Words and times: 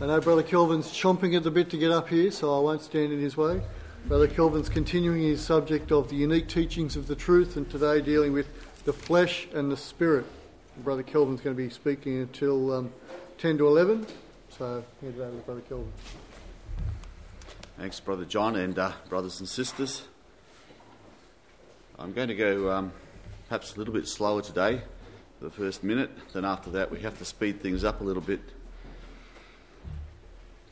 I 0.00 0.06
know 0.06 0.20
Brother 0.20 0.42
Kelvin's 0.42 0.88
chomping 0.88 1.36
at 1.36 1.44
the 1.44 1.52
bit 1.52 1.70
to 1.70 1.76
get 1.76 1.92
up 1.92 2.08
here, 2.08 2.32
so 2.32 2.56
I 2.56 2.60
won't 2.60 2.82
stand 2.82 3.12
in 3.12 3.20
his 3.20 3.36
way. 3.36 3.62
Brother 4.06 4.26
Kelvin's 4.26 4.68
continuing 4.68 5.22
his 5.22 5.40
subject 5.40 5.92
of 5.92 6.08
the 6.08 6.16
unique 6.16 6.48
teachings 6.48 6.96
of 6.96 7.06
the 7.06 7.14
truth, 7.14 7.56
and 7.56 7.70
today 7.70 8.00
dealing 8.00 8.32
with 8.32 8.48
the 8.84 8.92
flesh 8.92 9.46
and 9.54 9.70
the 9.70 9.76
spirit. 9.76 10.26
Brother 10.78 11.04
Kelvin's 11.04 11.40
going 11.40 11.56
to 11.56 11.62
be 11.62 11.70
speaking 11.70 12.18
until 12.18 12.72
um, 12.72 12.92
10 13.38 13.58
to 13.58 13.68
11, 13.68 14.04
so 14.50 14.82
hand 15.00 15.14
it 15.16 15.20
over 15.20 15.30
to 15.30 15.42
Brother 15.44 15.60
Kelvin. 15.60 15.92
Thanks, 17.78 18.00
Brother 18.00 18.24
John, 18.24 18.56
and 18.56 18.76
uh, 18.76 18.92
brothers 19.08 19.38
and 19.38 19.48
sisters. 19.48 20.02
I'm 22.00 22.12
going 22.12 22.28
to 22.28 22.34
go 22.34 22.72
um, 22.72 22.92
perhaps 23.48 23.76
a 23.76 23.78
little 23.78 23.94
bit 23.94 24.08
slower 24.08 24.42
today 24.42 24.82
for 25.38 25.44
the 25.44 25.52
first 25.52 25.84
minute, 25.84 26.10
then 26.32 26.44
after 26.44 26.70
that, 26.70 26.90
we 26.90 27.00
have 27.02 27.16
to 27.18 27.24
speed 27.24 27.60
things 27.60 27.84
up 27.84 28.00
a 28.00 28.04
little 28.04 28.22
bit 28.22 28.40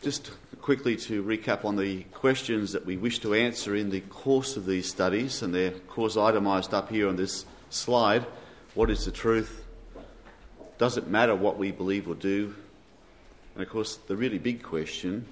just 0.02 0.32
quickly 0.60 0.96
to 0.96 1.22
recap 1.22 1.64
on 1.64 1.76
the 1.76 2.02
questions 2.12 2.72
that 2.72 2.84
we 2.84 2.96
wish 2.96 3.20
to 3.20 3.34
answer 3.34 3.76
in 3.76 3.90
the 3.90 4.00
course 4.00 4.56
of 4.56 4.66
these 4.66 4.88
studies, 4.88 5.42
and 5.42 5.54
they're, 5.54 5.68
of 5.68 5.88
course, 5.88 6.16
itemised 6.16 6.74
up 6.74 6.90
here 6.90 7.08
on 7.08 7.14
this 7.14 7.44
slide. 7.70 8.26
What 8.74 8.90
is 8.90 9.04
the 9.04 9.12
truth? 9.12 9.64
Does 10.78 10.96
it 10.96 11.06
matter 11.06 11.36
what 11.36 11.56
we 11.56 11.70
believe 11.70 12.08
or 12.08 12.16
do? 12.16 12.52
And, 13.54 13.62
of 13.62 13.70
course, 13.70 13.94
the 13.94 14.16
really 14.16 14.38
big 14.38 14.62
question 14.62 15.24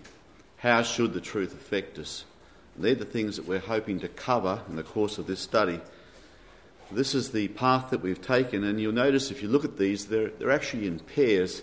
how 0.58 0.82
should 0.82 1.14
the 1.14 1.20
truth 1.20 1.52
affect 1.54 1.98
us? 1.98 2.24
And 2.76 2.84
they're 2.84 2.94
the 2.94 3.04
things 3.04 3.36
that 3.36 3.48
we're 3.48 3.58
hoping 3.58 3.98
to 4.00 4.08
cover 4.08 4.60
in 4.68 4.76
the 4.76 4.82
course 4.82 5.18
of 5.18 5.26
this 5.26 5.40
study. 5.40 5.80
This 6.92 7.14
is 7.14 7.32
the 7.32 7.48
path 7.48 7.90
that 7.90 8.02
we've 8.02 8.20
taken, 8.20 8.62
and 8.62 8.80
you'll 8.80 8.92
notice 8.92 9.30
if 9.30 9.42
you 9.42 9.48
look 9.48 9.64
at 9.64 9.78
these, 9.78 10.06
they're, 10.06 10.28
they're 10.28 10.50
actually 10.50 10.86
in 10.86 11.00
pairs. 11.00 11.62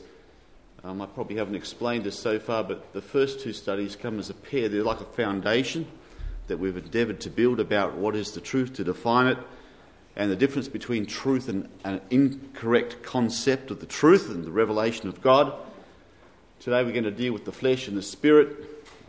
Um, 0.87 1.01
I 1.01 1.05
probably 1.05 1.35
haven't 1.35 1.55
explained 1.55 2.05
this 2.05 2.17
so 2.17 2.39
far, 2.39 2.63
but 2.63 2.93
the 2.93 3.01
first 3.01 3.41
two 3.41 3.51
studies 3.51 3.97
come 3.97 4.19
as 4.19 4.29
a 4.29 4.33
pair. 4.33 4.69
They're 4.69 4.83
like 4.83 5.01
a 5.01 5.03
foundation 5.03 5.85
that 6.47 6.59
we've 6.59 6.77
endeavoured 6.77 7.19
to 7.21 7.29
build 7.29 7.59
about 7.59 7.97
what 7.97 8.15
is 8.15 8.31
the 8.31 8.39
truth, 8.39 8.71
to 8.75 8.85
define 8.85 9.27
it, 9.27 9.37
and 10.15 10.31
the 10.31 10.35
difference 10.37 10.69
between 10.69 11.05
truth 11.05 11.49
and 11.49 11.67
an 11.83 11.99
incorrect 12.09 13.03
concept 13.03 13.69
of 13.69 13.81
the 13.81 13.85
truth 13.85 14.29
and 14.29 14.45
the 14.45 14.49
revelation 14.49 15.09
of 15.09 15.21
God. 15.21 15.51
Today 16.61 16.81
we're 16.85 16.93
going 16.93 17.03
to 17.03 17.11
deal 17.11 17.33
with 17.33 17.43
the 17.43 17.51
flesh 17.51 17.89
and 17.89 17.97
the 17.97 18.01
spirit. 18.01 18.55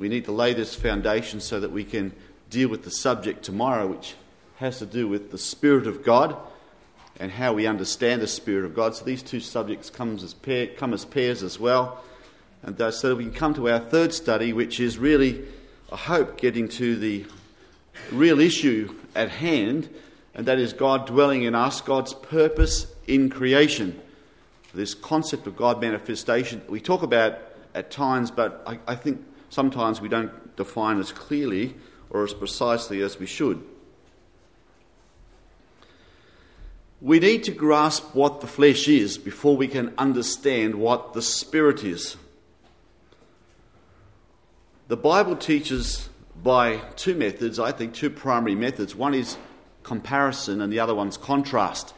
We 0.00 0.08
need 0.08 0.24
to 0.24 0.32
lay 0.32 0.54
this 0.54 0.74
foundation 0.74 1.38
so 1.40 1.60
that 1.60 1.70
we 1.70 1.84
can 1.84 2.12
deal 2.50 2.70
with 2.70 2.82
the 2.82 2.90
subject 2.90 3.44
tomorrow, 3.44 3.86
which 3.86 4.16
has 4.56 4.80
to 4.80 4.86
do 4.86 5.06
with 5.06 5.30
the 5.30 5.38
Spirit 5.38 5.86
of 5.86 6.02
God 6.02 6.36
and 7.18 7.32
how 7.32 7.52
we 7.52 7.66
understand 7.66 8.22
the 8.22 8.26
Spirit 8.26 8.64
of 8.64 8.74
God. 8.74 8.94
So 8.94 9.04
these 9.04 9.22
two 9.22 9.40
subjects 9.40 9.90
comes 9.90 10.22
as 10.22 10.34
pair, 10.34 10.68
come 10.68 10.92
as 10.92 11.04
pairs 11.04 11.42
as 11.42 11.58
well. 11.58 12.02
And 12.62 12.80
uh, 12.80 12.90
so 12.90 13.14
we 13.14 13.24
can 13.24 13.32
come 13.32 13.54
to 13.54 13.68
our 13.68 13.80
third 13.80 14.12
study, 14.12 14.52
which 14.52 14.80
is 14.80 14.98
really, 14.98 15.44
I 15.92 15.96
hope, 15.96 16.38
getting 16.38 16.68
to 16.70 16.96
the 16.96 17.26
real 18.12 18.40
issue 18.40 18.94
at 19.14 19.30
hand, 19.30 19.88
and 20.34 20.46
that 20.46 20.58
is 20.58 20.72
God 20.72 21.06
dwelling 21.06 21.42
in 21.42 21.54
us, 21.54 21.80
God's 21.80 22.14
purpose 22.14 22.86
in 23.06 23.30
creation. 23.30 24.00
This 24.74 24.94
concept 24.94 25.46
of 25.46 25.56
God 25.56 25.80
manifestation 25.80 26.62
we 26.68 26.80
talk 26.80 27.02
about 27.02 27.38
at 27.74 27.90
times, 27.90 28.30
but 28.30 28.62
I, 28.66 28.78
I 28.86 28.94
think 28.94 29.24
sometimes 29.50 30.00
we 30.00 30.08
don't 30.08 30.56
define 30.56 31.00
as 31.00 31.10
clearly 31.10 31.74
or 32.10 32.24
as 32.24 32.34
precisely 32.34 33.02
as 33.02 33.18
we 33.18 33.26
should. 33.26 33.62
We 37.00 37.20
need 37.20 37.44
to 37.44 37.52
grasp 37.52 38.14
what 38.14 38.40
the 38.40 38.48
flesh 38.48 38.88
is 38.88 39.18
before 39.18 39.56
we 39.56 39.68
can 39.68 39.94
understand 39.96 40.74
what 40.74 41.12
the 41.12 41.22
spirit 41.22 41.84
is. 41.84 42.16
The 44.88 44.96
Bible 44.96 45.36
teaches 45.36 46.08
by 46.42 46.78
two 46.96 47.14
methods, 47.14 47.58
I 47.58 47.72
think 47.72 47.94
two 47.94 48.10
primary 48.10 48.54
methods. 48.54 48.94
One 48.96 49.14
is 49.14 49.36
comparison 49.82 50.60
and 50.60 50.72
the 50.72 50.80
other 50.80 50.94
one's 50.94 51.16
contrast. 51.16 51.94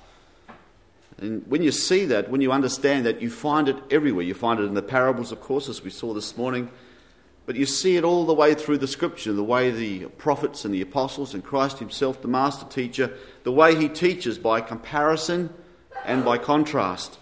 And 1.19 1.47
when 1.47 1.63
you 1.63 1.73
see 1.73 2.07
that, 2.07 2.31
when 2.31 2.41
you 2.41 2.53
understand 2.53 3.07
that, 3.07 3.21
you 3.23 3.31
find 3.31 3.69
it 3.69 3.77
everywhere. 3.91 4.25
You 4.25 4.35
find 4.35 4.59
it 4.59 4.65
in 4.65 4.75
the 4.75 4.83
parables, 4.83 5.33
of 5.33 5.41
course, 5.41 5.69
as 5.69 5.83
we 5.83 5.91
saw 5.91 6.15
this 6.15 6.37
morning. 6.37 6.71
But 7.51 7.57
you 7.57 7.67
see 7.67 7.97
it 7.97 8.05
all 8.05 8.27
the 8.27 8.33
way 8.33 8.55
through 8.55 8.79
the 8.79 8.87
scripture, 8.87 9.33
the 9.33 9.43
way 9.43 9.73
the 9.73 10.05
prophets 10.07 10.65
and 10.65 10.73
the 10.73 10.83
apostles 10.83 11.35
and 11.35 11.43
Christ 11.43 11.81
himself, 11.81 12.23
the 12.23 12.29
master 12.29 12.65
teacher, 12.65 13.13
the 13.43 13.51
way 13.51 13.75
he 13.75 13.89
teaches 13.89 14.39
by 14.39 14.61
comparison 14.61 15.53
and 16.05 16.25
by 16.25 16.39
contrast. 16.39 17.19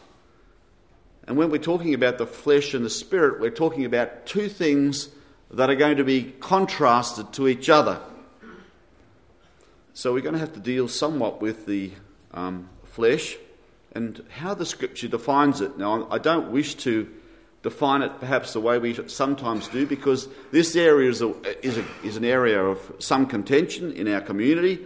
And 1.26 1.38
when 1.38 1.48
we're 1.48 1.56
talking 1.56 1.94
about 1.94 2.18
the 2.18 2.26
flesh 2.26 2.74
and 2.74 2.84
the 2.84 2.90
spirit, 2.90 3.40
we're 3.40 3.48
talking 3.48 3.86
about 3.86 4.26
two 4.26 4.50
things 4.50 5.08
that 5.50 5.70
are 5.70 5.74
going 5.74 5.96
to 5.96 6.04
be 6.04 6.34
contrasted 6.40 7.32
to 7.32 7.48
each 7.48 7.70
other. 7.70 7.98
So 9.94 10.12
we're 10.12 10.20
going 10.20 10.34
to 10.34 10.40
have 10.40 10.52
to 10.52 10.60
deal 10.60 10.88
somewhat 10.88 11.40
with 11.40 11.64
the 11.64 11.92
um, 12.34 12.68
flesh 12.84 13.38
and 13.92 14.22
how 14.28 14.52
the 14.52 14.66
scripture 14.66 15.08
defines 15.08 15.62
it. 15.62 15.78
Now, 15.78 16.06
I 16.10 16.18
don't 16.18 16.50
wish 16.52 16.74
to 16.74 17.08
define 17.68 18.00
it 18.00 18.18
perhaps 18.18 18.54
the 18.54 18.60
way 18.60 18.78
we 18.78 18.98
sometimes 19.08 19.68
do 19.68 19.86
because 19.86 20.26
this 20.52 20.74
area 20.74 21.10
is, 21.10 21.20
a, 21.20 21.34
is, 21.66 21.76
a, 21.76 21.84
is 22.02 22.16
an 22.16 22.24
area 22.24 22.62
of 22.62 22.78
some 22.98 23.26
contention 23.26 23.92
in 23.92 24.08
our 24.08 24.22
community. 24.22 24.78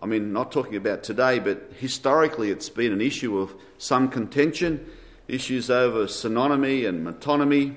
I 0.00 0.06
mean, 0.06 0.34
not 0.34 0.52
talking 0.52 0.76
about 0.76 1.02
today, 1.02 1.38
but 1.38 1.72
historically 1.78 2.50
it's 2.50 2.68
been 2.68 2.92
an 2.92 3.00
issue 3.00 3.38
of 3.38 3.54
some 3.78 4.08
contention, 4.08 4.86
issues 5.28 5.70
over 5.70 6.04
synonymy 6.04 6.86
and 6.86 7.06
metonymy, 7.06 7.74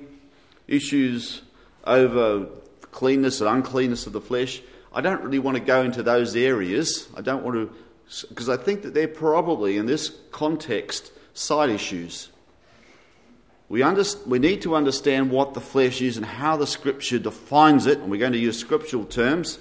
issues 0.67 1.41
over 1.85 2.47
cleanness 2.91 3.39
and 3.39 3.49
uncleanness 3.49 4.07
of 4.07 4.13
the 4.13 4.21
flesh. 4.21 4.61
I 4.91 4.99
don't 4.99 5.23
really 5.23 5.39
want 5.39 5.55
to 5.55 5.63
go 5.63 5.83
into 5.83 6.03
those 6.03 6.35
areas. 6.35 7.07
I 7.15 7.21
don't 7.21 7.43
want 7.43 7.55
to, 7.55 8.27
because 8.27 8.49
I 8.49 8.57
think 8.57 8.81
that 8.81 8.93
they're 8.93 9.07
probably, 9.07 9.77
in 9.77 9.85
this 9.85 10.11
context, 10.31 11.13
side 11.33 11.69
issues. 11.69 12.29
We, 13.69 13.83
under, 13.83 14.03
we 14.25 14.39
need 14.39 14.63
to 14.63 14.75
understand 14.75 15.29
what 15.29 15.53
the 15.53 15.61
flesh 15.61 16.01
is 16.01 16.17
and 16.17 16.25
how 16.25 16.57
the 16.57 16.65
scripture 16.65 17.19
defines 17.19 17.85
it, 17.85 17.99
and 17.99 18.09
we're 18.09 18.19
going 18.19 18.33
to 18.33 18.39
use 18.39 18.57
scriptural 18.57 19.05
terms, 19.05 19.59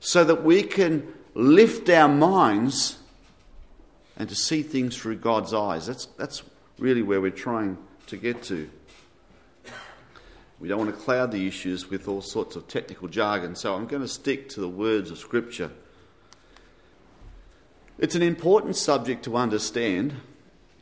so 0.00 0.24
that 0.24 0.42
we 0.42 0.62
can 0.62 1.12
lift 1.34 1.90
our 1.90 2.08
minds 2.08 2.98
and 4.16 4.26
to 4.30 4.34
see 4.34 4.62
things 4.62 4.96
through 4.96 5.16
God's 5.16 5.52
eyes. 5.52 5.86
That's, 5.86 6.06
that's 6.16 6.42
really 6.78 7.02
where 7.02 7.20
we're 7.20 7.30
trying 7.30 7.76
to 8.06 8.16
get 8.16 8.42
to. 8.44 8.70
We 10.58 10.68
don't 10.68 10.78
want 10.78 10.96
to 10.96 10.96
cloud 10.96 11.32
the 11.32 11.46
issues 11.46 11.90
with 11.90 12.08
all 12.08 12.22
sorts 12.22 12.56
of 12.56 12.66
technical 12.66 13.08
jargon, 13.08 13.54
so 13.54 13.74
I'm 13.74 13.86
going 13.86 14.00
to 14.00 14.08
stick 14.08 14.48
to 14.50 14.60
the 14.60 14.68
words 14.68 15.10
of 15.10 15.18
Scripture. 15.18 15.70
It's 17.98 18.14
an 18.14 18.22
important 18.22 18.76
subject 18.76 19.24
to 19.24 19.36
understand 19.36 20.14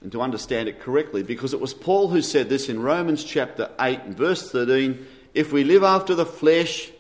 and 0.05 0.13
to 0.13 0.21
understand 0.21 0.69
it 0.69 0.81
correctly 0.81 1.23
because 1.23 1.55
it 1.55 1.61
was 1.61 1.73
Paul 1.73 2.09
who 2.09 2.21
said 2.21 2.51
this 2.51 2.69
in 2.69 2.83
Romans 2.83 3.25
chapter 3.25 3.71
8 3.81 4.01
and 4.03 4.17
verse 4.17 4.51
13 4.53 5.05
if 5.33 5.51
we 5.51 5.65
live 5.65 5.83
after 5.83 6.15
the 6.15 6.27
flesh, 6.27 6.93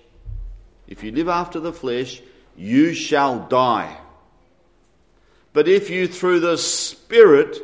if 0.88 1.04
you 1.04 1.12
live 1.12 1.28
after 1.28 1.60
the 1.60 1.72
flesh, 1.72 2.20
you 2.56 2.94
shall 2.94 3.46
die. 3.46 3.96
But 5.52 5.68
if 5.68 5.90
you 5.90 6.08
through 6.08 6.40
the 6.40 6.56
Spirit 6.58 7.58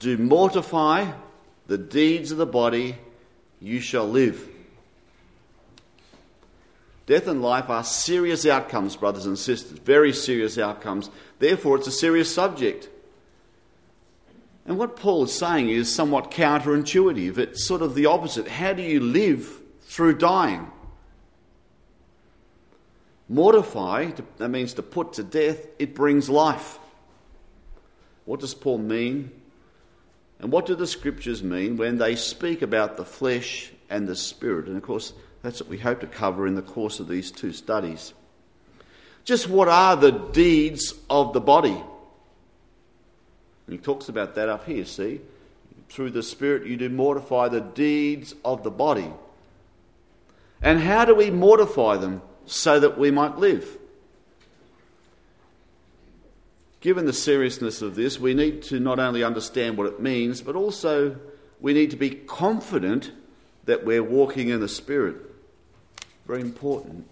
do 0.00 0.18
mortify 0.18 1.12
the 1.68 1.78
deeds 1.78 2.32
of 2.32 2.38
the 2.38 2.44
body, 2.44 2.96
you 3.60 3.80
shall 3.80 4.08
live. 4.08 4.46
Death 7.06 7.28
and 7.28 7.42
life 7.42 7.70
are 7.70 7.84
serious 7.84 8.44
outcomes, 8.44 8.96
brothers 8.96 9.24
and 9.24 9.38
sisters, 9.38 9.78
very 9.78 10.12
serious 10.12 10.58
outcomes. 10.58 11.10
Therefore, 11.38 11.76
it's 11.76 11.86
a 11.86 11.92
serious 11.92 12.34
subject. 12.34 12.88
And 14.70 14.78
what 14.78 14.94
Paul 14.94 15.24
is 15.24 15.32
saying 15.32 15.68
is 15.68 15.92
somewhat 15.92 16.30
counterintuitive. 16.30 17.38
It's 17.38 17.66
sort 17.66 17.82
of 17.82 17.96
the 17.96 18.06
opposite. 18.06 18.46
How 18.46 18.72
do 18.72 18.82
you 18.82 19.00
live 19.00 19.50
through 19.82 20.18
dying? 20.18 20.70
Mortify, 23.28 24.12
that 24.36 24.48
means 24.48 24.74
to 24.74 24.82
put 24.84 25.14
to 25.14 25.24
death, 25.24 25.66
it 25.80 25.92
brings 25.92 26.30
life. 26.30 26.78
What 28.26 28.38
does 28.38 28.54
Paul 28.54 28.78
mean? 28.78 29.32
And 30.38 30.52
what 30.52 30.66
do 30.66 30.76
the 30.76 30.86
scriptures 30.86 31.42
mean 31.42 31.76
when 31.76 31.98
they 31.98 32.14
speak 32.14 32.62
about 32.62 32.96
the 32.96 33.04
flesh 33.04 33.72
and 33.88 34.06
the 34.06 34.14
spirit? 34.14 34.68
And 34.68 34.76
of 34.76 34.84
course, 34.84 35.12
that's 35.42 35.60
what 35.60 35.68
we 35.68 35.78
hope 35.78 35.98
to 36.02 36.06
cover 36.06 36.46
in 36.46 36.54
the 36.54 36.62
course 36.62 37.00
of 37.00 37.08
these 37.08 37.32
two 37.32 37.52
studies. 37.52 38.14
Just 39.24 39.48
what 39.48 39.66
are 39.66 39.96
the 39.96 40.12
deeds 40.12 40.94
of 41.10 41.32
the 41.32 41.40
body? 41.40 41.82
And 43.70 43.78
he 43.78 43.84
talks 43.84 44.08
about 44.08 44.34
that 44.34 44.48
up 44.48 44.66
here, 44.66 44.84
see? 44.84 45.20
Through 45.90 46.10
the 46.10 46.24
Spirit, 46.24 46.66
you 46.66 46.76
do 46.76 46.88
mortify 46.88 47.46
the 47.46 47.60
deeds 47.60 48.34
of 48.44 48.64
the 48.64 48.70
body. 48.70 49.12
And 50.60 50.80
how 50.80 51.04
do 51.04 51.14
we 51.14 51.30
mortify 51.30 51.96
them 51.96 52.20
so 52.46 52.80
that 52.80 52.98
we 52.98 53.12
might 53.12 53.38
live? 53.38 53.78
Given 56.80 57.06
the 57.06 57.12
seriousness 57.12 57.80
of 57.80 57.94
this, 57.94 58.18
we 58.18 58.34
need 58.34 58.64
to 58.64 58.80
not 58.80 58.98
only 58.98 59.22
understand 59.22 59.76
what 59.76 59.86
it 59.86 60.00
means, 60.00 60.42
but 60.42 60.56
also 60.56 61.14
we 61.60 61.72
need 61.72 61.92
to 61.92 61.96
be 61.96 62.10
confident 62.10 63.12
that 63.66 63.84
we're 63.84 64.02
walking 64.02 64.48
in 64.48 64.58
the 64.58 64.68
Spirit. 64.68 65.14
Very 66.26 66.40
important 66.40 67.06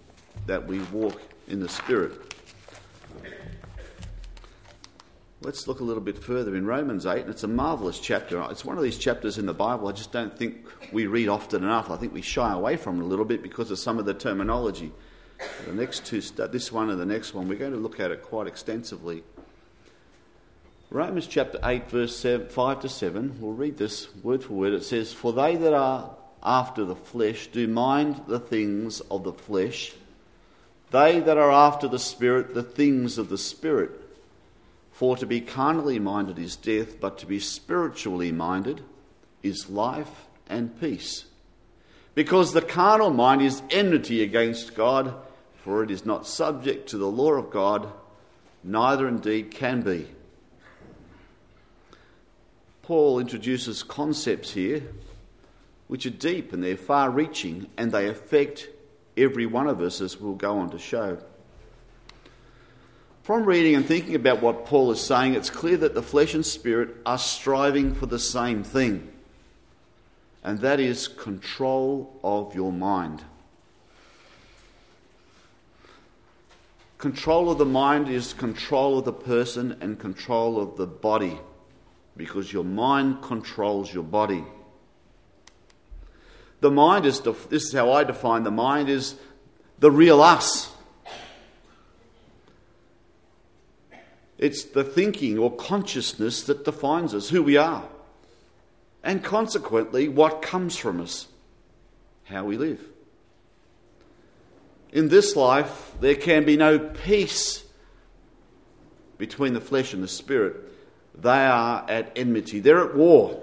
that 0.46 0.66
we 0.66 0.80
walk 0.80 1.22
in 1.46 1.60
the 1.60 1.68
Spirit. 1.68 2.27
Let's 5.40 5.68
look 5.68 5.78
a 5.78 5.84
little 5.84 6.02
bit 6.02 6.18
further 6.18 6.56
in 6.56 6.66
Romans 6.66 7.06
8, 7.06 7.20
and 7.20 7.30
it's 7.30 7.44
a 7.44 7.48
marvellous 7.48 8.00
chapter. 8.00 8.44
It's 8.50 8.64
one 8.64 8.76
of 8.76 8.82
these 8.82 8.98
chapters 8.98 9.38
in 9.38 9.46
the 9.46 9.54
Bible 9.54 9.86
I 9.86 9.92
just 9.92 10.10
don't 10.10 10.36
think 10.36 10.66
we 10.92 11.06
read 11.06 11.28
often 11.28 11.62
enough. 11.62 11.90
I 11.90 11.96
think 11.96 12.12
we 12.12 12.22
shy 12.22 12.52
away 12.52 12.76
from 12.76 13.00
it 13.00 13.04
a 13.04 13.06
little 13.06 13.24
bit 13.24 13.40
because 13.40 13.70
of 13.70 13.78
some 13.78 14.00
of 14.00 14.04
the 14.04 14.14
terminology. 14.14 14.90
The 15.64 15.74
next 15.74 16.06
two, 16.06 16.20
uh, 16.40 16.48
this 16.48 16.72
one 16.72 16.90
and 16.90 17.00
the 17.00 17.06
next 17.06 17.34
one, 17.34 17.48
we're 17.48 17.54
going 17.54 17.70
to 17.70 17.78
look 17.78 18.00
at 18.00 18.10
it 18.10 18.22
quite 18.22 18.48
extensively. 18.48 19.22
Romans 20.90 21.28
chapter 21.28 21.60
8, 21.62 21.88
verse 21.88 22.20
5 22.20 22.80
to 22.80 22.88
7, 22.88 23.40
we'll 23.40 23.52
read 23.52 23.76
this 23.76 24.12
word 24.24 24.42
for 24.42 24.54
word. 24.54 24.72
It 24.72 24.82
says, 24.82 25.12
For 25.12 25.32
they 25.32 25.54
that 25.54 25.72
are 25.72 26.16
after 26.42 26.84
the 26.84 26.96
flesh 26.96 27.46
do 27.46 27.68
mind 27.68 28.22
the 28.26 28.40
things 28.40 28.98
of 29.02 29.22
the 29.22 29.32
flesh, 29.32 29.92
they 30.90 31.20
that 31.20 31.38
are 31.38 31.52
after 31.52 31.86
the 31.86 32.00
Spirit, 32.00 32.54
the 32.54 32.64
things 32.64 33.18
of 33.18 33.28
the 33.28 33.38
Spirit. 33.38 33.97
For 34.98 35.16
to 35.18 35.26
be 35.26 35.40
carnally 35.40 36.00
minded 36.00 36.40
is 36.40 36.56
death, 36.56 36.98
but 36.98 37.18
to 37.18 37.26
be 37.26 37.38
spiritually 37.38 38.32
minded 38.32 38.82
is 39.44 39.70
life 39.70 40.26
and 40.48 40.80
peace. 40.80 41.26
Because 42.16 42.52
the 42.52 42.62
carnal 42.62 43.10
mind 43.10 43.40
is 43.40 43.62
enmity 43.70 44.24
against 44.24 44.74
God, 44.74 45.14
for 45.62 45.84
it 45.84 45.92
is 45.92 46.04
not 46.04 46.26
subject 46.26 46.88
to 46.88 46.98
the 46.98 47.06
law 47.06 47.34
of 47.34 47.48
God, 47.48 47.92
neither 48.64 49.06
indeed 49.06 49.52
can 49.52 49.82
be. 49.82 50.08
Paul 52.82 53.20
introduces 53.20 53.84
concepts 53.84 54.50
here 54.50 54.82
which 55.86 56.06
are 56.06 56.10
deep 56.10 56.52
and 56.52 56.60
they're 56.60 56.76
far 56.76 57.08
reaching 57.08 57.68
and 57.76 57.92
they 57.92 58.08
affect 58.08 58.68
every 59.16 59.46
one 59.46 59.68
of 59.68 59.80
us, 59.80 60.00
as 60.00 60.18
we'll 60.18 60.34
go 60.34 60.58
on 60.58 60.70
to 60.70 60.78
show. 60.80 61.18
From 63.28 63.44
reading 63.44 63.74
and 63.74 63.84
thinking 63.84 64.14
about 64.14 64.40
what 64.40 64.64
Paul 64.64 64.90
is 64.90 65.02
saying, 65.02 65.34
it's 65.34 65.50
clear 65.50 65.76
that 65.76 65.92
the 65.92 66.00
flesh 66.00 66.32
and 66.32 66.46
spirit 66.46 66.96
are 67.04 67.18
striving 67.18 67.94
for 67.94 68.06
the 68.06 68.18
same 68.18 68.64
thing, 68.64 69.06
and 70.42 70.60
that 70.60 70.80
is 70.80 71.08
control 71.08 72.18
of 72.24 72.54
your 72.54 72.72
mind. 72.72 73.22
Control 76.96 77.50
of 77.50 77.58
the 77.58 77.66
mind 77.66 78.08
is 78.08 78.32
control 78.32 78.98
of 78.98 79.04
the 79.04 79.12
person 79.12 79.76
and 79.82 79.98
control 79.98 80.58
of 80.58 80.78
the 80.78 80.86
body, 80.86 81.38
because 82.16 82.50
your 82.50 82.64
mind 82.64 83.20
controls 83.20 83.92
your 83.92 84.04
body. 84.04 84.42
The 86.62 86.70
mind 86.70 87.04
is, 87.04 87.20
this 87.20 87.64
is 87.64 87.74
how 87.74 87.92
I 87.92 88.04
define 88.04 88.44
the 88.44 88.50
mind, 88.50 88.88
is 88.88 89.16
the 89.78 89.90
real 89.90 90.22
us. 90.22 90.72
It's 94.38 94.62
the 94.62 94.84
thinking 94.84 95.36
or 95.36 95.54
consciousness 95.54 96.44
that 96.44 96.64
defines 96.64 97.12
us, 97.12 97.28
who 97.28 97.42
we 97.42 97.56
are, 97.56 97.84
and 99.02 99.22
consequently, 99.22 100.08
what 100.08 100.42
comes 100.42 100.76
from 100.76 101.00
us, 101.00 101.26
how 102.24 102.44
we 102.44 102.56
live. 102.56 102.80
In 104.92 105.08
this 105.08 105.34
life, 105.36 105.92
there 106.00 106.14
can 106.14 106.44
be 106.44 106.56
no 106.56 106.78
peace 106.78 107.64
between 109.18 109.54
the 109.54 109.60
flesh 109.60 109.92
and 109.92 110.02
the 110.02 110.08
spirit. 110.08 110.56
They 111.20 111.30
are 111.30 111.84
at 111.88 112.12
enmity, 112.16 112.60
they're 112.60 112.84
at 112.88 112.96
war. 112.96 113.42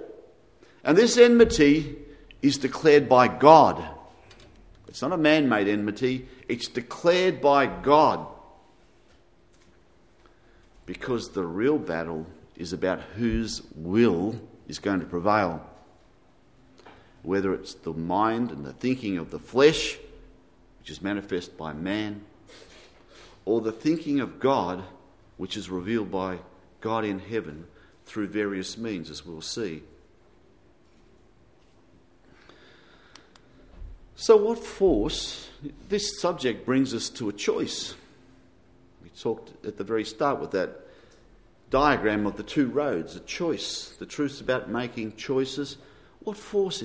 And 0.84 0.98
this 0.98 1.18
enmity 1.18 1.98
is 2.42 2.58
declared 2.58 3.10
by 3.10 3.28
God. 3.28 3.84
It's 4.88 5.02
not 5.02 5.12
a 5.12 5.18
man 5.18 5.50
made 5.50 5.68
enmity, 5.68 6.28
it's 6.48 6.70
declared 6.70 7.42
by 7.42 7.66
God 7.66 8.28
because 10.86 11.30
the 11.30 11.46
real 11.46 11.78
battle 11.78 12.26
is 12.56 12.74
about 12.74 13.02
whose 13.02 13.62
will 13.76 14.40
is 14.68 14.80
going 14.80 15.00
to 15.00 15.06
prevail. 15.06 15.66
Whether 17.24 17.54
it's 17.54 17.74
the 17.74 17.94
mind 17.94 18.52
and 18.52 18.66
the 18.66 18.74
thinking 18.74 19.18
of 19.18 19.32
the 19.32 19.40
flesh, 19.40 19.98
which 20.80 20.92
is 20.92 21.02
manifest 21.02 21.58
by 21.58 21.74
man, 21.74 22.22
or 23.46 23.62
the 23.62 23.72
thinking 23.72 24.20
of 24.20 24.40
God, 24.40 24.84
which 25.38 25.58
is 25.58 25.70
revealed 25.70 26.12
by 26.12 26.40
God 26.82 27.04
in 27.04 27.20
heaven 27.20 27.66
through 28.06 28.28
various 28.28 28.78
means, 28.78 29.10
as 29.10 29.26
we'll 29.26 29.42
see. 29.42 29.82
So, 34.16 34.38
what 34.38 34.60
force? 34.60 35.50
This 35.90 36.20
subject 36.20 36.66
brings 36.66 36.94
us 36.94 37.10
to 37.10 37.28
a 37.28 37.34
choice 37.34 37.96
talked 39.10 39.66
at 39.66 39.78
the 39.78 39.84
very 39.84 40.06
start 40.06 40.40
with 40.40 40.52
that 40.52 40.82
diagram 41.70 42.26
of 42.26 42.38
the 42.38 42.44
two 42.44 42.68
roads, 42.68 43.14
the 43.14 43.20
choice. 43.22 43.96
The 44.00 44.06
truth's 44.06 44.42
about 44.42 44.70
making 44.70 45.16
choices. 45.16 45.78
What 46.20 46.38
force 46.38 46.82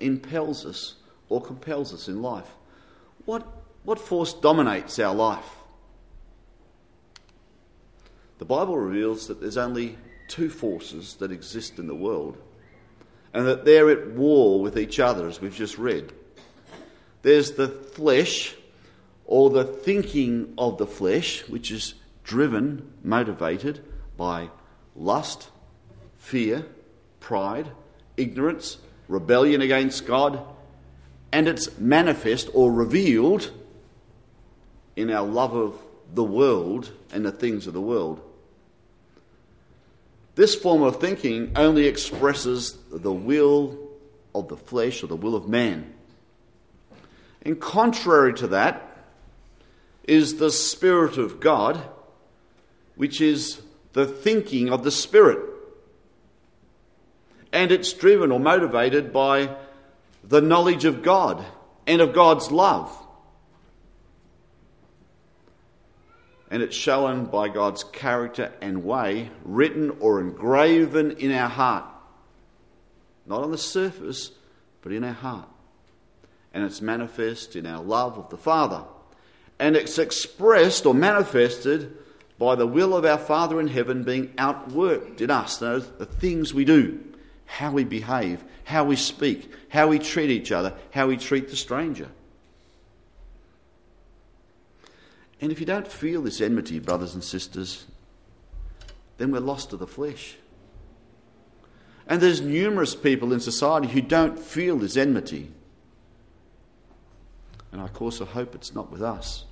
impels 0.00 0.66
us 0.66 0.96
or 1.28 1.40
compels 1.40 1.94
us 1.94 2.08
in 2.08 2.22
life? 2.22 2.50
What, 3.24 3.46
what 3.84 3.98
force 3.98 4.34
dominates 4.34 4.98
our 4.98 5.14
life? 5.14 5.48
The 8.38 8.44
Bible 8.44 8.76
reveals 8.76 9.28
that 9.28 9.40
there's 9.40 9.56
only 9.56 9.96
two 10.28 10.50
forces 10.50 11.14
that 11.16 11.30
exist 11.30 11.78
in 11.78 11.86
the 11.86 11.94
world 11.94 12.36
and 13.32 13.46
that 13.46 13.64
they're 13.64 13.90
at 13.90 14.10
war 14.10 14.60
with 14.60 14.78
each 14.78 14.98
other, 14.98 15.26
as 15.26 15.40
we've 15.40 15.54
just 15.54 15.78
read. 15.78 16.12
There's 17.22 17.52
the 17.52 17.68
flesh, 17.68 18.54
or 19.32 19.48
the 19.48 19.64
thinking 19.64 20.52
of 20.58 20.76
the 20.76 20.86
flesh, 20.86 21.48
which 21.48 21.70
is 21.70 21.94
driven, 22.22 22.92
motivated 23.02 23.82
by 24.14 24.50
lust, 24.94 25.48
fear, 26.18 26.66
pride, 27.18 27.66
ignorance, 28.18 28.76
rebellion 29.08 29.62
against 29.62 30.06
God, 30.06 30.38
and 31.32 31.48
it's 31.48 31.78
manifest 31.78 32.50
or 32.52 32.70
revealed 32.70 33.50
in 34.96 35.10
our 35.10 35.26
love 35.26 35.54
of 35.54 35.78
the 36.12 36.22
world 36.22 36.92
and 37.10 37.24
the 37.24 37.32
things 37.32 37.66
of 37.66 37.72
the 37.72 37.80
world. 37.80 38.20
This 40.34 40.54
form 40.54 40.82
of 40.82 41.00
thinking 41.00 41.52
only 41.56 41.86
expresses 41.86 42.76
the 42.90 43.10
will 43.10 43.78
of 44.34 44.48
the 44.48 44.58
flesh 44.58 45.02
or 45.02 45.06
the 45.06 45.16
will 45.16 45.34
of 45.34 45.48
man. 45.48 45.94
And 47.40 47.58
contrary 47.58 48.34
to 48.34 48.48
that, 48.48 48.90
is 50.04 50.36
the 50.36 50.50
Spirit 50.50 51.16
of 51.18 51.40
God, 51.40 51.80
which 52.96 53.20
is 53.20 53.62
the 53.92 54.06
thinking 54.06 54.70
of 54.70 54.84
the 54.84 54.90
Spirit. 54.90 55.38
And 57.52 57.70
it's 57.70 57.92
driven 57.92 58.32
or 58.32 58.40
motivated 58.40 59.12
by 59.12 59.54
the 60.24 60.40
knowledge 60.40 60.84
of 60.84 61.02
God 61.02 61.44
and 61.86 62.00
of 62.00 62.12
God's 62.12 62.50
love. 62.50 62.96
And 66.50 66.62
it's 66.62 66.76
shown 66.76 67.26
by 67.26 67.48
God's 67.48 67.84
character 67.84 68.52
and 68.60 68.84
way, 68.84 69.30
written 69.44 69.90
or 70.00 70.20
engraven 70.20 71.12
in 71.12 71.32
our 71.32 71.48
heart. 71.48 71.84
Not 73.26 73.42
on 73.42 73.50
the 73.50 73.58
surface, 73.58 74.32
but 74.82 74.92
in 74.92 75.04
our 75.04 75.12
heart. 75.12 75.48
And 76.52 76.64
it's 76.64 76.82
manifest 76.82 77.56
in 77.56 77.66
our 77.66 77.82
love 77.82 78.18
of 78.18 78.28
the 78.28 78.36
Father 78.36 78.84
and 79.62 79.76
it's 79.76 79.96
expressed 79.96 80.86
or 80.86 80.92
manifested 80.92 81.96
by 82.36 82.56
the 82.56 82.66
will 82.66 82.96
of 82.96 83.04
our 83.04 83.16
Father 83.16 83.60
in 83.60 83.68
heaven 83.68 84.02
being 84.02 84.26
outworked 84.30 85.20
in 85.20 85.30
us. 85.30 85.58
The 85.58 85.80
things 85.80 86.52
we 86.52 86.64
do, 86.64 86.98
how 87.46 87.70
we 87.70 87.84
behave, 87.84 88.42
how 88.64 88.82
we 88.82 88.96
speak, 88.96 89.48
how 89.68 89.86
we 89.86 90.00
treat 90.00 90.30
each 90.30 90.50
other, 90.50 90.74
how 90.90 91.06
we 91.06 91.16
treat 91.16 91.48
the 91.48 91.54
stranger. 91.54 92.08
And 95.40 95.52
if 95.52 95.60
you 95.60 95.66
don't 95.66 95.86
feel 95.86 96.22
this 96.22 96.40
enmity, 96.40 96.80
brothers 96.80 97.14
and 97.14 97.22
sisters, 97.22 97.86
then 99.18 99.30
we're 99.30 99.38
lost 99.38 99.70
to 99.70 99.76
the 99.76 99.86
flesh. 99.86 100.38
And 102.08 102.20
there's 102.20 102.40
numerous 102.40 102.96
people 102.96 103.32
in 103.32 103.38
society 103.38 103.86
who 103.86 104.00
don't 104.00 104.40
feel 104.40 104.76
this 104.76 104.96
enmity. 104.96 105.52
And 107.70 107.80
of 107.80 107.92
course, 107.92 108.20
I 108.20 108.24
hope 108.24 108.56
it's 108.56 108.74
not 108.74 108.90
with 108.90 109.02
us. 109.02 109.44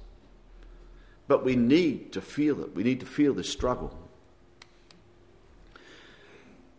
But 1.30 1.44
we 1.44 1.54
need 1.54 2.10
to 2.14 2.20
feel 2.20 2.60
it. 2.60 2.74
We 2.74 2.82
need 2.82 2.98
to 2.98 3.06
feel 3.06 3.34
this 3.34 3.48
struggle. 3.48 3.96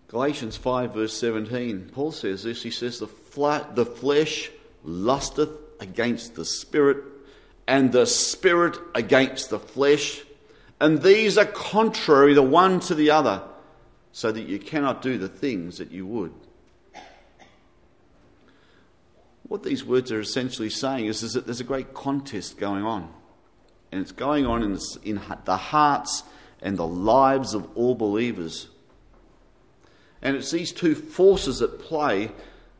Galatians 0.09 0.57
5, 0.57 0.93
verse 0.93 1.17
17, 1.17 1.91
Paul 1.93 2.11
says 2.11 2.43
this. 2.43 2.61
He 2.61 2.69
says, 2.69 2.99
The, 2.99 3.07
the 3.73 3.85
flesh 3.85 4.51
lusteth 4.83 5.51
against 5.79 6.35
the 6.35 6.43
spirit, 6.43 6.97
and 7.65 7.93
the 7.93 8.05
spirit 8.05 8.77
against 8.93 9.51
the 9.51 9.59
flesh. 9.59 10.21
And 10.81 11.01
these 11.01 11.37
are 11.37 11.45
contrary 11.45 12.33
the 12.33 12.43
one 12.43 12.81
to 12.81 12.93
the 12.93 13.11
other, 13.11 13.43
so 14.11 14.33
that 14.33 14.49
you 14.49 14.59
cannot 14.59 15.01
do 15.01 15.17
the 15.17 15.29
things 15.29 15.77
that 15.77 15.91
you 15.91 16.05
would. 16.05 16.33
what 19.43 19.63
these 19.63 19.85
words 19.85 20.11
are 20.11 20.19
essentially 20.19 20.69
saying 20.69 21.05
is, 21.05 21.23
is 21.23 21.35
that 21.35 21.45
there's 21.45 21.61
a 21.61 21.63
great 21.63 21.93
contest 21.93 22.57
going 22.57 22.83
on. 22.83 23.13
And 23.91 24.01
it's 24.01 24.11
going 24.11 24.45
on 24.45 24.63
in, 24.63 24.79
in 25.03 25.21
the 25.45 25.57
hearts 25.57 26.23
and 26.61 26.77
the 26.77 26.87
lives 26.87 27.53
of 27.53 27.67
all 27.75 27.95
believers. 27.95 28.67
And 30.21 30.35
it's 30.35 30.51
these 30.51 30.71
two 30.71 30.95
forces 30.95 31.61
at 31.61 31.79
play 31.79 32.31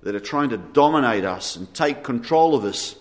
that 0.03 0.15
are 0.15 0.19
trying 0.19 0.49
to 0.49 0.57
dominate 0.57 1.25
us 1.25 1.55
and 1.55 1.71
take 1.73 2.03
control 2.03 2.55
of 2.55 2.63
us. 2.63 2.95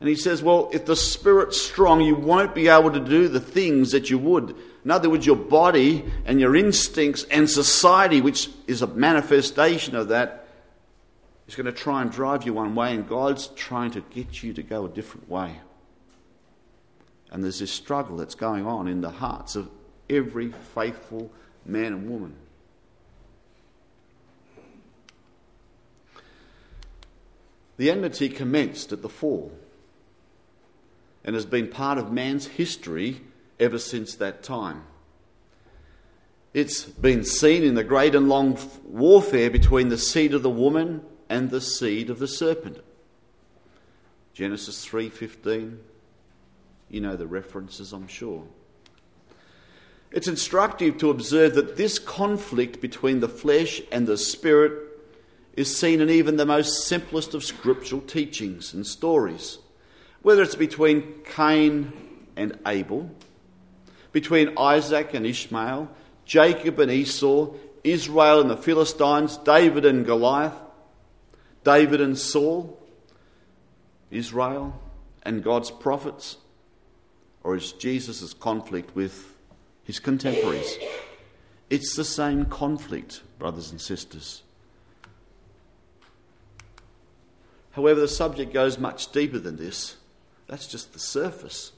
And 0.00 0.08
he 0.08 0.16
says, 0.16 0.42
Well, 0.42 0.70
if 0.72 0.86
the 0.86 0.96
Spirit's 0.96 1.60
strong, 1.60 2.00
you 2.00 2.14
won't 2.14 2.54
be 2.54 2.68
able 2.68 2.90
to 2.90 3.00
do 3.00 3.28
the 3.28 3.40
things 3.40 3.92
that 3.92 4.08
you 4.08 4.18
would. 4.18 4.56
In 4.82 4.90
other 4.90 5.10
words, 5.10 5.26
your 5.26 5.36
body 5.36 6.04
and 6.24 6.40
your 6.40 6.56
instincts 6.56 7.24
and 7.24 7.48
society, 7.48 8.22
which 8.22 8.48
is 8.66 8.80
a 8.80 8.86
manifestation 8.86 9.94
of 9.94 10.08
that, 10.08 10.46
is 11.46 11.54
going 11.54 11.66
to 11.66 11.72
try 11.72 12.00
and 12.00 12.10
drive 12.10 12.44
you 12.44 12.54
one 12.54 12.74
way, 12.74 12.94
and 12.94 13.06
God's 13.06 13.48
trying 13.48 13.90
to 13.90 14.00
get 14.00 14.42
you 14.42 14.54
to 14.54 14.62
go 14.62 14.86
a 14.86 14.88
different 14.88 15.28
way. 15.28 15.58
And 17.30 17.44
there's 17.44 17.60
this 17.60 17.70
struggle 17.70 18.16
that's 18.16 18.34
going 18.34 18.66
on 18.66 18.88
in 18.88 19.00
the 19.00 19.10
hearts 19.10 19.54
of 19.56 19.70
every 20.08 20.52
faithful 20.74 21.30
man 21.64 21.92
and 21.92 22.10
woman. 22.10 22.34
The 27.76 27.90
enmity 27.90 28.28
commenced 28.28 28.92
at 28.92 29.00
the 29.00 29.08
fall 29.08 29.52
and 31.24 31.34
has 31.34 31.46
been 31.46 31.68
part 31.68 31.98
of 31.98 32.12
man's 32.12 32.46
history 32.46 33.22
ever 33.58 33.78
since 33.78 34.14
that 34.16 34.42
time. 34.42 34.84
It's 36.52 36.84
been 36.84 37.24
seen 37.24 37.62
in 37.62 37.74
the 37.74 37.84
great 37.84 38.14
and 38.14 38.28
long 38.28 38.58
warfare 38.84 39.50
between 39.50 39.88
the 39.88 39.98
seed 39.98 40.34
of 40.34 40.42
the 40.42 40.50
woman 40.50 41.02
and 41.28 41.50
the 41.50 41.60
seed 41.60 42.10
of 42.10 42.18
the 42.18 42.26
serpent. 42.26 42.78
Genesis 44.34 44.84
3:15. 44.84 45.78
You 46.90 47.00
know 47.00 47.16
the 47.16 47.26
references, 47.26 47.92
I'm 47.92 48.08
sure. 48.08 48.44
It's 50.10 50.26
instructive 50.26 50.98
to 50.98 51.10
observe 51.10 51.54
that 51.54 51.76
this 51.76 51.98
conflict 51.98 52.80
between 52.80 53.20
the 53.20 53.28
flesh 53.28 53.80
and 53.92 54.06
the 54.06 54.18
spirit 54.18 54.72
is 55.54 55.76
seen 55.76 56.00
in 56.00 56.10
even 56.10 56.36
the 56.36 56.46
most 56.46 56.86
simplest 56.86 57.32
of 57.32 57.44
scriptural 57.44 58.00
teachings 58.00 58.74
and 58.74 58.84
stories, 58.84 59.58
whether 60.22 60.42
it's 60.42 60.56
between 60.56 61.22
Cain 61.24 61.92
and 62.36 62.58
Abel, 62.66 63.10
between 64.10 64.58
Isaac 64.58 65.14
and 65.14 65.24
Ishmael, 65.24 65.88
Jacob 66.24 66.80
and 66.80 66.90
Esau, 66.90 67.54
Israel 67.84 68.40
and 68.40 68.50
the 68.50 68.56
Philistines, 68.56 69.36
David 69.38 69.84
and 69.84 70.04
Goliath, 70.04 70.54
David 71.62 72.00
and 72.00 72.18
Saul, 72.18 72.78
Israel 74.10 74.80
and 75.22 75.44
God's 75.44 75.70
prophets, 75.70 76.36
or 77.42 77.56
is 77.56 77.72
Jesus' 77.72 78.34
conflict 78.34 78.94
with 78.94 79.34
his 79.84 79.98
contemporaries? 79.98 80.78
It's 81.68 81.94
the 81.94 82.04
same 82.04 82.46
conflict, 82.46 83.22
brothers 83.38 83.70
and 83.70 83.80
sisters. 83.80 84.42
However, 87.72 88.00
the 88.00 88.08
subject 88.08 88.52
goes 88.52 88.78
much 88.78 89.12
deeper 89.12 89.38
than 89.38 89.56
this. 89.56 89.96
That's 90.48 90.66
just 90.66 90.92
the 90.92 90.98
surface. 90.98 91.72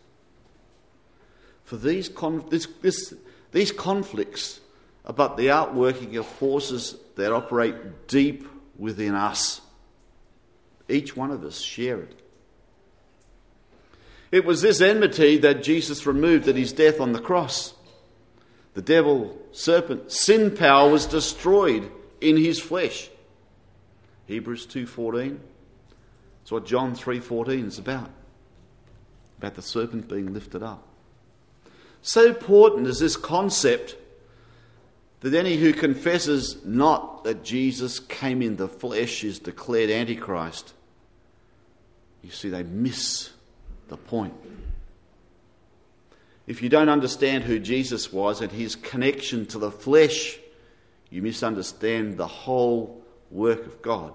For 1.65 1.77
these, 1.77 2.09
con- 2.09 2.47
this, 2.49 2.67
this, 2.81 3.15
these 3.53 3.71
conflicts 3.71 4.61
are 5.05 5.13
but 5.13 5.37
the 5.37 5.51
outworking 5.51 6.17
of 6.17 6.27
forces 6.27 6.97
that 7.17 7.33
operate 7.33 8.09
deep 8.09 8.49
within 8.79 9.15
us. 9.15 9.61
Each 10.89 11.15
one 11.17 11.31
of 11.31 11.45
us 11.45 11.61
share 11.61 12.01
it. 12.01 12.22
It 14.33 14.47
was 14.47 14.63
this 14.63 14.81
enmity 14.81 15.37
that 15.37 15.63
Jesus 15.63 16.07
removed 16.07 16.49
at 16.49 16.57
his 16.57 16.73
death 16.73 17.01
on 17.01 17.13
the 17.13 17.21
cross. 17.21 17.75
The 18.73 18.83
devil, 18.83 19.39
serpent, 19.53 20.11
sin 20.11 20.57
power 20.57 20.91
was 20.91 21.05
destroyed 21.05 21.93
in 22.23 22.39
his 22.39 22.59
flesh. 22.59 23.11
Hebrews 24.27 24.65
2:14. 24.67 25.39
That's 26.41 26.51
what 26.51 26.65
John 26.65 26.95
3:14 26.95 27.67
is 27.67 27.79
about. 27.79 28.11
About 29.37 29.55
the 29.55 29.63
serpent 29.63 30.09
being 30.09 30.33
lifted 30.33 30.63
up. 30.63 30.89
So 32.01 32.27
important 32.27 32.87
is 32.87 33.01
this 33.01 33.17
concept 33.17 33.97
that 35.21 35.35
any 35.35 35.59
who 35.59 35.75
confesses 35.75 36.65
not 36.65 37.25
that 37.25 37.45
Jesus 37.45 38.01
came 38.01 38.41
in 38.41 38.57
the 38.57 38.67
flesh 38.67 39.23
is 39.23 39.39
declared 39.39 39.91
Antichrist. 39.91 40.73
You 42.23 42.31
see, 42.31 42.49
they 42.49 42.63
miss 42.63 43.32
the 43.93 43.99
point. 43.99 44.33
If 46.47 46.63
you 46.63 46.71
don't 46.71 46.89
understand 46.89 47.45
who 47.45 47.59
Jesus 47.59 48.11
was 48.11 48.41
and 48.41 48.51
his 48.51 48.75
connection 48.75 49.45
to 49.47 49.59
the 49.59 49.71
flesh, 49.71 50.39
you 51.11 51.21
misunderstand 51.21 52.17
the 52.17 52.27
whole 52.27 53.05
work 53.31 53.67
of 53.67 53.83
God. 53.83 54.15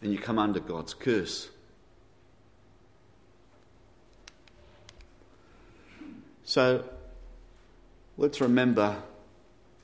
And 0.00 0.12
you 0.12 0.18
come 0.18 0.38
under 0.38 0.60
God's 0.60 0.94
curse. 0.94 1.50
So 6.44 6.84
let's 8.16 8.40
remember 8.40 9.02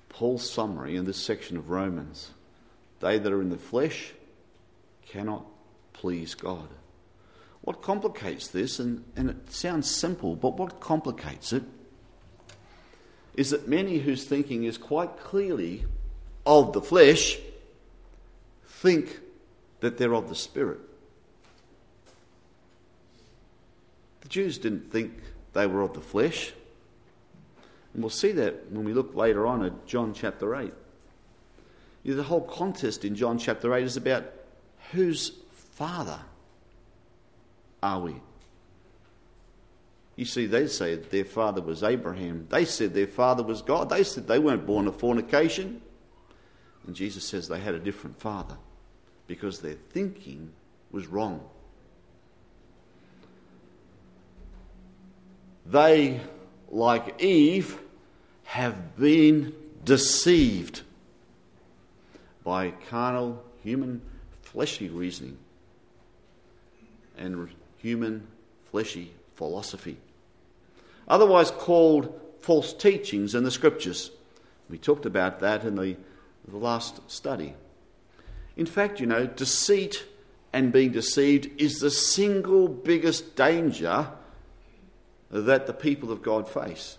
Paul's 0.08 0.50
summary 0.50 0.96
in 0.96 1.04
this 1.04 1.18
section 1.18 1.58
of 1.58 1.68
Romans. 1.68 2.30
They 3.00 3.18
that 3.18 3.30
are 3.30 3.42
in 3.42 3.50
the 3.50 3.56
flesh 3.56 4.12
cannot 5.06 5.44
please 5.92 6.34
God. 6.34 6.68
What 7.62 7.82
complicates 7.82 8.48
this, 8.48 8.78
and, 8.78 9.04
and 9.16 9.30
it 9.30 9.52
sounds 9.52 9.90
simple, 9.90 10.34
but 10.34 10.56
what 10.56 10.80
complicates 10.80 11.52
it 11.52 11.62
is 13.34 13.50
that 13.50 13.68
many 13.68 13.98
whose 13.98 14.24
thinking 14.24 14.64
is 14.64 14.78
quite 14.78 15.18
clearly 15.18 15.84
of 16.46 16.72
the 16.72 16.80
flesh 16.80 17.38
think 18.66 19.20
that 19.80 19.98
they're 19.98 20.14
of 20.14 20.28
the 20.28 20.34
Spirit. 20.34 20.80
The 24.22 24.28
Jews 24.28 24.58
didn't 24.58 24.90
think 24.90 25.12
they 25.52 25.66
were 25.66 25.82
of 25.82 25.94
the 25.94 26.00
flesh. 26.00 26.52
And 27.92 28.02
we'll 28.02 28.10
see 28.10 28.32
that 28.32 28.70
when 28.70 28.84
we 28.84 28.92
look 28.92 29.14
later 29.14 29.46
on 29.46 29.64
at 29.64 29.86
John 29.86 30.14
chapter 30.14 30.54
8. 30.54 30.72
You 32.02 32.12
know, 32.12 32.16
the 32.16 32.22
whole 32.22 32.42
contest 32.42 33.04
in 33.04 33.14
John 33.14 33.38
chapter 33.38 33.74
8 33.74 33.84
is 33.84 33.96
about 33.96 34.24
whose 34.92 35.32
father 35.74 36.20
are 37.82 38.00
we? 38.00 38.16
You 40.16 40.24
see, 40.24 40.46
they 40.46 40.66
say 40.66 40.96
their 40.96 41.24
father 41.24 41.62
was 41.62 41.82
Abraham. 41.82 42.46
They 42.50 42.64
said 42.64 42.92
their 42.92 43.06
father 43.06 43.42
was 43.42 43.62
God. 43.62 43.88
They 43.88 44.04
said 44.04 44.26
they 44.26 44.38
weren't 44.38 44.66
born 44.66 44.86
of 44.86 44.96
fornication. 44.96 45.80
And 46.86 46.94
Jesus 46.94 47.24
says 47.24 47.48
they 47.48 47.60
had 47.60 47.74
a 47.74 47.78
different 47.78 48.20
father 48.20 48.56
because 49.26 49.60
their 49.60 49.74
thinking 49.74 50.52
was 50.90 51.06
wrong. 51.06 51.48
They, 55.64 56.20
like 56.68 57.22
Eve, 57.22 57.78
have 58.44 58.96
been 58.96 59.54
deceived 59.84 60.82
by 62.42 62.72
carnal, 62.90 63.42
human, 63.62 64.02
fleshly 64.42 64.88
reasoning 64.88 65.38
and 67.20 67.48
human, 67.80 68.26
fleshy 68.70 69.12
philosophy, 69.34 69.96
otherwise 71.08 71.50
called 71.50 72.20
false 72.40 72.72
teachings 72.72 73.34
in 73.34 73.44
the 73.44 73.50
scriptures. 73.50 74.10
We 74.68 74.78
talked 74.78 75.06
about 75.06 75.40
that 75.40 75.64
in 75.64 75.76
the, 75.76 75.96
the 76.46 76.56
last 76.56 77.00
study. 77.10 77.54
In 78.56 78.66
fact, 78.66 79.00
you 79.00 79.06
know, 79.06 79.26
deceit 79.26 80.04
and 80.52 80.72
being 80.72 80.92
deceived 80.92 81.60
is 81.60 81.80
the 81.80 81.90
single 81.90 82.68
biggest 82.68 83.36
danger 83.36 84.08
that 85.30 85.66
the 85.66 85.72
people 85.72 86.10
of 86.10 86.22
God 86.22 86.48
face. 86.48 86.98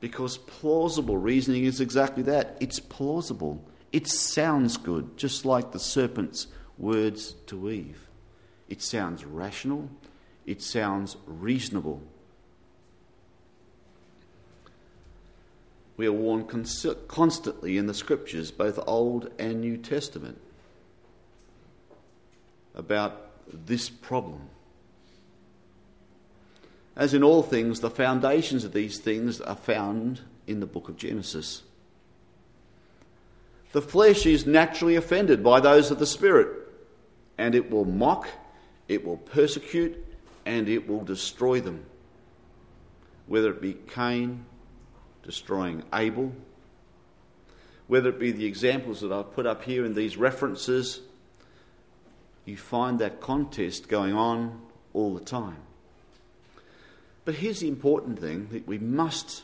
Because 0.00 0.38
plausible 0.38 1.18
reasoning 1.18 1.64
is 1.64 1.80
exactly 1.80 2.22
that 2.24 2.56
it's 2.60 2.80
plausible. 2.80 3.62
It 3.92 4.06
sounds 4.06 4.76
good, 4.76 5.16
just 5.16 5.44
like 5.44 5.72
the 5.72 5.80
serpent's 5.80 6.46
words 6.78 7.34
to 7.46 7.70
Eve. 7.70 8.07
It 8.68 8.82
sounds 8.82 9.24
rational, 9.24 9.88
it 10.46 10.62
sounds 10.62 11.16
reasonable. 11.26 12.02
We 15.96 16.06
are 16.06 16.12
warned 16.12 16.48
constantly 17.08 17.76
in 17.76 17.86
the 17.86 17.94
scriptures, 17.94 18.50
both 18.50 18.78
Old 18.86 19.32
and 19.38 19.60
New 19.60 19.76
Testament, 19.76 20.40
about 22.74 23.30
this 23.52 23.88
problem. 23.88 24.42
As 26.94 27.14
in 27.14 27.22
all 27.22 27.42
things, 27.42 27.80
the 27.80 27.90
foundations 27.90 28.64
of 28.64 28.72
these 28.72 28.98
things 28.98 29.40
are 29.40 29.56
found 29.56 30.20
in 30.46 30.60
the 30.60 30.66
book 30.66 30.88
of 30.88 30.96
Genesis. 30.96 31.62
The 33.72 33.82
flesh 33.82 34.24
is 34.24 34.46
naturally 34.46 34.96
offended 34.96 35.42
by 35.42 35.60
those 35.60 35.90
of 35.90 35.98
the 35.98 36.06
Spirit, 36.06 36.48
and 37.36 37.54
it 37.54 37.70
will 37.70 37.84
mock, 37.84 38.28
it 38.88 39.04
will 39.04 39.18
persecute, 39.18 40.04
and 40.44 40.68
it 40.68 40.88
will 40.88 41.04
destroy 41.04 41.60
them. 41.60 41.84
Whether 43.26 43.50
it 43.50 43.60
be 43.60 43.74
Cain 43.74 44.46
destroying 45.22 45.82
Abel, 45.92 46.32
whether 47.86 48.08
it 48.08 48.18
be 48.18 48.32
the 48.32 48.46
examples 48.46 49.02
that 49.02 49.12
I've 49.12 49.32
put 49.32 49.46
up 49.46 49.64
here 49.64 49.84
in 49.84 49.94
these 49.94 50.16
references, 50.16 51.00
you 52.44 52.56
find 52.56 52.98
that 52.98 53.20
contest 53.20 53.88
going 53.88 54.14
on 54.14 54.60
all 54.94 55.14
the 55.14 55.24
time. 55.24 55.58
But 57.26 57.36
here's 57.36 57.60
the 57.60 57.68
important 57.68 58.18
thing 58.20 58.48
that 58.52 58.66
we 58.66 58.78
must 58.78 59.42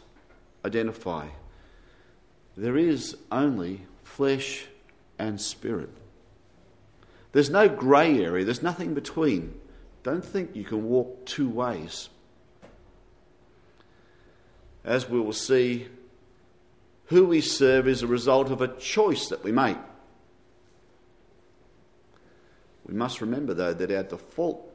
identify 0.64 1.28
there 2.56 2.78
is 2.78 3.16
only 3.30 3.82
flesh 4.04 4.66
and 5.18 5.40
spirit. 5.40 5.90
There's 7.34 7.50
no 7.50 7.68
grey 7.68 8.24
area, 8.24 8.44
there's 8.44 8.62
nothing 8.62 8.94
between. 8.94 9.58
Don't 10.04 10.24
think 10.24 10.54
you 10.54 10.62
can 10.62 10.84
walk 10.88 11.26
two 11.26 11.48
ways. 11.48 12.08
As 14.84 15.10
we 15.10 15.18
will 15.18 15.32
see, 15.32 15.88
who 17.06 17.26
we 17.26 17.40
serve 17.40 17.88
is 17.88 18.02
a 18.02 18.06
result 18.06 18.52
of 18.52 18.62
a 18.62 18.68
choice 18.68 19.26
that 19.30 19.42
we 19.42 19.50
make. 19.50 19.76
We 22.86 22.94
must 22.94 23.20
remember, 23.20 23.52
though, 23.52 23.74
that 23.74 23.90
our 23.90 24.04
default 24.04 24.72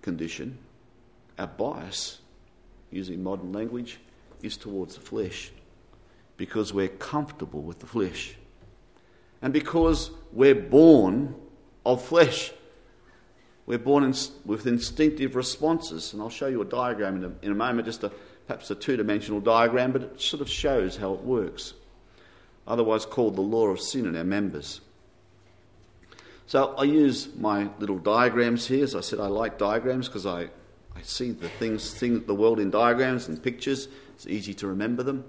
condition, 0.00 0.56
our 1.38 1.46
bias, 1.46 2.20
using 2.90 3.22
modern 3.22 3.52
language, 3.52 3.98
is 4.42 4.56
towards 4.56 4.94
the 4.94 5.02
flesh 5.02 5.52
because 6.38 6.72
we're 6.72 6.88
comfortable 6.88 7.60
with 7.60 7.80
the 7.80 7.86
flesh 7.86 8.34
and 9.42 9.52
because 9.52 10.10
we're 10.32 10.54
born 10.54 11.34
of 11.84 12.04
flesh. 12.04 12.52
We're 13.66 13.78
born 13.78 14.04
in, 14.04 14.14
with 14.44 14.66
instinctive 14.66 15.36
responses, 15.36 16.12
and 16.12 16.20
I'll 16.20 16.30
show 16.30 16.48
you 16.48 16.60
a 16.62 16.64
diagram 16.64 17.16
in 17.16 17.24
a, 17.24 17.46
in 17.46 17.52
a 17.52 17.54
moment, 17.54 17.86
just 17.86 18.02
a, 18.02 18.10
perhaps 18.46 18.70
a 18.70 18.74
two 18.74 18.96
dimensional 18.96 19.40
diagram, 19.40 19.92
but 19.92 20.02
it 20.02 20.20
sort 20.20 20.40
of 20.40 20.48
shows 20.48 20.96
how 20.96 21.14
it 21.14 21.20
works. 21.20 21.74
Otherwise, 22.66 23.06
called 23.06 23.36
the 23.36 23.42
law 23.42 23.66
of 23.66 23.80
sin 23.80 24.06
in 24.06 24.16
our 24.16 24.24
members. 24.24 24.80
So 26.46 26.74
I 26.76 26.84
use 26.84 27.28
my 27.36 27.70
little 27.78 27.98
diagrams 27.98 28.66
here. 28.66 28.84
As 28.84 28.94
I 28.94 29.00
said, 29.00 29.20
I 29.20 29.26
like 29.26 29.58
diagrams 29.58 30.08
because 30.08 30.26
I, 30.26 30.50
I 30.94 31.02
see 31.02 31.30
the 31.30 31.48
things, 31.48 31.82
see 31.82 32.10
the 32.10 32.34
world 32.34 32.60
in 32.60 32.70
diagrams 32.70 33.28
and 33.28 33.42
pictures. 33.42 33.88
It's 34.14 34.26
easy 34.26 34.54
to 34.54 34.66
remember 34.66 35.02
them. 35.02 35.24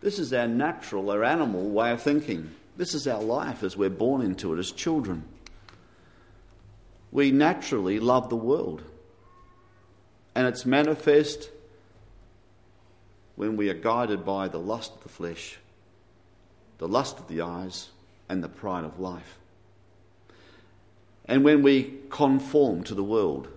This 0.00 0.18
is 0.18 0.32
our 0.32 0.46
natural, 0.46 1.10
our 1.10 1.24
animal 1.24 1.70
way 1.70 1.92
of 1.92 2.02
thinking. 2.02 2.50
This 2.78 2.94
is 2.94 3.08
our 3.08 3.20
life 3.20 3.64
as 3.64 3.76
we're 3.76 3.90
born 3.90 4.22
into 4.22 4.54
it 4.54 4.58
as 4.60 4.70
children. 4.70 5.24
We 7.10 7.32
naturally 7.32 7.98
love 7.98 8.28
the 8.28 8.36
world. 8.36 8.82
And 10.36 10.46
it's 10.46 10.64
manifest 10.64 11.50
when 13.34 13.56
we 13.56 13.68
are 13.68 13.74
guided 13.74 14.24
by 14.24 14.46
the 14.46 14.60
lust 14.60 14.94
of 14.94 15.02
the 15.02 15.08
flesh, 15.08 15.58
the 16.78 16.86
lust 16.86 17.18
of 17.18 17.26
the 17.26 17.40
eyes, 17.40 17.88
and 18.28 18.44
the 18.44 18.48
pride 18.48 18.84
of 18.84 19.00
life. 19.00 19.38
And 21.24 21.42
when 21.42 21.62
we 21.62 21.94
conform 22.10 22.84
to 22.84 22.94
the 22.94 23.02
world. 23.02 23.48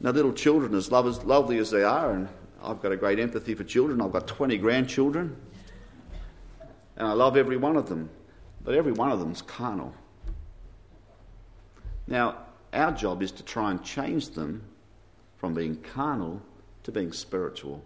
Now, 0.00 0.10
little 0.10 0.32
children, 0.32 0.74
as 0.74 0.90
lovely 0.90 1.58
as 1.58 1.70
they 1.70 1.82
are, 1.82 2.12
and 2.12 2.28
I've 2.62 2.80
got 2.80 2.92
a 2.92 2.96
great 2.96 3.18
empathy 3.18 3.52
for 3.52 3.64
children. 3.64 4.00
I've 4.00 4.12
got 4.12 4.26
20 4.26 4.56
grandchildren, 4.56 5.36
and 6.96 7.06
I 7.06 7.12
love 7.12 7.36
every 7.36 7.56
one 7.56 7.76
of 7.76 7.88
them, 7.88 8.10
but 8.64 8.74
every 8.74 8.92
one 8.92 9.10
of 9.10 9.18
them's 9.18 9.42
carnal. 9.42 9.94
Now, 12.06 12.38
our 12.72 12.92
job 12.92 13.22
is 13.22 13.32
to 13.32 13.42
try 13.42 13.70
and 13.70 13.82
change 13.82 14.30
them 14.30 14.62
from 15.36 15.54
being 15.54 15.76
carnal 15.76 16.42
to 16.84 16.92
being 16.92 17.12
spiritual, 17.12 17.82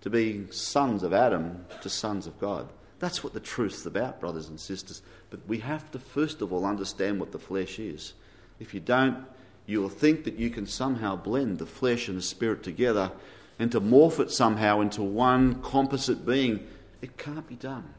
to 0.00 0.10
being 0.10 0.50
sons 0.50 1.02
of 1.02 1.12
Adam 1.12 1.64
to 1.82 1.88
sons 1.88 2.26
of 2.26 2.38
God. 2.40 2.68
That's 2.98 3.24
what 3.24 3.32
the 3.32 3.40
truth's 3.40 3.86
about, 3.86 4.20
brothers 4.20 4.48
and 4.48 4.58
sisters. 4.58 5.02
But 5.30 5.40
we 5.48 5.58
have 5.58 5.90
to 5.90 5.98
first 5.98 6.40
of 6.40 6.52
all 6.52 6.64
understand 6.64 7.18
what 7.18 7.32
the 7.32 7.38
flesh 7.38 7.78
is. 7.78 8.14
If 8.60 8.74
you 8.74 8.80
don't, 8.80 9.24
you 9.66 9.80
will 9.80 9.88
think 9.88 10.24
that 10.24 10.38
you 10.38 10.50
can 10.50 10.66
somehow 10.66 11.16
blend 11.16 11.58
the 11.58 11.66
flesh 11.66 12.08
and 12.08 12.18
the 12.18 12.22
spirit 12.22 12.62
together 12.62 13.10
and 13.58 13.70
to 13.72 13.80
morph 13.80 14.20
it 14.20 14.30
somehow 14.30 14.80
into 14.80 15.02
one 15.02 15.62
composite 15.62 16.26
being, 16.26 16.66
it 17.00 17.16
can't 17.16 17.46
be 17.46 17.56
done. 17.56 17.94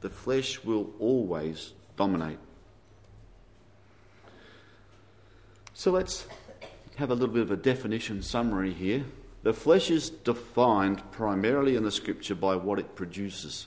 The 0.00 0.10
flesh 0.10 0.62
will 0.64 0.90
always 0.98 1.72
dominate. 1.96 2.38
So 5.74 5.90
let's 5.90 6.26
have 6.96 7.10
a 7.10 7.14
little 7.14 7.34
bit 7.34 7.42
of 7.42 7.50
a 7.50 7.56
definition 7.56 8.22
summary 8.22 8.72
here. 8.72 9.04
The 9.42 9.52
flesh 9.52 9.90
is 9.90 10.10
defined 10.10 11.02
primarily 11.12 11.76
in 11.76 11.84
the 11.84 11.90
scripture 11.90 12.34
by 12.34 12.56
what 12.56 12.78
it 12.78 12.94
produces. 12.94 13.66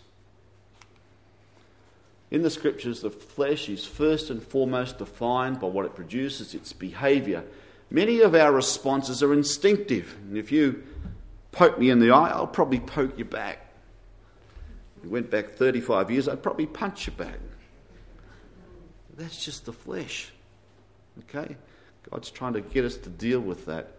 In 2.32 2.42
the 2.42 2.50
scriptures, 2.50 3.02
the 3.02 3.10
flesh 3.10 3.70
is 3.70 3.86
first 3.86 4.30
and 4.30 4.42
foremost 4.42 4.98
defined 4.98 5.60
by 5.60 5.68
what 5.68 5.86
it 5.86 5.96
produces, 5.96 6.54
its 6.54 6.74
behaviour, 6.74 7.44
Many 7.92 8.22
of 8.22 8.36
our 8.36 8.52
responses 8.52 9.24
are 9.24 9.34
instinctive. 9.34 10.15
And 10.28 10.38
if 10.38 10.52
you 10.52 10.84
poke 11.52 11.80
me 11.80 11.89
in 11.89 12.00
the 12.00 12.12
eye, 12.12 12.30
I'll 12.30 12.48
probably 12.48 12.80
poke 12.80 13.18
you 13.18 13.26
back. 13.26 13.68
If 15.04 15.10
went 15.10 15.30
back 15.30 15.52
35 15.52 16.12
years, 16.12 16.28
I'd 16.28 16.44
probably 16.44 16.66
punch 16.66 17.08
you 17.08 17.14
back. 17.14 17.40
That's 19.18 19.44
just 19.44 19.66
the 19.66 19.74
flesh. 19.74 20.32
Okay? 21.20 21.56
God's 22.10 22.32
trying 22.32 22.54
to 22.54 22.62
get 22.62 22.86
us 22.86 22.98
to 22.98 23.10
deal 23.10 23.40
with 23.40 23.66
that. 23.66 23.96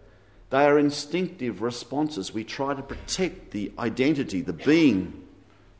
They 0.49 0.65
are 0.65 0.77
instinctive 0.77 1.61
responses. 1.61 2.33
We 2.33 2.43
try 2.43 2.73
to 2.73 2.81
protect 2.81 3.51
the 3.51 3.71
identity, 3.79 4.41
the 4.41 4.53
being, 4.53 5.25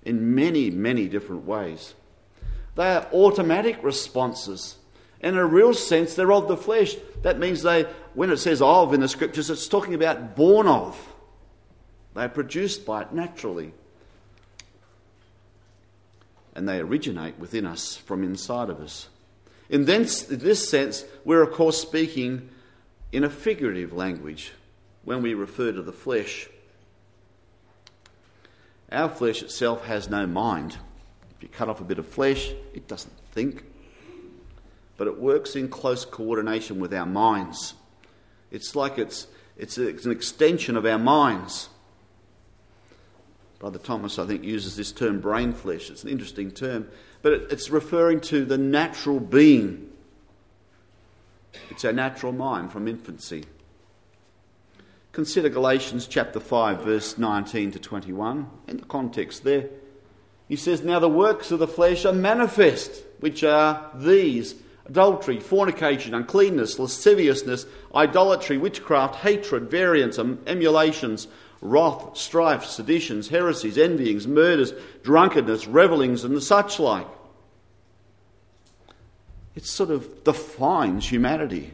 in 0.04 0.34
many, 0.34 0.70
many 0.70 1.08
different 1.08 1.46
ways. 1.46 1.94
They 2.76 2.88
are 2.88 3.08
automatic 3.14 3.84
responses. 3.84 4.78
In 5.20 5.38
a 5.38 5.46
real 5.46 5.74
sense, 5.74 6.16
they're 6.16 6.32
of 6.32 6.48
the 6.48 6.58
flesh. 6.58 6.96
That 7.22 7.38
means 7.38 7.62
they, 7.62 7.84
when 8.14 8.32
it 8.32 8.38
says 8.38 8.62
of 8.62 8.94
in 8.94 9.02
the 9.02 9.08
scriptures, 9.08 9.50
it's 9.50 9.68
talking 9.68 9.94
about 9.94 10.36
born 10.36 10.68
of. 10.68 10.98
They 12.16 12.24
are 12.24 12.30
produced 12.30 12.86
by 12.86 13.04
it 13.04 13.14
naturally. 13.14 13.74
And 16.54 16.68
they 16.68 16.80
originate 16.80 17.40
within 17.40 17.66
us 17.66 17.96
from 17.96 18.24
inside 18.24 18.70
of 18.70 18.80
us. 18.82 19.08
In 19.70 19.86
this, 19.86 20.70
sense, 20.70 21.06
we're 21.24 21.42
of 21.42 21.54
course 21.54 21.82
speaking 21.82 22.50
in 23.12 23.24
a 23.24 23.30
figurative 23.30 23.94
language 23.94 24.52
when 25.04 25.22
we 25.22 25.34
refer 25.34 25.72
to 25.72 25.82
the 25.82 25.94
flesh. 25.94 26.50
Our 28.92 29.08
flesh 29.08 29.42
itself 29.42 29.86
has 29.86 30.10
no 30.10 30.28
mind. 30.28 30.78
If 31.38 31.44
you 31.44 31.50
cut 31.50 31.70
off 31.70 31.80
a 31.80 31.86
bit 31.86 32.00
of 32.00 32.08
flesh, 32.08 32.52
it 32.74 32.88
doesn't 32.88 33.18
think 33.32 33.64
but 35.02 35.08
it 35.08 35.20
works 35.20 35.56
in 35.56 35.68
close 35.68 36.06
coordination 36.06 36.80
with 36.80 36.94
our 36.94 37.08
minds. 37.08 37.74
It's 38.52 38.76
like 38.76 39.00
it's, 39.00 39.26
it's, 39.58 39.80
it's 39.80 40.06
an 40.06 40.12
extension 40.12 40.78
of 40.78 40.86
our 40.86 41.00
minds. 41.00 41.70
Brother 43.62 43.78
Thomas, 43.78 44.18
I 44.18 44.26
think, 44.26 44.44
uses 44.44 44.76
this 44.76 44.92
term 44.92 45.20
brain 45.20 45.54
flesh. 45.54 45.92
It's 45.92 46.02
an 46.04 46.10
interesting 46.10 46.50
term, 46.50 46.88
but 47.22 47.34
it's 47.34 47.70
referring 47.70 48.20
to 48.22 48.44
the 48.44 48.58
natural 48.58 49.20
being. 49.20 49.88
It's 51.70 51.86
our 51.86 51.94
natural 51.94 52.32
mind 52.32 52.72
from 52.72 52.88
infancy. 52.88 53.44
Consider 55.12 55.48
Galatians 55.48 56.08
chapter 56.08 56.40
5, 56.40 56.82
verse 56.82 57.20
19 57.20 57.74
to 57.74 57.80
21, 57.80 58.50
in 58.68 58.78
the 58.78 58.86
context 58.86 59.44
there. 59.44 59.70
He 60.48 60.56
says, 60.56 60.82
Now 60.82 60.98
the 60.98 61.08
works 61.08 61.52
of 61.52 61.60
the 61.60 61.68
flesh 61.68 62.04
are 62.04 62.14
manifest, 62.14 63.04
which 63.20 63.44
are 63.44 63.92
these 63.94 64.56
adultery, 64.88 65.40
fornication, 65.40 66.16
uncleanness, 66.16 66.80
lasciviousness, 66.80 67.68
idolatry, 67.94 68.58
witchcraft, 68.58 69.18
hatred, 69.18 69.70
variance, 69.70 70.18
emulations, 70.18 71.28
wrath, 71.62 72.18
strife, 72.18 72.66
seditions, 72.66 73.30
heresies, 73.30 73.78
envyings, 73.78 74.28
murders, 74.28 74.74
drunkenness, 75.04 75.66
revellings, 75.66 76.26
and 76.26 76.36
the 76.36 76.42
such 76.42 76.80
like. 76.80 77.08
It 79.56 79.66
sort 79.66 79.92
of 79.92 80.24
defines 80.24 81.08
humanity. 81.10 81.74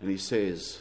And 0.00 0.10
he 0.10 0.16
says, 0.16 0.80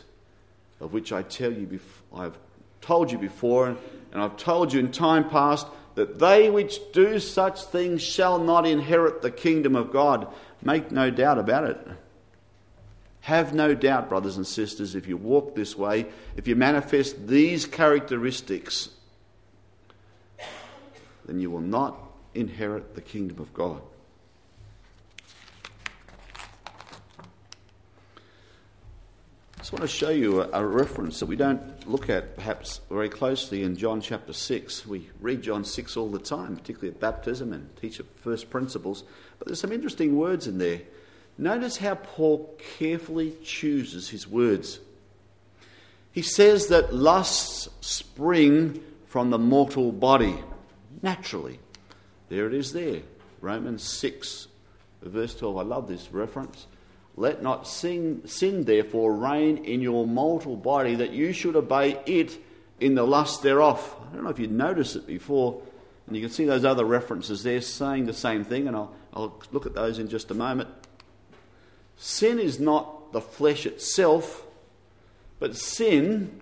of 0.80 0.94
which 0.94 1.12
I 1.12 1.22
tell 1.22 1.52
you, 1.52 1.80
I've 2.16 2.38
told 2.82 3.12
you 3.12 3.18
before, 3.18 3.68
and 3.68 4.22
I've 4.22 4.38
told 4.38 4.74
you 4.74 4.80
in 4.80 4.92
time 4.92 5.30
past, 5.30 5.68
that 5.96 6.20
they 6.20 6.50
which 6.50 6.80
do 6.94 7.20
such 7.20 7.64
things 7.64 8.02
shall 8.02 8.40
not 8.40 8.66
inherit 8.66 9.22
the 9.22 9.32
kingdom 9.32 9.76
of 9.76 9.92
God. 9.92 10.34
Make 10.64 10.92
no 10.92 11.12
doubt 11.12 11.38
about 11.38 11.66
it. 11.66 11.88
Have 13.22 13.54
no 13.54 13.74
doubt, 13.74 14.10
brothers 14.10 14.38
and 14.38 14.48
sisters, 14.48 14.96
if 14.96 15.08
you 15.08 15.18
walk 15.18 15.56
this 15.56 15.78
way, 15.78 16.08
if 16.36 16.48
you 16.48 16.56
manifest 16.56 17.28
these 17.28 17.66
characteristics 17.66 18.90
then 21.30 21.40
you 21.40 21.52
will 21.52 21.62
not 21.62 21.96
inherit 22.34 22.96
the 22.96 23.02
kingdom 23.02 23.40
of 23.40 23.54
God. 23.54 23.80
I 29.56 29.60
just 29.60 29.72
want 29.72 29.84
to 29.84 29.88
show 29.88 30.10
you 30.10 30.42
a, 30.42 30.50
a, 30.54 30.66
reference 30.66 31.20
that 31.20 31.28
we 31.28 31.36
don't 31.36 31.88
look 31.88 32.10
at 32.10 32.36
perhaps 32.36 32.82
very 32.90 33.10
closely 33.10 33.62
in 33.62 33.76
John 33.76 34.02
chapter 34.02 34.34
6. 34.34 34.88
We 34.88 35.08
read 35.20 35.44
John 35.44 35.64
6 35.64 35.96
all 35.96 36.10
the 36.10 36.18
time, 36.18 36.56
particularly 36.56 36.96
at 36.96 37.00
baptism 37.00 37.54
and 37.54 37.70
teach 37.78 38.02
first 38.16 38.50
principles. 38.50 39.04
But 39.38 39.50
there's 39.50 39.60
some 39.60 39.72
interesting 39.72 40.18
words 40.18 40.48
in 40.48 40.58
there. 40.58 40.82
Notice 41.40 41.78
how 41.78 41.96
Paul 41.96 42.54
carefully 42.78 43.34
chooses 43.46 44.10
his 44.10 44.28
words. 44.28 44.82
He 46.12 46.22
says 46.22 46.68
that 46.68 46.94
lusts 46.94 47.70
spring 47.80 48.84
from 49.06 49.30
the 49.30 49.40
mortal 49.40 49.94
body, 49.94 50.38
naturally. 51.02 51.60
There 52.28 52.46
it 52.46 52.54
is 52.54 52.74
there. 52.74 53.04
Romans 53.40 53.84
6, 53.84 54.50
verse 55.02 55.34
12. 55.34 55.58
I 55.58 55.62
love 55.62 55.88
this 55.88 56.12
reference. 56.12 56.68
Let 57.16 57.42
not 57.42 57.70
sin, 57.70 58.28
sin, 58.28 58.66
therefore, 58.66 59.14
reign 59.14 59.64
in 59.64 59.80
your 59.80 60.06
mortal 60.06 60.58
body, 60.58 60.96
that 60.96 61.12
you 61.12 61.32
should 61.32 61.56
obey 61.56 62.02
it 62.06 62.38
in 62.82 62.96
the 62.96 63.08
lust 63.08 63.44
thereof. 63.44 63.96
I 64.12 64.14
don't 64.14 64.26
know 64.26 64.30
if 64.30 64.40
you'd 64.40 64.52
noticed 64.52 64.98
it 64.98 65.08
before, 65.08 65.62
and 66.06 66.18
you 66.18 66.22
can 66.22 66.32
see 66.32 66.44
those 66.44 66.66
other 66.66 66.84
references 66.84 67.44
there 67.44 67.62
saying 67.62 68.08
the 68.08 68.14
same 68.14 68.44
thing, 68.44 68.68
and 68.68 68.76
I'll, 68.76 68.94
I'll 69.14 69.40
look 69.54 69.66
at 69.66 69.74
those 69.74 70.00
in 70.00 70.10
just 70.10 70.32
a 70.32 70.34
moment. 70.34 70.68
Sin 72.02 72.40
is 72.40 72.62
not 72.62 73.12
the 73.12 73.20
flesh 73.20 73.66
itself, 73.66 74.46
but 75.38 75.58
sin 75.58 76.40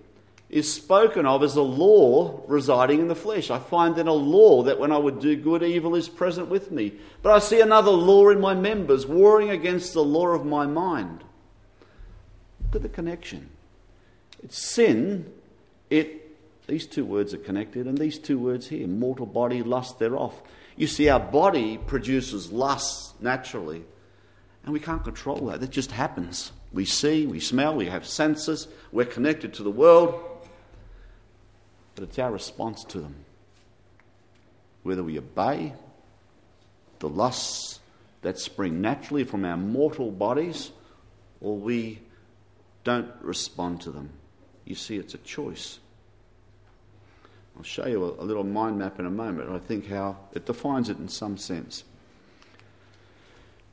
is 0.49 0.71
spoken 0.71 1.25
of 1.25 1.41
as 1.41 1.55
a 1.55 1.61
law 1.61 2.43
residing 2.47 2.99
in 2.99 3.07
the 3.07 3.15
flesh. 3.15 3.49
I 3.49 3.57
find 3.57 3.95
then 3.95 4.07
a 4.07 4.13
law 4.13 4.61
that 4.63 4.79
when 4.79 4.91
I 4.91 4.97
would 4.97 5.19
do 5.19 5.35
good, 5.35 5.63
evil 5.63 5.95
is 5.95 6.07
present 6.07 6.47
with 6.47 6.71
me. 6.71 6.93
But 7.23 7.31
I 7.31 7.39
see 7.39 7.59
another 7.59 7.91
law 7.91 8.29
in 8.29 8.39
my 8.39 8.53
members, 8.53 9.07
warring 9.07 9.49
against 9.49 9.93
the 9.93 10.03
law 10.03 10.27
of 10.27 10.45
my 10.45 10.67
mind. 10.67 11.23
Look 12.63 12.75
at 12.75 12.81
the 12.83 12.89
connection. 12.89 13.49
It's 14.43 14.59
sin, 14.59 15.31
it 15.89 16.23
these 16.67 16.85
two 16.85 17.03
words 17.03 17.33
are 17.33 17.39
connected, 17.39 17.87
and 17.87 17.97
these 17.97 18.19
two 18.19 18.37
words 18.37 18.67
here 18.67 18.87
mortal 18.87 19.25
body, 19.25 19.63
lust 19.63 19.97
thereof. 19.97 20.39
You 20.75 20.85
see, 20.85 21.09
our 21.09 21.19
body 21.19 21.77
produces 21.77 22.51
lust 22.51 23.19
naturally, 23.21 23.85
and 24.67 24.73
we 24.73 24.79
can't 24.79 25.03
control 25.03 25.47
that. 25.47 25.61
That 25.61 25.71
just 25.71 25.91
happens. 25.91 26.51
We 26.71 26.85
see, 26.85 27.25
we 27.25 27.39
smell, 27.39 27.75
we 27.75 27.87
have 27.87 28.05
senses, 28.05 28.67
we're 28.91 29.05
connected 29.05 29.55
to 29.55 29.63
the 29.63 29.71
world 29.71 30.37
but 31.97 32.03
it's 32.03 32.19
our 32.19 32.31
response 32.31 32.83
to 32.83 32.99
them. 32.99 33.15
Whether 34.83 35.03
we 35.03 35.17
obey 35.17 35.73
the 36.99 37.09
lusts 37.09 37.79
that 38.21 38.37
spring 38.37 38.81
naturally 38.81 39.23
from 39.23 39.43
our 39.43 39.57
mortal 39.57 40.11
bodies 40.11 40.69
or 41.41 41.57
we 41.57 41.99
don't 42.83 43.11
respond 43.21 43.81
to 43.81 43.89
them. 43.89 44.11
You 44.63 44.75
see, 44.75 44.97
it's 44.97 45.15
a 45.15 45.19
choice. 45.19 45.79
I'll 47.57 47.63
show 47.63 47.87
you 47.87 48.03
a, 48.03 48.23
little 48.23 48.43
mind 48.43 48.77
map 48.77 48.99
in 48.99 49.07
a 49.07 49.11
moment. 49.11 49.49
I 49.49 49.57
think 49.57 49.87
how 49.87 50.17
it 50.33 50.45
defines 50.45 50.89
it 50.89 50.99
in 50.99 51.07
some 51.07 51.35
sense. 51.35 51.83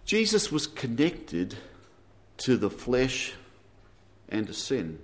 Jesus 0.05 0.53
was 0.53 0.67
connected 0.67 1.57
to 2.39 2.57
the 2.57 2.71
flesh 2.71 3.33
and 4.29 4.47
to 4.47 4.53
sin. 4.53 4.99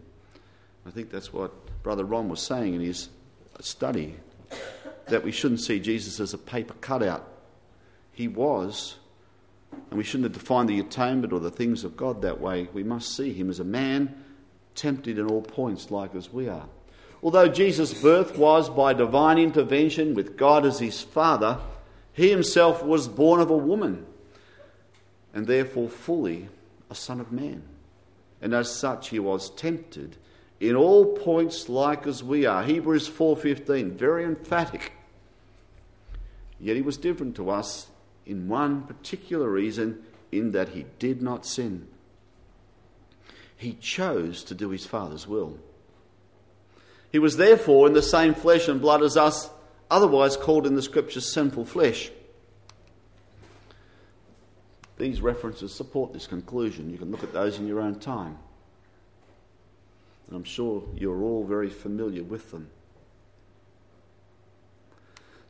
I 0.87 0.91
think 0.91 1.11
that's 1.11 1.33
what 1.33 1.53
Brother 1.83 2.05
Ron 2.05 2.29
was 2.29 2.41
saying 2.41 2.75
in 2.75 2.81
his 2.81 3.09
study 3.61 4.17
that 5.09 5.25
we 5.25 5.33
shouldn't 5.33 5.61
see 5.61 5.81
Jesus 5.81 6.21
as 6.21 6.35
a 6.35 6.39
paper 6.39 6.75
cutout. 6.81 7.27
He 8.13 8.29
was, 8.29 8.97
and 9.91 9.97
we 9.97 10.05
shouldn't 10.05 10.25
have 10.25 10.41
defined 10.41 10.69
the 10.69 10.81
atonement 10.81 11.33
or 11.33 11.41
the 11.41 11.51
things 11.51 11.85
of 11.85 11.97
God 11.97 12.23
that 12.23 12.41
way. 12.41 12.69
We 12.73 12.83
must 12.83 13.17
see 13.17 13.33
him 13.33 13.49
as 13.49 13.61
a 13.61 13.65
man 13.65 14.23
tempted 14.75 15.19
in 15.19 15.27
all 15.27 15.43
points, 15.43 15.91
like 15.91 16.15
as 16.15 16.33
we 16.33 16.49
are. 16.49 16.67
Although 17.23 17.49
Jesus' 17.49 17.95
birth 17.95 18.37
was 18.37 18.69
by 18.69 18.93
divine 18.93 19.39
intervention 19.39 20.15
with 20.15 20.37
God 20.37 20.67
as 20.67 20.79
his 20.79 21.03
father, 21.03 21.59
he 22.13 22.31
himself 22.31 22.83
was 22.83 23.09
born 23.09 23.41
of 23.41 23.51
a 23.51 23.57
woman 23.57 24.07
and 25.35 25.47
therefore 25.47 25.89
fully 25.89 26.49
a 26.91 26.95
son 26.95 27.21
of 27.21 27.33
man. 27.33 27.63
And 28.43 28.55
as 28.55 28.75
such, 28.75 29.11
he 29.11 29.19
was 29.19 29.51
tempted 29.51 30.17
in 30.59 30.77
all 30.77 31.17
points 31.17 31.69
like 31.69 32.07
as 32.07 32.23
we 32.23 32.47
are. 32.47 32.63
Hebrews 32.63 33.09
4:15, 33.09 33.93
very 33.93 34.25
emphatic. 34.25 34.93
Yet 36.59 36.77
he 36.77 36.83
was 36.83 36.97
different 36.97 37.37
to 37.37 37.51
us 37.51 37.89
in 38.27 38.49
one 38.49 38.83
particular 38.83 39.49
reason 39.49 40.03
in 40.31 40.53
that 40.53 40.71
he 40.71 40.87
did 40.99 41.23
not 41.23 41.47
sin. 41.47 41.89
He 43.57 43.75
chose 43.75 44.45
to 44.45 44.55
do 44.55 44.71
his 44.71 44.87
Father's 44.87 45.27
will. 45.27 45.59
He 47.11 47.19
was 47.19 47.37
therefore 47.37 47.87
in 47.87 47.93
the 47.93 48.03
same 48.03 48.35
flesh 48.35 48.69
and 48.69 48.81
blood 48.81 49.03
as 49.03 49.17
us, 49.17 49.51
otherwise 49.91 50.37
called 50.37 50.67
in 50.67 50.77
the 50.77 50.83
scriptures 50.83 51.33
sinful 51.33 51.65
flesh. 51.65 52.11
These 55.01 55.23
references 55.23 55.73
support 55.73 56.13
this 56.13 56.27
conclusion. 56.27 56.91
You 56.91 56.99
can 56.99 57.11
look 57.11 57.23
at 57.23 57.33
those 57.33 57.59
in 57.59 57.67
your 57.67 57.81
own 57.81 57.99
time. 57.99 58.37
And 60.27 60.37
I'm 60.37 60.45
sure 60.45 60.85
you're 60.95 61.23
all 61.23 61.43
very 61.43 61.71
familiar 61.71 62.23
with 62.23 62.51
them. 62.51 62.69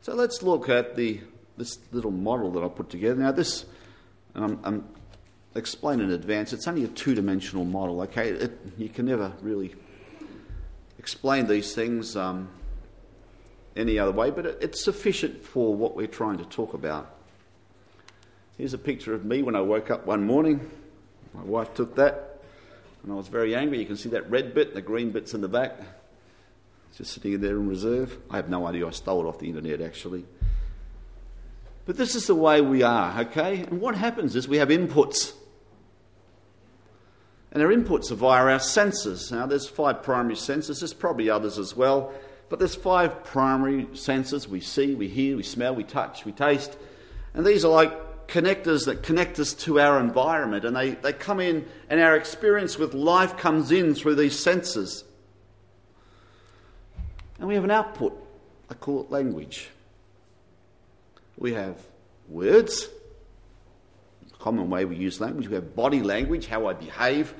So 0.03 0.15
let's 0.15 0.41
look 0.41 0.69
at 0.69 0.95
the, 0.95 1.19
this 1.57 1.79
little 1.91 2.11
model 2.11 2.49
that 2.51 2.63
I 2.63 2.69
put 2.69 2.89
together. 2.89 3.19
Now, 3.19 3.33
this, 3.33 3.65
I'm, 4.35 4.57
I'm 4.63 4.87
explaining 5.53 6.07
in 6.07 6.13
advance, 6.13 6.53
it's 6.53 6.65
only 6.65 6.85
a 6.85 6.87
two 6.87 7.13
dimensional 7.13 7.65
model, 7.65 7.99
okay? 8.03 8.29
It, 8.29 8.57
you 8.77 8.87
can 8.87 9.05
never 9.05 9.33
really 9.41 9.75
explain 10.97 11.47
these 11.47 11.75
things 11.75 12.15
um, 12.15 12.47
any 13.75 13.99
other 13.99 14.13
way, 14.13 14.31
but 14.31 14.45
it, 14.45 14.59
it's 14.61 14.81
sufficient 14.81 15.43
for 15.43 15.75
what 15.75 15.93
we're 15.93 16.07
trying 16.07 16.37
to 16.37 16.45
talk 16.45 16.73
about. 16.73 17.17
Here's 18.61 18.75
a 18.75 18.77
picture 18.77 19.15
of 19.15 19.25
me 19.25 19.41
when 19.41 19.55
I 19.55 19.61
woke 19.61 19.89
up 19.89 20.05
one 20.05 20.23
morning. 20.23 20.69
My 21.33 21.41
wife 21.41 21.73
took 21.73 21.95
that. 21.95 22.43
And 23.01 23.11
I 23.11 23.15
was 23.15 23.27
very 23.27 23.55
angry. 23.55 23.79
You 23.79 23.87
can 23.87 23.97
see 23.97 24.09
that 24.09 24.29
red 24.29 24.53
bit, 24.53 24.75
the 24.75 24.83
green 24.83 25.09
bit's 25.09 25.33
in 25.33 25.41
the 25.41 25.47
back. 25.47 25.79
It's 26.89 26.99
just 26.99 27.11
sitting 27.11 27.41
there 27.41 27.55
in 27.55 27.67
reserve. 27.67 28.19
I 28.29 28.35
have 28.35 28.49
no 28.49 28.67
idea. 28.67 28.85
I 28.85 28.91
stole 28.91 29.25
it 29.25 29.27
off 29.27 29.39
the 29.39 29.47
internet, 29.47 29.81
actually. 29.81 30.25
But 31.87 31.97
this 31.97 32.13
is 32.13 32.27
the 32.27 32.35
way 32.35 32.61
we 32.61 32.83
are, 32.83 33.21
okay? 33.21 33.61
And 33.61 33.81
what 33.81 33.95
happens 33.95 34.35
is 34.35 34.47
we 34.47 34.57
have 34.57 34.69
inputs. 34.69 35.33
And 37.51 37.63
our 37.63 37.69
inputs 37.69 38.11
are 38.11 38.15
via 38.15 38.43
our 38.43 38.59
senses. 38.59 39.31
Now, 39.31 39.47
there's 39.47 39.67
five 39.67 40.03
primary 40.03 40.35
senses. 40.35 40.81
There's 40.81 40.93
probably 40.93 41.31
others 41.31 41.57
as 41.57 41.75
well. 41.75 42.13
But 42.47 42.59
there's 42.59 42.75
five 42.75 43.23
primary 43.23 43.87
senses. 43.95 44.47
We 44.47 44.59
see, 44.59 44.93
we 44.93 45.07
hear, 45.07 45.35
we 45.35 45.41
smell, 45.41 45.73
we 45.73 45.83
touch, 45.83 46.25
we 46.25 46.31
taste. 46.31 46.77
And 47.33 47.43
these 47.43 47.65
are 47.65 47.71
like 47.71 48.10
connectors 48.31 48.85
that 48.85 49.03
connect 49.03 49.39
us 49.39 49.53
to 49.53 49.79
our 49.79 49.99
environment, 49.99 50.63
and 50.63 50.75
they, 50.75 50.91
they 50.91 51.11
come 51.13 51.39
in, 51.39 51.67
and 51.89 51.99
our 51.99 52.15
experience 52.15 52.77
with 52.77 52.93
life 52.93 53.37
comes 53.37 53.71
in 53.71 53.93
through 53.93 54.15
these 54.15 54.39
senses. 54.39 55.03
And 57.37 57.47
we 57.47 57.55
have 57.55 57.65
an 57.65 57.71
output. 57.71 58.17
I 58.69 58.73
call 58.73 59.01
it 59.01 59.11
language. 59.11 59.69
We 61.37 61.53
have 61.53 61.75
words, 62.29 62.87
common 64.39 64.69
way 64.69 64.85
we 64.85 64.95
use 64.95 65.19
language. 65.19 65.47
We 65.49 65.55
have 65.55 65.75
body 65.75 66.01
language, 66.01 66.47
how 66.47 66.67
I 66.67 66.73
behave, 66.73 67.33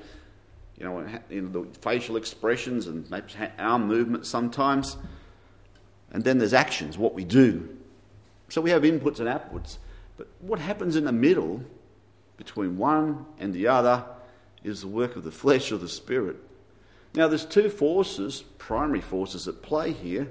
you 0.77 0.83
know, 0.83 1.07
in 1.29 1.53
the 1.53 1.65
facial 1.81 2.17
expressions 2.17 2.87
and 2.87 3.09
maybe 3.09 3.27
arm 3.57 3.87
movements 3.87 4.27
sometimes. 4.27 4.97
And 6.11 6.23
then 6.23 6.37
there's 6.37 6.53
actions, 6.53 6.97
what 6.97 7.13
we 7.13 7.23
do. 7.23 7.77
So 8.49 8.59
we 8.59 8.71
have 8.71 8.81
inputs 8.81 9.19
and 9.19 9.29
outputs. 9.29 9.77
But 10.21 10.27
what 10.39 10.59
happens 10.59 10.95
in 10.95 11.05
the 11.05 11.11
middle 11.11 11.63
between 12.37 12.77
one 12.77 13.25
and 13.39 13.55
the 13.55 13.65
other 13.65 14.05
is 14.63 14.81
the 14.81 14.87
work 14.87 15.15
of 15.15 15.23
the 15.23 15.31
flesh 15.31 15.71
or 15.71 15.77
the 15.77 15.89
spirit. 15.89 16.35
Now, 17.15 17.27
there's 17.27 17.43
two 17.43 17.71
forces, 17.71 18.43
primary 18.59 19.01
forces 19.01 19.47
at 19.47 19.63
play 19.63 19.93
here, 19.93 20.27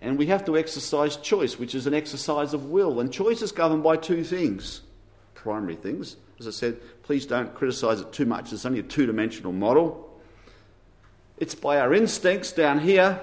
and 0.00 0.16
we 0.16 0.24
have 0.28 0.46
to 0.46 0.56
exercise 0.56 1.18
choice, 1.18 1.58
which 1.58 1.74
is 1.74 1.86
an 1.86 1.92
exercise 1.92 2.54
of 2.54 2.70
will. 2.70 2.98
And 3.00 3.12
choice 3.12 3.42
is 3.42 3.52
governed 3.52 3.82
by 3.82 3.98
two 3.98 4.24
things 4.24 4.80
primary 5.34 5.76
things. 5.76 6.16
As 6.38 6.46
I 6.46 6.50
said, 6.50 6.78
please 7.02 7.26
don't 7.26 7.54
criticize 7.54 8.00
it 8.00 8.10
too 8.10 8.24
much, 8.24 8.54
it's 8.54 8.64
only 8.64 8.78
a 8.78 8.82
two 8.82 9.04
dimensional 9.04 9.52
model. 9.52 10.18
It's 11.36 11.54
by 11.54 11.78
our 11.78 11.92
instincts 11.92 12.52
down 12.52 12.78
here. 12.78 13.20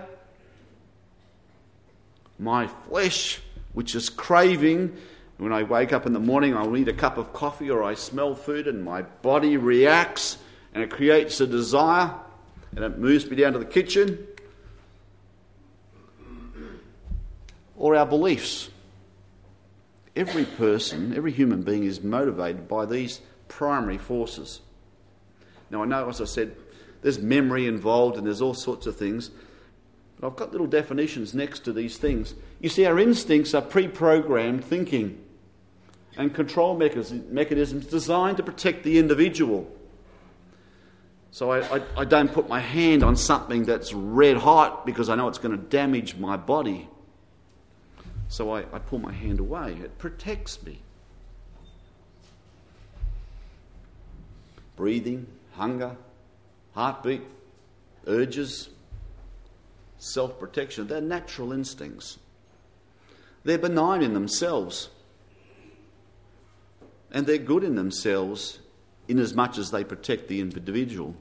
My 2.37 2.67
flesh 2.67 3.41
which 3.77 3.93
is 3.93 4.09
craving. 4.09 4.97
When 5.37 5.53
I 5.53 5.61
wake 5.61 5.93
up 5.93 6.07
in 6.07 6.13
the 6.13 6.19
morning, 6.19 6.57
I'll 6.57 6.71
need 6.71 6.87
a 6.87 6.93
cup 6.93 7.19
of 7.19 7.31
coffee 7.31 7.69
or 7.69 7.83
I 7.83 7.93
smell 7.93 8.33
food 8.33 8.67
and 8.67 8.83
my 8.83 9.03
body 9.03 9.55
reacts 9.55 10.39
and 10.73 10.81
it 10.81 10.89
creates 10.89 11.39
a 11.41 11.45
desire 11.45 12.11
and 12.75 12.83
it 12.83 12.97
moves 12.97 13.29
me 13.29 13.35
down 13.35 13.53
to 13.53 13.59
the 13.59 13.65
kitchen. 13.65 14.25
or 17.75 17.95
our 17.95 18.07
beliefs. 18.07 18.71
Every 20.15 20.45
person, 20.45 21.15
every 21.15 21.31
human 21.31 21.61
being 21.61 21.83
is 21.83 22.01
motivated 22.01 22.67
by 22.67 22.87
these 22.87 23.21
primary 23.47 23.99
forces. 23.99 24.61
Now, 25.69 25.83
I 25.83 25.85
know, 25.85 26.09
as 26.09 26.19
I 26.19 26.25
said, 26.25 26.55
there's 27.03 27.19
memory 27.19 27.67
involved 27.67 28.17
and 28.17 28.25
there's 28.25 28.41
all 28.41 28.55
sorts 28.55 28.87
of 28.87 28.97
things, 28.97 29.29
but 30.19 30.27
I've 30.27 30.35
got 30.35 30.51
little 30.51 30.67
definitions 30.67 31.33
next 31.33 31.59
to 31.65 31.73
these 31.73 31.97
things. 31.97 32.33
You 32.59 32.69
see, 32.69 32.85
our 32.85 32.99
instincts 32.99 33.53
are 33.53 33.61
pre 33.61 33.87
programmed 33.87 34.65
thinking 34.65 35.23
and 36.17 36.33
control 36.33 36.75
mechanisms 36.75 37.85
designed 37.85 38.37
to 38.37 38.43
protect 38.43 38.83
the 38.83 38.97
individual. 38.97 39.71
So 41.29 41.51
I, 41.51 41.77
I, 41.77 41.81
I, 41.97 42.05
don't 42.05 42.33
put 42.33 42.49
my 42.49 42.59
hand 42.59 43.03
on 43.03 43.15
something 43.15 43.65
that's 43.65 43.93
red 43.93 44.37
hot 44.37 44.87
because 44.87 45.09
I 45.09 45.15
know 45.15 45.27
it's 45.27 45.37
going 45.37 45.55
to 45.55 45.63
damage 45.63 46.15
my 46.15 46.35
body. 46.35 46.89
So 48.27 48.55
I, 48.55 48.61
I 48.73 48.79
pull 48.79 48.97
my 48.97 49.11
hand 49.11 49.39
away. 49.39 49.73
It 49.73 49.99
protects 49.99 50.63
me. 50.63 50.79
Breathing, 54.75 55.27
hunger, 55.53 55.95
heartbeat, 56.73 57.21
urges, 58.07 58.69
self 59.97 60.39
protection. 60.39 60.87
They're 60.87 61.01
natural 61.01 61.51
instincts. 61.51 62.19
They're 63.43 63.57
benign 63.57 64.01
in 64.01 64.13
themselves. 64.13 64.89
And 67.11 67.25
they're 67.25 67.37
good 67.37 67.63
in 67.63 67.75
themselves 67.75 68.59
in 69.07 69.19
as 69.19 69.33
much 69.33 69.57
as 69.57 69.71
they 69.71 69.83
protect 69.83 70.27
the 70.27 70.41
individual. 70.41 71.15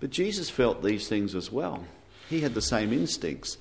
But 0.00 0.10
Jesus 0.10 0.50
felt 0.50 0.82
these 0.82 1.08
things 1.08 1.34
as 1.34 1.52
well. 1.52 1.84
He 2.28 2.40
had 2.40 2.54
the 2.54 2.62
same 2.62 2.92
instincts. 2.92 3.58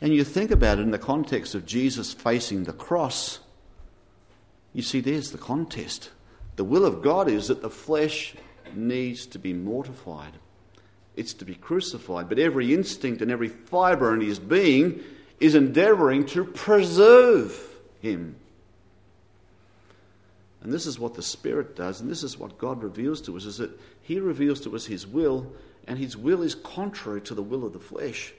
And 0.00 0.14
you 0.14 0.24
think 0.24 0.50
about 0.50 0.78
it 0.78 0.82
in 0.82 0.90
the 0.90 0.98
context 0.98 1.54
of 1.54 1.66
Jesus 1.66 2.12
facing 2.12 2.64
the 2.64 2.72
cross, 2.72 3.40
you 4.72 4.82
see, 4.82 5.00
there's 5.00 5.30
the 5.30 5.38
contest. 5.38 6.10
The 6.56 6.64
will 6.64 6.84
of 6.84 7.02
God 7.02 7.28
is 7.28 7.48
that 7.48 7.62
the 7.62 7.70
flesh 7.70 8.34
needs 8.74 9.26
to 9.26 9.38
be 9.38 9.52
mortified, 9.52 10.34
it's 11.20 11.34
to 11.34 11.44
be 11.44 11.54
crucified. 11.54 12.28
But 12.28 12.38
every 12.38 12.74
instinct 12.74 13.22
and 13.22 13.30
every 13.30 13.48
fibre 13.48 14.12
in 14.14 14.20
his 14.20 14.38
being 14.38 15.00
is 15.38 15.54
endeavouring 15.54 16.26
to 16.26 16.44
preserve 16.44 17.58
him. 18.00 18.36
And 20.62 20.72
this 20.72 20.86
is 20.86 20.98
what 20.98 21.14
the 21.14 21.22
Spirit 21.22 21.74
does, 21.74 22.00
and 22.00 22.10
this 22.10 22.22
is 22.22 22.38
what 22.38 22.58
God 22.58 22.82
reveals 22.82 23.20
to 23.22 23.36
us, 23.36 23.44
is 23.44 23.58
that 23.58 23.70
He 24.02 24.20
reveals 24.20 24.60
to 24.62 24.74
us 24.76 24.86
His 24.86 25.06
will, 25.06 25.52
and 25.86 25.98
His 25.98 26.16
will 26.16 26.42
is 26.42 26.54
contrary 26.54 27.22
to 27.22 27.34
the 27.34 27.42
will 27.42 27.64
of 27.64 27.72
the 27.72 27.80
flesh. 27.80 28.34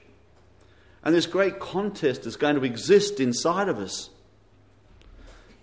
And 1.02 1.14
this 1.14 1.26
great 1.26 1.58
contest 1.58 2.26
is 2.26 2.36
going 2.36 2.54
to 2.54 2.64
exist 2.64 3.18
inside 3.18 3.68
of 3.68 3.78
us. 3.78 4.10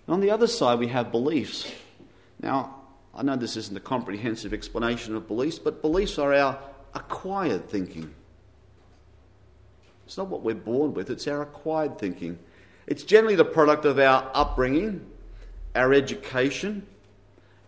And 0.06 0.14
on 0.14 0.20
the 0.20 0.30
other 0.30 0.46
side, 0.46 0.78
we 0.78 0.88
have 0.88 1.10
beliefs. 1.10 1.70
Now, 2.42 2.76
I 3.14 3.22
know 3.22 3.36
this 3.36 3.56
isn't 3.56 3.76
a 3.76 3.80
comprehensive 3.80 4.52
explanation 4.52 5.16
of 5.16 5.26
beliefs, 5.26 5.58
but 5.58 5.80
beliefs 5.80 6.18
are 6.18 6.34
our 6.34 6.58
acquired 6.94 7.68
thinking. 7.68 8.14
It's 10.06 10.16
not 10.18 10.28
what 10.28 10.42
we're 10.42 10.54
born 10.54 10.94
with, 10.94 11.10
it's 11.10 11.28
our 11.28 11.42
acquired 11.42 11.98
thinking. 11.98 12.38
It's 12.86 13.04
generally 13.04 13.36
the 13.36 13.44
product 13.44 13.84
of 13.84 13.98
our 13.98 14.28
upbringing, 14.34 15.06
our 15.74 15.92
education, 15.94 16.86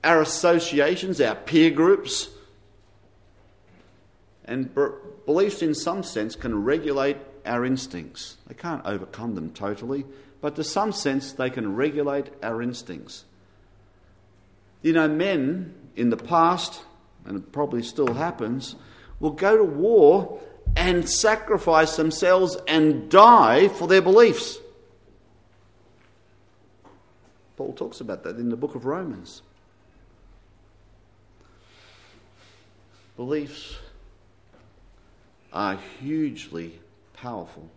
our 0.02 0.20
associations, 0.20 1.20
our 1.20 1.37
peer 1.37 1.70
groups. 1.70 2.28
And 4.44 4.74
beliefs, 5.24 5.62
in 5.62 5.74
some 5.74 6.02
sense, 6.02 6.35
can 6.35 6.64
regulate 6.64 7.18
our 7.46 7.64
instincts. 7.64 8.38
They 8.48 8.54
can't 8.54 8.85
overcome 8.85 9.37
them 9.37 9.52
totally, 9.52 10.04
but 10.40 10.56
to 10.56 10.64
some 10.64 10.90
sense, 10.90 11.32
they 11.32 11.50
can 11.50 11.76
regulate 11.76 12.26
our 12.42 12.61
instincts. 12.61 13.24
You 14.82 14.92
know, 14.92 15.06
men 15.06 15.74
in 15.94 16.11
the 16.11 16.16
past, 16.16 16.82
and 17.24 17.37
it 17.37 17.52
probably 17.52 17.82
still 17.82 18.14
happens, 18.14 18.74
will 19.22 19.30
go 19.30 19.56
to 19.56 19.64
war 19.64 20.40
and 20.76 21.08
sacrifice 21.08 21.96
themselves 21.96 22.56
and 22.66 23.08
die 23.08 23.68
for 23.68 23.87
their 23.87 24.02
beliefs. 24.02 24.58
Paul 27.56 27.72
talks 27.72 28.00
about 28.00 28.24
that 28.24 28.37
in 28.37 28.48
the 28.48 28.56
book 28.56 28.74
of 28.74 28.85
Romans. 28.85 29.42
Beliefs 33.16 33.76
are 35.52 35.78
hugely 36.00 36.80
powerful. 37.12 37.70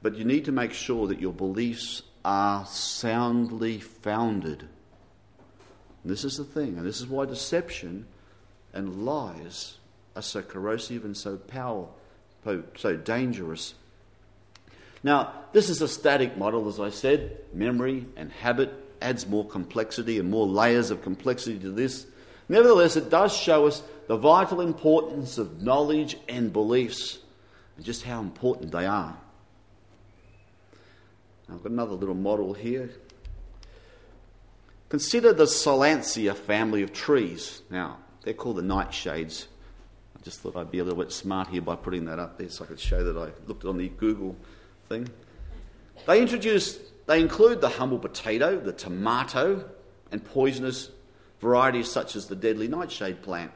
But 0.00 0.16
you 0.16 0.24
need 0.24 0.46
to 0.46 0.52
make 0.52 0.72
sure 0.72 1.06
that 1.08 1.20
your 1.20 1.32
beliefs 1.34 2.02
are 2.24 2.64
soundly 2.64 3.80
founded. 3.80 4.60
And 4.60 6.12
this 6.12 6.24
is 6.24 6.38
the 6.38 6.44
thing, 6.44 6.78
and 6.78 6.86
this 6.86 7.00
is 7.00 7.06
why 7.06 7.26
deception 7.26 8.06
and 8.74 9.06
lies 9.06 9.78
are 10.14 10.22
so 10.22 10.42
corrosive 10.42 11.04
and 11.04 11.16
so 11.16 11.36
powerful, 11.36 11.94
so 12.76 12.96
dangerous. 12.96 13.74
Now, 15.02 15.32
this 15.52 15.70
is 15.70 15.80
a 15.80 15.88
static 15.88 16.36
model, 16.36 16.68
as 16.68 16.80
I 16.80 16.90
said. 16.90 17.38
Memory 17.52 18.06
and 18.16 18.30
habit 18.32 18.72
adds 19.00 19.26
more 19.26 19.46
complexity 19.46 20.18
and 20.18 20.30
more 20.30 20.46
layers 20.46 20.90
of 20.90 21.02
complexity 21.02 21.58
to 21.60 21.70
this. 21.70 22.06
Nevertheless, 22.48 22.96
it 22.96 23.10
does 23.10 23.34
show 23.34 23.66
us 23.66 23.82
the 24.06 24.16
vital 24.16 24.60
importance 24.60 25.38
of 25.38 25.62
knowledge 25.62 26.16
and 26.28 26.52
beliefs 26.52 27.18
and 27.76 27.84
just 27.84 28.02
how 28.02 28.20
important 28.20 28.72
they 28.72 28.86
are. 28.86 29.16
I've 31.50 31.62
got 31.62 31.72
another 31.72 31.94
little 31.94 32.14
model 32.14 32.54
here. 32.54 32.90
Consider 34.88 35.32
the 35.32 35.44
Solanaceae 35.44 36.34
family 36.36 36.82
of 36.82 36.92
trees. 36.92 37.62
Now, 37.68 37.98
they're 38.24 38.34
called 38.34 38.56
the 38.56 38.62
nightshades. 38.62 39.46
I 40.16 40.22
just 40.22 40.40
thought 40.40 40.56
I'd 40.56 40.70
be 40.70 40.78
a 40.78 40.84
little 40.84 40.98
bit 40.98 41.12
smart 41.12 41.48
here 41.48 41.62
by 41.62 41.76
putting 41.76 42.06
that 42.06 42.18
up 42.18 42.38
there 42.38 42.48
so 42.48 42.64
I 42.64 42.68
could 42.68 42.80
show 42.80 43.04
that 43.04 43.16
I 43.16 43.30
looked 43.46 43.64
on 43.64 43.76
the 43.76 43.88
Google 43.88 44.36
thing. 44.88 45.08
They 46.06 46.20
introduce, 46.20 46.78
they 47.06 47.20
include 47.20 47.60
the 47.60 47.68
humble 47.68 47.98
potato, 47.98 48.58
the 48.58 48.72
tomato, 48.72 49.68
and 50.10 50.24
poisonous 50.24 50.90
varieties 51.40 51.90
such 51.90 52.16
as 52.16 52.26
the 52.26 52.36
deadly 52.36 52.68
nightshade 52.68 53.22
plant. 53.22 53.52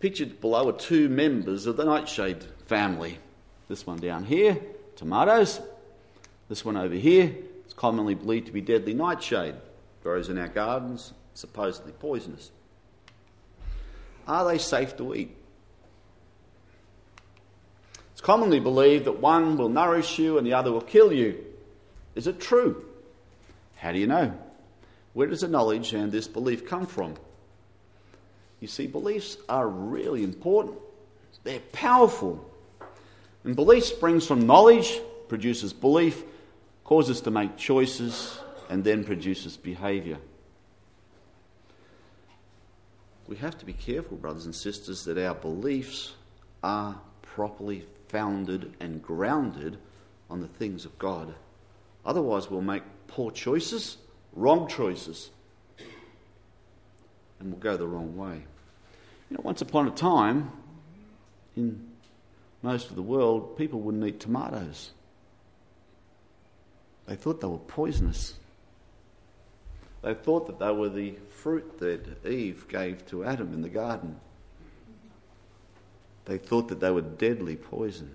Pictured 0.00 0.40
below 0.40 0.68
are 0.68 0.72
two 0.72 1.08
members 1.08 1.66
of 1.66 1.76
the 1.76 1.84
nightshade 1.84 2.44
family. 2.66 3.18
This 3.68 3.86
one 3.86 3.98
down 3.98 4.24
here, 4.24 4.60
tomatoes. 4.96 5.60
This 6.48 6.64
one 6.64 6.76
over 6.76 6.94
here, 6.94 7.34
it's 7.64 7.72
commonly 7.72 8.14
believed 8.14 8.46
to 8.46 8.52
be 8.52 8.60
deadly 8.60 8.92
nightshade. 8.92 9.54
Grows 10.02 10.28
in 10.28 10.36
our 10.36 10.48
gardens, 10.48 11.14
supposedly 11.34 11.92
poisonous. 11.92 12.50
Are 14.26 14.44
they 14.46 14.58
safe 14.58 14.96
to 14.96 15.14
eat? 15.14 15.36
It's 18.12 18.20
commonly 18.20 18.60
believed 18.60 19.04
that 19.04 19.20
one 19.20 19.58
will 19.58 19.68
nourish 19.68 20.18
you 20.18 20.38
and 20.38 20.46
the 20.46 20.54
other 20.54 20.72
will 20.72 20.80
kill 20.80 21.12
you. 21.12 21.44
Is 22.14 22.26
it 22.26 22.40
true? 22.40 22.84
How 23.76 23.92
do 23.92 23.98
you 23.98 24.06
know? 24.06 24.32
Where 25.12 25.26
does 25.26 25.42
the 25.42 25.48
knowledge 25.48 25.92
and 25.92 26.10
this 26.10 26.26
belief 26.26 26.66
come 26.66 26.86
from? 26.86 27.14
You 28.60 28.68
see, 28.68 28.86
beliefs 28.86 29.36
are 29.48 29.68
really 29.68 30.22
important, 30.22 30.78
they're 31.42 31.60
powerful. 31.72 32.50
And 33.44 33.54
belief 33.54 33.84
springs 33.84 34.26
from 34.26 34.46
knowledge, 34.46 35.00
produces 35.28 35.72
belief, 35.72 36.22
causes 36.84 37.20
to 37.22 37.30
make 37.30 37.56
choices, 37.56 38.38
and 38.70 38.82
then 38.82 39.04
produces 39.04 39.56
behaviour. 39.56 40.18
We 43.26 43.36
have 43.36 43.56
to 43.58 43.64
be 43.64 43.72
careful, 43.72 44.16
brothers 44.16 44.44
and 44.44 44.54
sisters, 44.54 45.04
that 45.04 45.18
our 45.18 45.34
beliefs 45.34 46.14
are 46.62 47.00
properly 47.22 47.86
founded 48.08 48.74
and 48.80 49.02
grounded 49.02 49.78
on 50.28 50.40
the 50.40 50.48
things 50.48 50.84
of 50.84 50.98
God. 50.98 51.34
Otherwise, 52.04 52.50
we'll 52.50 52.60
make 52.60 52.82
poor 53.06 53.30
choices, 53.30 53.96
wrong 54.34 54.68
choices, 54.68 55.30
and 57.40 57.50
we'll 57.50 57.60
go 57.60 57.76
the 57.76 57.86
wrong 57.86 58.16
way. 58.16 58.44
You 59.30 59.36
know, 59.36 59.42
once 59.42 59.62
upon 59.62 59.88
a 59.88 59.90
time, 59.90 60.52
in 61.56 61.88
most 62.62 62.90
of 62.90 62.96
the 62.96 63.02
world, 63.02 63.56
people 63.56 63.80
wouldn't 63.80 64.04
eat 64.06 64.20
tomatoes. 64.20 64.90
They 67.06 67.16
thought 67.16 67.40
they 67.40 67.46
were 67.46 67.58
poisonous. 67.58 68.34
They 70.04 70.12
thought 70.12 70.46
that 70.48 70.58
they 70.58 70.70
were 70.70 70.90
the 70.90 71.14
fruit 71.30 71.78
that 71.78 72.26
Eve 72.26 72.68
gave 72.68 73.06
to 73.06 73.24
Adam 73.24 73.54
in 73.54 73.62
the 73.62 73.70
garden. 73.70 74.20
They 76.26 76.36
thought 76.36 76.68
that 76.68 76.80
they 76.80 76.90
were 76.90 77.00
deadly 77.00 77.56
poison. 77.56 78.14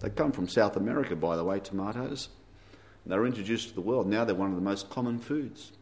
They 0.00 0.10
come 0.10 0.32
from 0.32 0.46
South 0.46 0.76
America, 0.76 1.16
by 1.16 1.36
the 1.36 1.44
way, 1.44 1.58
tomatoes. 1.58 2.28
They 3.06 3.16
were 3.16 3.26
introduced 3.26 3.70
to 3.70 3.74
the 3.74 3.80
world. 3.80 4.06
Now 4.06 4.26
they're 4.26 4.34
one 4.34 4.50
of 4.50 4.56
the 4.56 4.60
most 4.60 4.90
common 4.90 5.18
foods. 5.18 5.72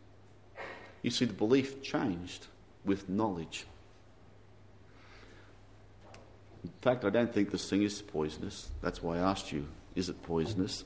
You 1.03 1.11
see, 1.11 1.25
the 1.25 1.33
belief 1.33 1.83
changed 1.83 2.47
with 2.85 3.09
knowledge. 3.09 3.67
In 6.63 6.71
fact, 6.81 7.05
I 7.05 7.11
don't 7.11 7.35
think 7.35 7.51
this 7.51 7.69
thing 7.69 7.83
is 7.83 8.01
poisonous. 8.01 8.71
That's 8.83 9.03
why 9.03 9.17
I 9.17 9.23
asked 9.23 9.51
you, 9.51 9.67
is 9.97 10.09
it 10.09 10.23
poisonous? 10.23 10.85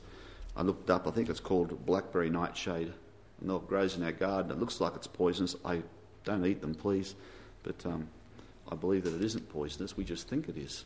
I 0.55 0.63
looked 0.63 0.89
up, 0.89 1.05
I 1.05 1.11
think 1.11 1.29
it's 1.29 1.39
called 1.39 1.85
blackberry 1.85 2.31
nightshade. 2.31 2.93
And 3.41 3.51
it 3.51 3.67
grows 3.67 3.95
in 3.95 4.03
our 4.03 4.11
garden. 4.11 4.51
It 4.51 4.59
looks 4.59 4.79
like 4.79 4.93
it's 4.95 5.07
poisonous. 5.07 5.55
I 5.63 5.81
don't 6.23 6.45
eat 6.45 6.61
them, 6.61 6.75
please. 6.75 7.15
But 7.63 7.85
um, 7.85 8.07
I 8.71 8.75
believe 8.75 9.03
that 9.03 9.15
it 9.15 9.21
isn't 9.21 9.49
poisonous. 9.49 9.97
We 9.97 10.03
just 10.03 10.27
think 10.27 10.49
it 10.49 10.57
is. 10.57 10.85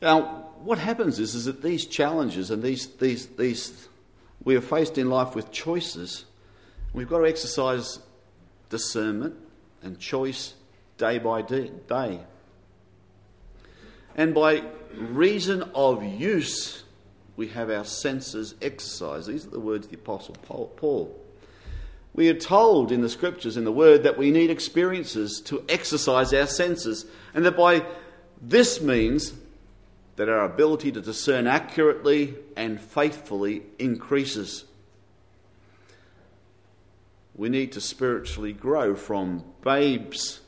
Now, 0.00 0.46
what 0.62 0.78
happens 0.78 1.18
is, 1.18 1.34
is 1.34 1.46
that 1.46 1.62
these 1.62 1.84
challenges 1.84 2.50
and 2.50 2.62
these, 2.62 2.86
these, 2.86 3.26
these, 3.26 3.88
we 4.44 4.54
are 4.56 4.60
faced 4.60 4.96
in 4.96 5.10
life 5.10 5.34
with 5.34 5.50
choices. 5.50 6.24
We've 6.92 7.08
got 7.08 7.18
to 7.18 7.26
exercise 7.26 7.98
discernment 8.70 9.34
and 9.82 9.98
choice 9.98 10.54
day 10.98 11.18
by 11.18 11.42
day. 11.42 12.20
And 14.14 14.34
by 14.34 14.64
reason 14.94 15.62
of 15.74 16.04
use, 16.04 16.84
we 17.38 17.46
have 17.46 17.70
our 17.70 17.84
senses 17.84 18.56
exercised. 18.60 19.28
These 19.28 19.46
are 19.46 19.50
the 19.50 19.60
words 19.60 19.86
of 19.86 19.92
the 19.92 19.96
Apostle 19.96 20.34
Paul. 20.42 21.16
We 22.12 22.28
are 22.30 22.34
told 22.34 22.90
in 22.90 23.00
the 23.00 23.08
scriptures, 23.08 23.56
in 23.56 23.62
the 23.62 23.70
word, 23.70 24.02
that 24.02 24.18
we 24.18 24.32
need 24.32 24.50
experiences 24.50 25.40
to 25.42 25.64
exercise 25.68 26.34
our 26.34 26.48
senses, 26.48 27.06
and 27.32 27.46
that 27.46 27.56
by 27.56 27.86
this 28.42 28.80
means 28.80 29.34
that 30.16 30.28
our 30.28 30.44
ability 30.44 30.90
to 30.90 31.00
discern 31.00 31.46
accurately 31.46 32.34
and 32.56 32.80
faithfully 32.80 33.62
increases. 33.78 34.64
We 37.36 37.48
need 37.48 37.70
to 37.72 37.80
spiritually 37.80 38.52
grow 38.52 38.96
from 38.96 39.44
babes 39.62 40.40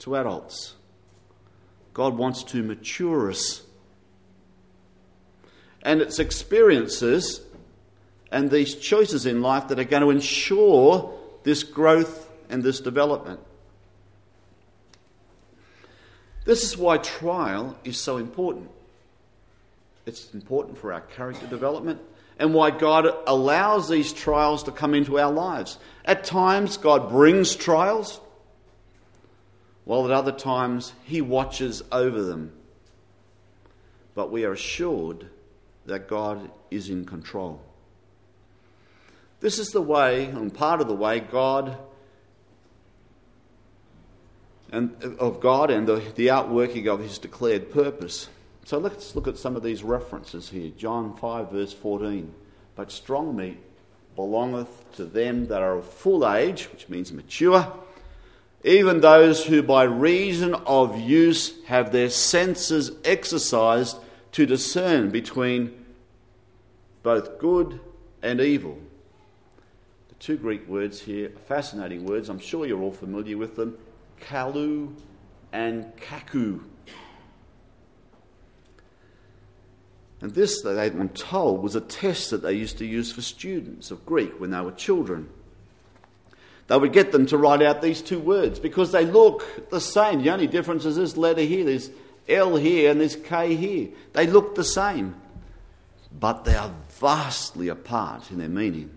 to 0.00 0.14
adults. 0.14 0.74
God 1.94 2.18
wants 2.18 2.44
to 2.44 2.62
mature 2.62 3.30
us. 3.30 3.62
And 5.84 6.00
it's 6.00 6.18
experiences 6.18 7.40
and 8.32 8.50
these 8.50 8.74
choices 8.74 9.26
in 9.26 9.42
life 9.42 9.68
that 9.68 9.78
are 9.78 9.84
going 9.84 10.02
to 10.02 10.10
ensure 10.10 11.14
this 11.44 11.62
growth 11.62 12.28
and 12.48 12.62
this 12.62 12.80
development. 12.80 13.38
This 16.44 16.64
is 16.64 16.76
why 16.76 16.98
trial 16.98 17.76
is 17.84 17.98
so 17.98 18.16
important. 18.16 18.70
It's 20.06 20.32
important 20.34 20.78
for 20.78 20.92
our 20.92 21.00
character 21.00 21.46
development 21.46 22.00
and 22.38 22.52
why 22.52 22.70
God 22.70 23.06
allows 23.26 23.88
these 23.88 24.12
trials 24.12 24.64
to 24.64 24.72
come 24.72 24.94
into 24.94 25.18
our 25.18 25.32
lives. 25.32 25.78
At 26.04 26.24
times, 26.24 26.76
God 26.76 27.08
brings 27.08 27.54
trials, 27.54 28.20
while 29.84 30.04
at 30.04 30.10
other 30.10 30.32
times, 30.32 30.92
He 31.04 31.20
watches 31.20 31.82
over 31.92 32.22
them. 32.22 32.52
But 34.14 34.30
we 34.30 34.44
are 34.44 34.52
assured 34.52 35.28
that 35.86 36.08
God 36.08 36.50
is 36.70 36.88
in 36.88 37.04
control. 37.04 37.60
This 39.40 39.58
is 39.58 39.70
the 39.70 39.82
way, 39.82 40.24
and 40.24 40.52
part 40.52 40.80
of 40.80 40.88
the 40.88 40.94
way, 40.94 41.20
God 41.20 41.76
and 44.74 45.02
of 45.18 45.40
God 45.40 45.70
and 45.70 45.86
the, 45.86 46.02
the 46.16 46.30
outworking 46.30 46.88
of 46.88 47.00
His 47.00 47.18
declared 47.18 47.70
purpose. 47.70 48.28
So 48.64 48.78
let's 48.78 49.14
look 49.14 49.28
at 49.28 49.38
some 49.38 49.56
of 49.56 49.62
these 49.62 49.84
references 49.84 50.48
here. 50.48 50.70
John 50.76 51.16
5, 51.16 51.52
verse 51.52 51.72
14. 51.72 52.32
But 52.74 52.90
strong 52.90 53.36
meat 53.36 53.58
belongeth 54.16 54.96
to 54.96 55.04
them 55.04 55.46
that 55.48 55.62
are 55.62 55.76
of 55.76 55.86
full 55.86 56.28
age, 56.28 56.64
which 56.72 56.88
means 56.88 57.12
mature, 57.12 57.72
even 58.64 59.00
those 59.00 59.44
who 59.44 59.62
by 59.62 59.84
reason 59.84 60.54
of 60.54 60.98
use 60.98 61.62
have 61.66 61.92
their 61.92 62.08
senses 62.10 62.92
exercised 63.04 63.98
to 64.34 64.46
discern 64.46 65.10
between 65.10 65.72
both 67.04 67.38
good 67.38 67.78
and 68.20 68.40
evil. 68.40 68.76
The 70.08 70.14
two 70.16 70.36
Greek 70.36 70.66
words 70.66 71.02
here 71.02 71.28
are 71.28 71.38
fascinating 71.46 72.04
words. 72.04 72.28
I'm 72.28 72.40
sure 72.40 72.66
you're 72.66 72.82
all 72.82 72.90
familiar 72.90 73.38
with 73.38 73.54
them 73.54 73.78
kalu 74.20 74.92
and 75.52 75.84
kaku. 75.96 76.60
And 80.20 80.34
this, 80.34 80.62
they'd 80.62 80.96
been 80.96 81.10
told, 81.10 81.62
was 81.62 81.76
a 81.76 81.80
test 81.80 82.30
that 82.30 82.42
they 82.42 82.54
used 82.54 82.78
to 82.78 82.86
use 82.86 83.12
for 83.12 83.22
students 83.22 83.92
of 83.92 84.04
Greek 84.04 84.40
when 84.40 84.50
they 84.50 84.60
were 84.60 84.72
children. 84.72 85.28
They 86.66 86.76
would 86.76 86.92
get 86.92 87.12
them 87.12 87.26
to 87.26 87.38
write 87.38 87.62
out 87.62 87.82
these 87.82 88.00
two 88.00 88.18
words 88.18 88.58
because 88.58 88.90
they 88.90 89.04
look 89.04 89.68
the 89.70 89.80
same. 89.80 90.22
The 90.22 90.30
only 90.30 90.46
difference 90.48 90.86
is 90.86 90.96
this 90.96 91.16
letter 91.16 91.42
here, 91.42 91.64
there's 91.64 91.90
L 92.28 92.56
here 92.56 92.90
and 92.90 93.00
there's 93.00 93.16
K 93.16 93.54
here. 93.54 93.88
They 94.12 94.26
look 94.26 94.54
the 94.54 94.64
same, 94.64 95.14
but 96.12 96.44
they 96.44 96.54
are 96.54 96.72
vastly 96.98 97.68
apart 97.68 98.30
in 98.30 98.38
their 98.38 98.48
meaning. 98.48 98.90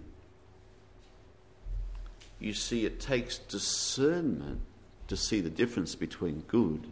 You 2.40 2.54
see, 2.54 2.86
it 2.86 3.00
takes 3.00 3.40
discernment 3.40 4.62
to 5.08 5.18
see 5.18 5.42
the 5.42 5.50
difference 5.50 5.96
between 5.96 6.44
good 6.48 6.88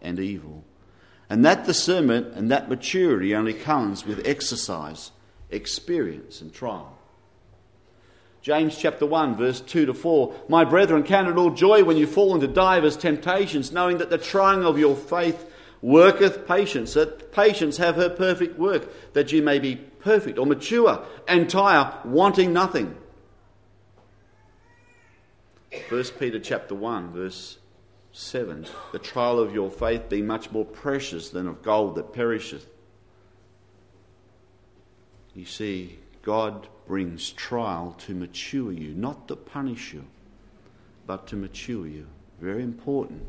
and 0.00 0.18
evil. 0.18 0.64
And 1.28 1.44
that 1.44 1.66
discernment 1.66 2.34
and 2.34 2.50
that 2.50 2.68
maturity 2.68 3.34
only 3.34 3.52
comes 3.52 4.06
with 4.06 4.26
exercise, 4.26 5.10
experience, 5.50 6.40
and 6.40 6.52
trial. 6.52 6.96
James 8.42 8.78
chapter 8.78 9.04
1, 9.04 9.36
verse 9.36 9.60
2 9.60 9.86
to 9.86 9.94
4. 9.94 10.32
My 10.48 10.64
brethren, 10.64 11.02
count 11.02 11.26
it 11.28 11.36
all 11.36 11.50
joy 11.50 11.82
when 11.82 11.96
you 11.96 12.06
fall 12.06 12.32
into 12.34 12.46
divers 12.46 12.96
temptations, 12.96 13.72
knowing 13.72 13.98
that 13.98 14.08
the 14.08 14.18
trying 14.18 14.64
of 14.64 14.78
your 14.78 14.94
faith 14.94 15.50
worketh 15.86 16.48
patience. 16.48 16.94
That 16.94 17.32
patience 17.32 17.76
have 17.76 17.94
her 17.94 18.10
perfect 18.10 18.58
work, 18.58 19.12
that 19.14 19.30
you 19.30 19.40
may 19.40 19.60
be 19.60 19.76
perfect 19.76 20.36
or 20.36 20.44
mature, 20.44 21.06
entire, 21.28 21.98
wanting 22.04 22.52
nothing. 22.52 22.96
1 25.88 26.04
Peter 26.18 26.40
chapter 26.40 26.74
1, 26.74 27.12
verse 27.12 27.58
7 28.12 28.66
The 28.92 28.98
trial 28.98 29.38
of 29.38 29.54
your 29.54 29.70
faith 29.70 30.08
being 30.08 30.26
much 30.26 30.50
more 30.50 30.64
precious 30.64 31.30
than 31.30 31.46
of 31.46 31.62
gold 31.62 31.94
that 31.94 32.12
perisheth. 32.12 32.66
You 35.34 35.44
see, 35.44 35.98
God 36.22 36.66
brings 36.88 37.30
trial 37.30 37.94
to 37.98 38.14
mature 38.14 38.72
you, 38.72 38.92
not 38.94 39.28
to 39.28 39.36
punish 39.36 39.92
you, 39.92 40.04
but 41.06 41.28
to 41.28 41.36
mature 41.36 41.86
you. 41.86 42.06
Very 42.40 42.62
important 42.62 43.22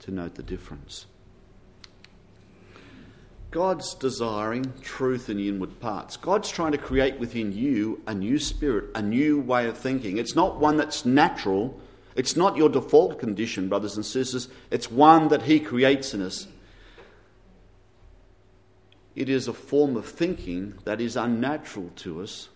to 0.00 0.10
note 0.10 0.34
the 0.34 0.42
difference. 0.42 1.06
God's 3.50 3.94
desiring 3.94 4.74
truth 4.82 5.30
in 5.30 5.38
the 5.38 5.48
inward 5.48 5.80
parts. 5.80 6.18
God's 6.18 6.50
trying 6.50 6.72
to 6.72 6.78
create 6.78 7.18
within 7.18 7.52
you 7.52 8.02
a 8.06 8.14
new 8.14 8.38
spirit, 8.38 8.90
a 8.94 9.00
new 9.00 9.40
way 9.40 9.66
of 9.66 9.78
thinking. 9.78 10.18
It's 10.18 10.34
not 10.34 10.60
one 10.60 10.76
that's 10.76 11.06
natural, 11.06 11.80
it's 12.14 12.36
not 12.36 12.58
your 12.58 12.68
default 12.68 13.18
condition, 13.18 13.68
brothers 13.68 13.96
and 13.96 14.04
sisters. 14.04 14.48
It's 14.70 14.90
one 14.90 15.28
that 15.28 15.42
He 15.42 15.60
creates 15.60 16.12
in 16.12 16.20
us. 16.20 16.46
It 19.16 19.28
is 19.28 19.48
a 19.48 19.54
form 19.54 19.96
of 19.96 20.04
thinking 20.04 20.74
that 20.84 21.00
is 21.00 21.16
unnatural 21.16 21.90
to 21.96 22.22
us, 22.22 22.48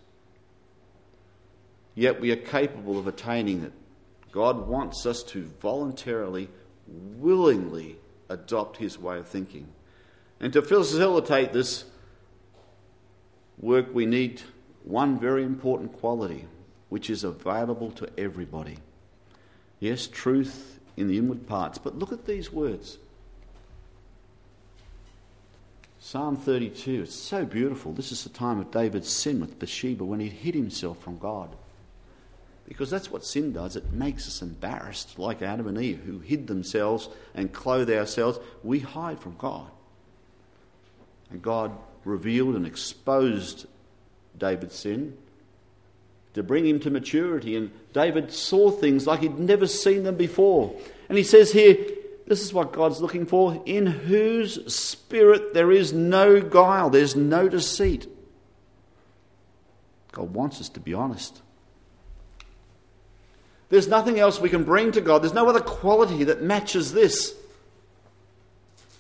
yet 1.95 2.21
we 2.21 2.31
are 2.33 2.37
capable 2.37 2.99
of 2.99 3.07
attaining 3.07 3.65
it. 3.65 3.73
God 4.31 4.67
wants 4.69 5.07
us 5.07 5.23
to 5.25 5.51
voluntarily, 5.61 6.49
willingly 6.87 7.97
adopt 8.29 8.77
His 8.77 8.99
way 8.99 9.19
of 9.19 9.27
thinking. 9.27 9.69
And 10.43 10.53
to 10.53 10.61
facilitate 10.61 11.53
this 11.53 11.85
work, 13.59 13.95
we 13.95 14.05
need 14.05 14.43
one 14.85 15.19
very 15.19 15.45
important 15.45 15.93
quality, 15.93 16.47
which 16.89 17.09
is 17.09 17.23
available 17.23 17.93
to 17.93 18.09
everybody. 18.19 18.79
Yes, 19.79 20.09
truth 20.09 20.81
in 20.97 21.07
the 21.07 21.17
inward 21.17 21.47
parts. 21.47 21.79
But 21.79 21.99
look 21.99 22.13
at 22.13 22.27
these 22.27 22.53
words 22.53 22.99
Psalm 26.01 26.37
32, 26.37 27.05
it's 27.05 27.15
so 27.15 27.45
beautiful. 27.45 27.93
This 27.93 28.11
is 28.11 28.25
the 28.25 28.31
time 28.31 28.59
of 28.59 28.73
David's 28.73 29.09
sin 29.09 29.41
with 29.41 29.61
Bathsheba 29.61 30.05
when 30.05 30.19
he 30.19 30.29
hid 30.29 30.57
himself 30.57 30.99
from 30.99 31.17
God. 31.19 31.55
Because 32.67 32.91
that's 32.91 33.11
what 33.11 33.25
sin 33.25 33.53
does. 33.53 33.77
It 33.77 33.93
makes 33.93 34.27
us 34.27 34.43
embarrassed, 34.43 35.21
like 35.21 35.43
Adam 35.43 35.69
and 35.69 35.79
Eve, 35.79 36.01
who 36.05 36.19
hid 36.19 36.49
themselves 36.49 37.09
and 37.35 37.53
clothed 37.53 37.91
ourselves. 37.91 38.41
We 38.65 38.81
hide 38.81 39.21
from 39.21 39.37
God. 39.39 39.71
And 41.33 41.43
God 41.43 41.73
revealed 42.05 42.55
and 42.55 42.67
exposed 42.67 43.67
David's 44.37 44.77
sin 44.77 45.17
to 46.35 46.43
bring 46.43 46.67
him 46.67 46.79
to 46.81 46.91
maturity. 46.91 47.57
And 47.57 47.71
David 47.93 48.33
saw 48.33 48.71
things 48.71 49.07
like 49.07 49.21
he'd 49.21 49.39
never 49.39 49.67
seen 49.67 50.03
them 50.03 50.17
before. 50.17 50.77
And 51.09 51.17
he 51.19 51.25
says 51.25 51.53
here, 51.53 51.77
this 52.27 52.43
is 52.43 52.53
what 52.53 52.73
God's 52.73 53.01
looking 53.01 53.27
for 53.27 53.63
in 53.67 53.87
whose 53.87 54.75
spirit 54.75 55.55
there 55.55 55.73
is 55.73 55.93
no 55.93 56.41
guile, 56.41 56.91
there's 56.91 57.17
no 57.17 57.49
deceit. 57.49 58.07
God 60.13 60.35
wants 60.35 60.61
us 60.61 60.69
to 60.71 60.81
be 60.81 60.95
honest. 60.95 61.41
There's 63.71 63.89
nothing 63.89 64.19
else 64.19 64.39
we 64.39 64.51
can 64.51 64.65
bring 64.65 64.93
to 64.93 65.01
God. 65.01 65.23
There's 65.23 65.33
no 65.33 65.49
other 65.49 65.61
quality 65.61 66.25
that 66.25 66.43
matches 66.43 66.93
this. 66.93 67.35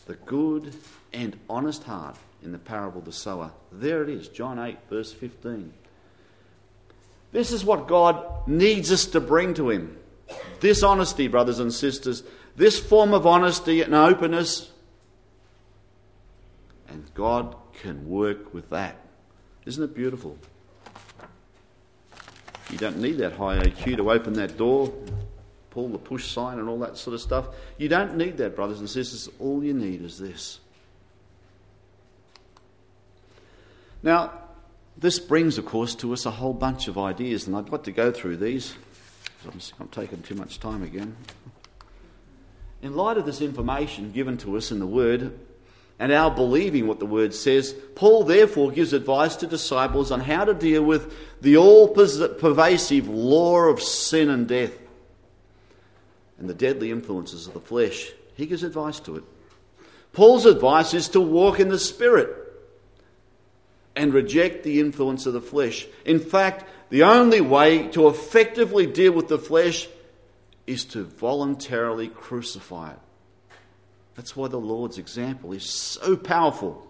the 0.06 0.14
good 0.14 0.74
and 1.12 1.38
honest 1.48 1.84
heart 1.84 2.16
in 2.42 2.52
the 2.52 2.58
parable 2.58 2.98
of 2.98 3.04
the 3.04 3.12
sower. 3.12 3.52
There 3.70 4.02
it 4.02 4.08
is, 4.08 4.28
John 4.28 4.58
8, 4.58 4.76
verse 4.90 5.12
15. 5.12 5.72
This 7.32 7.50
is 7.50 7.64
what 7.64 7.88
God 7.88 8.46
needs 8.46 8.92
us 8.92 9.06
to 9.06 9.20
bring 9.20 9.54
to 9.54 9.70
Him. 9.70 9.96
This 10.60 10.82
honesty, 10.82 11.28
brothers 11.28 11.58
and 11.58 11.72
sisters, 11.72 12.22
this 12.56 12.78
form 12.78 13.14
of 13.14 13.26
honesty 13.26 13.82
and 13.82 13.94
openness. 13.94 14.70
And 16.88 17.12
God 17.14 17.56
can 17.80 18.08
work 18.08 18.52
with 18.52 18.68
that. 18.70 18.96
Isn't 19.64 19.82
it 19.82 19.94
beautiful? 19.94 20.36
You 22.70 22.78
don't 22.78 22.98
need 22.98 23.18
that 23.18 23.34
high 23.34 23.58
IQ 23.58 23.96
to 23.96 24.10
open 24.10 24.34
that 24.34 24.56
door, 24.56 24.92
pull 25.70 25.88
the 25.88 25.98
push 25.98 26.30
sign, 26.30 26.58
and 26.58 26.68
all 26.68 26.78
that 26.80 26.96
sort 26.96 27.14
of 27.14 27.20
stuff. 27.20 27.48
You 27.78 27.88
don't 27.88 28.16
need 28.16 28.36
that, 28.38 28.56
brothers 28.56 28.80
and 28.80 28.88
sisters. 28.88 29.28
All 29.38 29.62
you 29.62 29.74
need 29.74 30.02
is 30.02 30.18
this. 30.18 30.60
Now, 34.02 34.32
this 34.96 35.18
brings, 35.18 35.58
of 35.58 35.66
course, 35.66 35.94
to 35.96 36.12
us 36.12 36.26
a 36.26 36.30
whole 36.30 36.52
bunch 36.52 36.88
of 36.88 36.98
ideas, 36.98 37.46
and 37.46 37.56
I'd 37.56 37.68
like 37.68 37.84
to 37.84 37.92
go 37.92 38.10
through 38.10 38.38
these. 38.38 38.74
I'm, 39.46 39.60
I'm 39.80 39.88
taking 39.88 40.22
too 40.22 40.34
much 40.34 40.60
time 40.60 40.82
again. 40.82 41.16
In 42.82 42.96
light 42.96 43.16
of 43.16 43.26
this 43.26 43.40
information 43.40 44.12
given 44.12 44.36
to 44.38 44.56
us 44.56 44.72
in 44.72 44.80
the 44.80 44.86
Word, 44.86 45.38
and 45.98 46.10
our 46.10 46.30
believing 46.32 46.88
what 46.88 46.98
the 46.98 47.06
Word 47.06 47.32
says, 47.32 47.74
Paul 47.94 48.24
therefore 48.24 48.72
gives 48.72 48.92
advice 48.92 49.36
to 49.36 49.46
disciples 49.46 50.10
on 50.10 50.20
how 50.20 50.44
to 50.44 50.54
deal 50.54 50.82
with 50.82 51.14
the 51.40 51.56
all 51.56 51.88
pervasive 51.88 53.08
law 53.08 53.66
of 53.66 53.80
sin 53.80 54.28
and 54.28 54.48
death 54.48 54.72
and 56.38 56.50
the 56.50 56.54
deadly 56.54 56.90
influences 56.90 57.46
of 57.46 57.52
the 57.52 57.60
flesh. 57.60 58.10
He 58.34 58.46
gives 58.46 58.64
advice 58.64 58.98
to 59.00 59.16
it. 59.16 59.22
Paul's 60.12 60.44
advice 60.44 60.92
is 60.92 61.08
to 61.10 61.20
walk 61.20 61.60
in 61.60 61.68
the 61.68 61.78
Spirit 61.78 62.41
and 63.94 64.14
reject 64.14 64.62
the 64.62 64.80
influence 64.80 65.26
of 65.26 65.32
the 65.32 65.40
flesh. 65.40 65.86
In 66.04 66.18
fact, 66.18 66.64
the 66.90 67.02
only 67.02 67.40
way 67.40 67.88
to 67.88 68.08
effectively 68.08 68.86
deal 68.86 69.12
with 69.12 69.28
the 69.28 69.38
flesh 69.38 69.88
is 70.66 70.84
to 70.86 71.04
voluntarily 71.04 72.08
crucify 72.08 72.92
it. 72.92 72.98
That's 74.14 74.36
why 74.36 74.48
the 74.48 74.60
Lord's 74.60 74.98
example 74.98 75.52
is 75.52 75.64
so 75.64 76.16
powerful. 76.16 76.86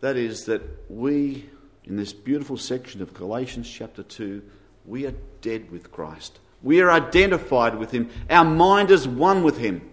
That 0.00 0.16
is, 0.16 0.44
that 0.44 0.62
we, 0.88 1.46
in 1.84 1.96
this 1.96 2.12
beautiful 2.12 2.56
section 2.56 3.02
of 3.02 3.14
Galatians 3.14 3.68
chapter 3.68 4.04
2, 4.04 4.42
we 4.86 5.06
are 5.06 5.14
dead 5.40 5.70
with 5.72 5.90
Christ. 5.90 6.38
We 6.62 6.80
are 6.80 6.90
identified 6.90 7.76
with 7.76 7.90
Him. 7.90 8.10
Our 8.30 8.44
mind 8.44 8.90
is 8.90 9.08
one 9.08 9.42
with 9.42 9.58
Him. 9.58 9.90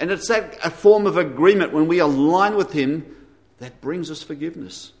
And 0.00 0.10
it's 0.10 0.28
that 0.28 0.58
a 0.64 0.70
form 0.70 1.06
of 1.06 1.16
agreement 1.16 1.72
when 1.72 1.88
we 1.88 1.98
align 1.98 2.56
with 2.56 2.72
Him 2.72 3.16
that 3.58 3.80
brings 3.80 4.10
us 4.10 4.22
forgiveness 4.22 4.92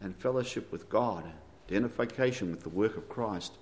and 0.00 0.14
fellowship 0.16 0.70
with 0.70 0.88
God, 0.88 1.24
identification 1.68 2.50
with 2.50 2.62
the 2.62 2.68
work 2.68 2.96
of 2.96 3.08
Christ. 3.08 3.52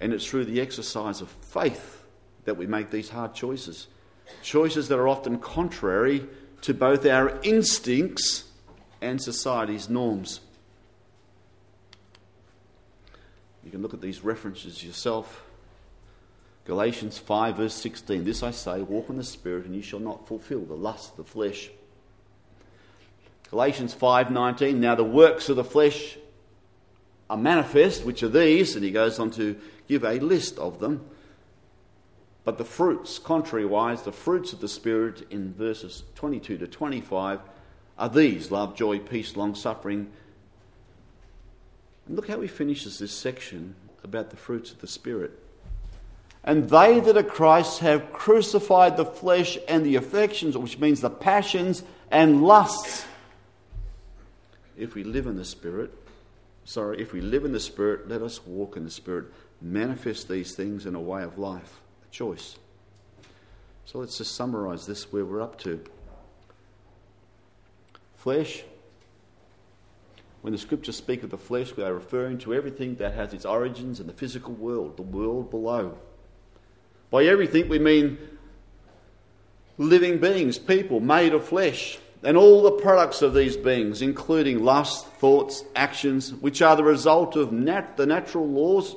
And 0.00 0.12
it's 0.12 0.26
through 0.26 0.46
the 0.46 0.60
exercise 0.60 1.20
of 1.20 1.28
faith 1.28 2.02
that 2.44 2.56
we 2.56 2.66
make 2.66 2.90
these 2.90 3.10
hard 3.10 3.34
choices. 3.34 3.86
Choices 4.42 4.88
that 4.88 4.98
are 4.98 5.08
often 5.08 5.38
contrary 5.38 6.26
to 6.62 6.72
both 6.72 7.04
our 7.06 7.38
instincts 7.42 8.44
and 9.02 9.20
society's 9.20 9.90
norms. 9.90 10.40
You 13.62 13.70
can 13.70 13.82
look 13.82 13.94
at 13.94 14.00
these 14.00 14.24
references 14.24 14.82
yourself. 14.82 15.43
Galatians 16.64 17.18
5, 17.18 17.56
verse 17.56 17.74
16. 17.74 18.24
This 18.24 18.42
I 18.42 18.50
say, 18.50 18.80
walk 18.82 19.10
in 19.10 19.16
the 19.16 19.24
Spirit, 19.24 19.66
and 19.66 19.74
you 19.74 19.82
shall 19.82 20.00
not 20.00 20.26
fulfill 20.26 20.64
the 20.64 20.74
lust 20.74 21.10
of 21.10 21.16
the 21.18 21.24
flesh. 21.24 21.70
Galatians 23.50 23.94
5:19 23.94 24.76
Now 24.76 24.94
the 24.94 25.04
works 25.04 25.48
of 25.48 25.56
the 25.56 25.64
flesh 25.64 26.16
are 27.30 27.36
manifest 27.36 28.04
which 28.04 28.22
are 28.22 28.28
these 28.28 28.74
and 28.76 28.84
he 28.84 28.90
goes 28.90 29.18
on 29.18 29.30
to 29.30 29.56
give 29.88 30.04
a 30.04 30.18
list 30.18 30.58
of 30.58 30.80
them 30.80 31.04
but 32.44 32.58
the 32.58 32.64
fruits 32.64 33.18
contrariwise 33.18 34.04
the 34.04 34.12
fruits 34.12 34.52
of 34.52 34.60
the 34.60 34.68
spirit 34.68 35.26
in 35.30 35.54
verses 35.54 36.02
22 36.16 36.58
to 36.58 36.66
25 36.66 37.40
are 37.98 38.08
these 38.08 38.50
love 38.50 38.76
joy 38.76 38.98
peace 38.98 39.36
long 39.36 39.54
suffering 39.54 40.10
and 42.06 42.16
look 42.16 42.28
how 42.28 42.40
he 42.40 42.48
finishes 42.48 42.98
this 42.98 43.12
section 43.12 43.74
about 44.02 44.30
the 44.30 44.36
fruits 44.36 44.70
of 44.70 44.80
the 44.80 44.86
spirit 44.86 45.38
and 46.44 46.68
they 46.68 47.00
that 47.00 47.16
are 47.16 47.22
Christ 47.22 47.80
have 47.80 48.12
crucified 48.12 48.98
the 48.98 49.06
flesh 49.06 49.56
and 49.66 49.84
the 49.84 49.96
affections, 49.96 50.56
which 50.56 50.78
means 50.78 51.00
the 51.00 51.08
passions 51.10 51.82
and 52.10 52.44
lusts. 52.44 53.06
If 54.76 54.94
we 54.94 55.04
live 55.04 55.26
in 55.26 55.36
the 55.36 55.44
Spirit, 55.44 55.90
sorry, 56.64 57.00
if 57.00 57.14
we 57.14 57.22
live 57.22 57.46
in 57.46 57.52
the 57.52 57.60
Spirit, 57.60 58.08
let 58.08 58.20
us 58.20 58.44
walk 58.44 58.76
in 58.76 58.84
the 58.84 58.90
Spirit. 58.90 59.26
Manifest 59.62 60.28
these 60.28 60.54
things 60.54 60.84
in 60.84 60.94
a 60.94 61.00
way 61.00 61.22
of 61.22 61.38
life, 61.38 61.80
a 62.06 62.10
choice. 62.12 62.56
So 63.86 63.98
let's 63.98 64.18
just 64.18 64.34
summarize 64.34 64.86
this 64.86 65.10
where 65.12 65.24
we're 65.24 65.40
up 65.40 65.58
to. 65.60 65.82
Flesh. 68.16 68.64
When 70.42 70.52
the 70.52 70.58
scriptures 70.58 70.96
speak 70.96 71.22
of 71.22 71.30
the 71.30 71.38
flesh, 71.38 71.74
we 71.74 71.82
are 71.82 71.94
referring 71.94 72.36
to 72.40 72.52
everything 72.52 72.96
that 72.96 73.14
has 73.14 73.32
its 73.32 73.46
origins 73.46 73.98
in 73.98 74.06
the 74.06 74.12
physical 74.12 74.52
world, 74.52 74.98
the 74.98 75.02
world 75.02 75.50
below. 75.50 75.96
By 77.14 77.26
everything, 77.26 77.68
we 77.68 77.78
mean 77.78 78.18
living 79.78 80.18
beings, 80.18 80.58
people 80.58 80.98
made 80.98 81.32
of 81.32 81.44
flesh, 81.46 81.96
and 82.24 82.36
all 82.36 82.64
the 82.64 82.72
products 82.72 83.22
of 83.22 83.34
these 83.34 83.56
beings, 83.56 84.02
including 84.02 84.64
lust, 84.64 85.06
thoughts, 85.06 85.62
actions, 85.76 86.34
which 86.34 86.60
are 86.60 86.74
the 86.74 86.82
result 86.82 87.36
of 87.36 87.52
nat- 87.52 87.96
the 87.96 88.04
natural 88.04 88.48
laws 88.48 88.96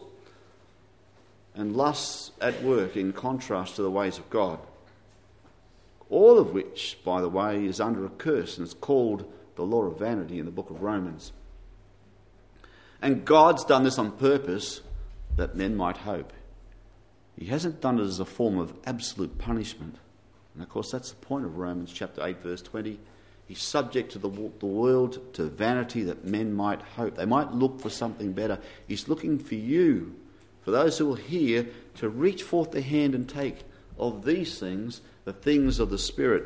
and 1.53 1.75
lusts 1.75 2.31
at 2.41 2.63
work 2.63 2.97
in 2.97 3.13
contrast 3.13 3.75
to 3.75 3.83
the 3.83 3.91
ways 3.91 4.17
of 4.17 4.27
God. 4.31 4.57
All 6.09 6.39
of 6.39 6.53
which, 6.53 6.97
by 7.05 7.21
the 7.21 7.29
way, 7.29 7.65
is 7.65 7.79
under 7.79 8.03
a 8.03 8.09
curse 8.09 8.57
and 8.57 8.65
it's 8.65 8.73
called 8.73 9.31
the 9.57 9.63
law 9.63 9.83
of 9.83 9.99
vanity 9.99 10.39
in 10.39 10.45
the 10.45 10.51
book 10.51 10.71
of 10.71 10.81
Romans. 10.81 11.33
And 12.99 13.25
God's 13.25 13.63
done 13.63 13.83
this 13.83 13.99
on 13.99 14.09
purpose 14.13 14.81
that 15.35 15.55
men 15.55 15.75
might 15.75 15.97
hope. 15.97 16.33
He 17.37 17.45
hasn't 17.45 17.81
done 17.81 17.99
it 17.99 18.03
as 18.03 18.19
a 18.19 18.25
form 18.25 18.57
of 18.57 18.73
absolute 18.85 19.37
punishment. 19.37 19.95
And 20.53 20.63
of 20.63 20.69
course, 20.69 20.91
that's 20.91 21.11
the 21.11 21.17
point 21.17 21.45
of 21.45 21.57
Romans 21.57 21.93
chapter 21.93 22.25
8, 22.25 22.41
verse 22.41 22.61
20. 22.63 22.99
He's 23.47 23.61
subject 23.61 24.11
to 24.13 24.19
the, 24.19 24.29
the 24.29 24.65
world, 24.65 25.33
to 25.35 25.45
vanity 25.45 26.03
that 26.03 26.25
men 26.25 26.53
might 26.53 26.81
hope. 26.81 27.15
They 27.15 27.25
might 27.25 27.53
look 27.53 27.79
for 27.79 27.89
something 27.89 28.33
better. 28.33 28.59
He's 28.87 29.07
looking 29.07 29.37
for 29.37 29.55
you, 29.55 30.15
for 30.63 30.71
those 30.71 30.97
who 30.97 31.05
will 31.05 31.15
hear, 31.15 31.67
to 31.95 32.09
reach 32.09 32.43
forth 32.43 32.71
the 32.71 32.81
hand 32.81 33.15
and 33.15 33.29
take 33.29 33.63
of 33.99 34.25
these 34.25 34.59
things, 34.59 35.01
the 35.23 35.33
things 35.33 35.79
of 35.79 35.89
the 35.89 35.97
Spirit. 35.97 36.43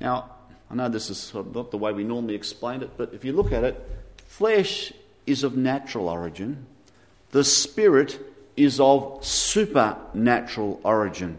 Now, 0.00 0.30
I 0.70 0.74
know 0.74 0.88
this 0.88 1.08
is 1.08 1.32
not 1.32 1.70
the 1.70 1.78
way 1.78 1.92
we 1.92 2.04
normally 2.04 2.34
explain 2.34 2.82
it, 2.82 2.90
but 2.96 3.14
if 3.14 3.24
you 3.24 3.32
look 3.32 3.52
at 3.52 3.64
it, 3.64 3.88
flesh 4.26 4.92
is 5.26 5.44
of 5.44 5.56
natural 5.56 6.08
origin, 6.08 6.66
the 7.30 7.44
Spirit 7.44 8.18
is 8.58 8.80
of 8.80 9.24
supernatural 9.24 10.80
origin. 10.84 11.38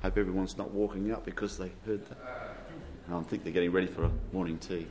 I 0.00 0.06
Hope 0.06 0.18
everyone's 0.18 0.58
not 0.58 0.70
walking 0.72 1.12
up 1.12 1.24
because 1.24 1.58
they 1.58 1.70
heard 1.86 2.04
that. 2.08 2.18
I 3.12 3.20
think 3.22 3.44
they're 3.44 3.52
getting 3.52 3.72
ready 3.72 3.86
for 3.86 4.04
a 4.04 4.10
morning 4.32 4.58
tea. 4.58 4.86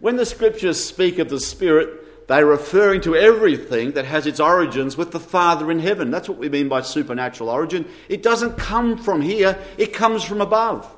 When 0.00 0.16
the 0.16 0.26
scriptures 0.26 0.82
speak 0.82 1.18
of 1.18 1.30
the 1.30 1.40
Spirit, 1.40 2.28
they're 2.28 2.44
referring 2.44 3.00
to 3.02 3.14
everything 3.14 3.92
that 3.92 4.04
has 4.04 4.26
its 4.26 4.40
origins 4.40 4.96
with 4.96 5.12
the 5.12 5.20
Father 5.20 5.70
in 5.70 5.78
heaven. 5.78 6.10
That's 6.10 6.28
what 6.28 6.38
we 6.38 6.48
mean 6.48 6.68
by 6.68 6.82
supernatural 6.82 7.48
origin. 7.48 7.86
It 8.08 8.22
doesn't 8.22 8.58
come 8.58 8.98
from 8.98 9.22
here, 9.22 9.58
it 9.78 9.94
comes 9.94 10.24
from 10.24 10.40
above. 10.40 10.92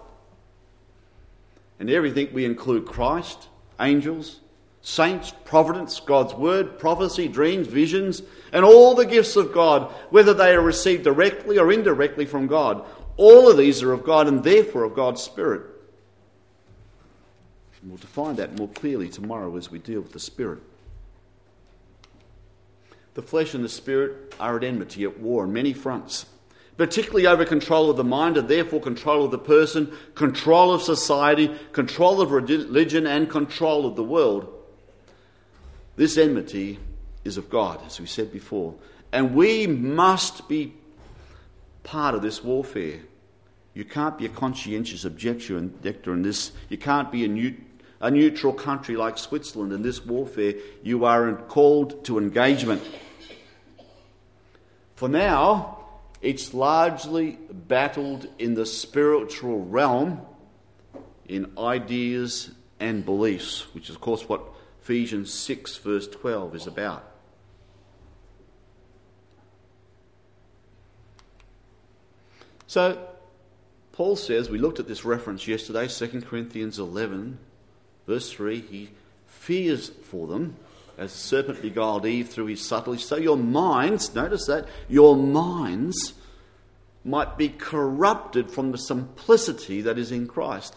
And 1.79 1.91
everything 1.91 2.31
we 2.33 2.45
include 2.45 2.87
Christ, 2.87 3.49
angels, 3.79 4.41
saints, 4.83 5.33
providence, 5.45 6.01
God's 6.01 6.35
word, 6.35 6.79
prophecy, 6.79 7.29
dreams, 7.29 7.67
visions, 7.67 8.23
and 8.53 8.65
all 8.65 8.95
the 8.95 9.07
gifts 9.07 9.37
of 9.37 9.53
God, 9.53 9.93
whether 10.11 10.33
they 10.35 10.55
are 10.55 10.61
received 10.61 11.05
directly 11.05 11.59
or 11.59 11.73
indirectly 11.73 12.27
from 12.27 12.47
God. 12.47 12.85
All 13.17 13.51
of 13.51 13.57
these 13.57 13.83
are 13.83 13.93
of 13.93 14.05
God 14.05 14.29
and 14.29 14.43
therefore 14.43 14.85
of 14.85 14.95
God's 14.95 15.23
Spirit. 15.23 15.63
And 17.81 17.91
we'll 17.91 17.99
define 17.99 18.37
that 18.37 18.57
more 18.57 18.69
clearly 18.69 19.09
tomorrow 19.09 19.57
as 19.57 19.71
we 19.71 19.79
deal 19.79 20.01
with 20.01 20.13
the 20.13 20.21
Spirit. 20.21 20.63
The 23.15 23.23
flesh 23.23 23.55
and 23.55 23.65
the 23.65 23.69
Spirit 23.69 24.35
are 24.39 24.57
at 24.57 24.65
enmity, 24.65 25.05
at 25.05 25.19
war 25.19 25.43
on 25.43 25.53
many 25.53 25.73
fronts, 25.73 26.27
particularly 26.77 27.27
over 27.27 27.45
control 27.45 27.91
of 27.91 27.97
the 27.97 28.05
mind 28.05 28.37
and 28.37 28.49
therefore 28.49 28.81
control 28.81 29.25
of 29.25 29.33
the 29.33 29.39
person, 29.39 29.93
control 30.15 30.73
of 30.73 30.83
society, 30.83 31.53
control 31.73 32.21
of 32.21 32.31
religion, 32.31 33.07
and 33.07 33.29
control 33.29 33.87
of 33.87 33.97
the 33.97 34.05
world. 34.05 34.55
This 35.99 36.17
enmity 36.17 36.79
is 37.25 37.39
of 37.39 37.51
God, 37.51 37.85
as 37.85 37.99
we 37.99 38.07
said 38.07 38.33
before, 38.33 38.77
And 39.11 39.35
we 39.35 39.67
must 39.67 40.49
be 40.49 40.75
part 41.83 42.15
of 42.15 42.23
this 42.23 42.45
warfare. 42.45 43.01
You 43.75 43.85
can't 43.85 44.17
be 44.17 44.25
a 44.25 44.29
conscientious 44.29 45.05
objector 45.05 45.59
in 45.59 46.23
this. 46.23 46.53
You 46.69 46.79
can't 46.79 47.11
be 47.11 47.25
a, 47.25 47.29
new, 47.29 47.57
a 48.01 48.13
neutral 48.13 48.53
country 48.53 48.97
like 48.97 49.19
Switzerland 49.19 49.73
in 49.73 49.83
this 49.83 50.07
warfare. 50.07 50.55
You 50.85 51.05
are 51.05 51.33
called 51.33 52.05
to 52.05 52.19
engagement. 52.19 52.81
For 54.95 55.09
now, 55.09 55.79
it's 56.23 56.55
largely 56.55 57.41
battled 57.51 58.29
in 58.39 58.55
the 58.55 58.67
spiritual 58.67 59.65
realm 59.65 60.21
in 61.27 61.51
ideas 61.59 62.53
and 62.79 63.05
beliefs, 63.05 63.63
which 63.75 63.91
is, 63.91 63.97
of 63.97 64.01
course, 64.01 64.29
what 64.29 64.45
Ephesians 64.89 65.31
6, 65.35 65.77
verse 65.77 66.09
12 66.09 66.57
is 66.57 66.67
about. 66.67 67.05
So, 72.67 73.07
Paul 73.93 74.17
says, 74.17 74.49
we 74.49 74.57
looked 74.57 74.81
at 74.81 74.89
this 74.89 75.05
reference 75.05 75.47
yesterday, 75.47 75.89
2 75.89 76.23
Corinthians 76.23 76.79
11, 76.79 77.39
verse 78.07 78.33
3, 78.33 78.63
he 78.63 78.89
fears 79.27 79.91
for 79.91 80.27
them 80.27 80.57
as 80.97 81.13
the 81.13 81.19
serpent 81.19 81.61
beguiled 81.61 82.07
Eve 82.07 82.31
through 82.31 82.47
his 82.47 82.67
subtlety. 82.67 83.03
So 83.03 83.17
your 83.17 83.37
minds, 83.37 84.15
notice 84.15 84.47
that, 84.47 84.69
your 84.89 85.17
minds 85.17 86.15
might 87.05 87.37
be 87.37 87.51
corrupted 87.51 88.51
from 88.51 88.73
the 88.73 88.79
simplicity 88.79 89.83
that 89.83 89.99
is 89.99 90.11
in 90.11 90.27
Christ. 90.27 90.77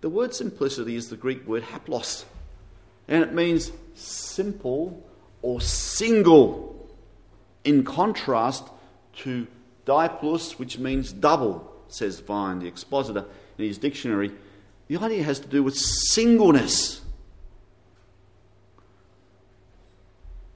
The 0.00 0.08
word 0.08 0.34
simplicity 0.34 0.96
is 0.96 1.10
the 1.10 1.16
Greek 1.18 1.46
word 1.46 1.64
haplos, 1.64 2.24
and 3.08 3.22
it 3.22 3.32
means 3.32 3.72
simple 3.94 5.06
or 5.42 5.60
single, 5.60 6.88
in 7.64 7.84
contrast 7.84 8.64
to 9.16 9.46
diplus, 9.86 10.58
which 10.58 10.78
means 10.78 11.12
double, 11.12 11.70
says 11.88 12.20
Vine, 12.20 12.58
the 12.60 12.66
expositor, 12.66 13.24
in 13.58 13.66
his 13.66 13.78
dictionary. 13.78 14.32
The 14.88 14.96
idea 14.98 15.22
has 15.22 15.40
to 15.40 15.48
do 15.48 15.62
with 15.62 15.76
singleness. 15.76 17.00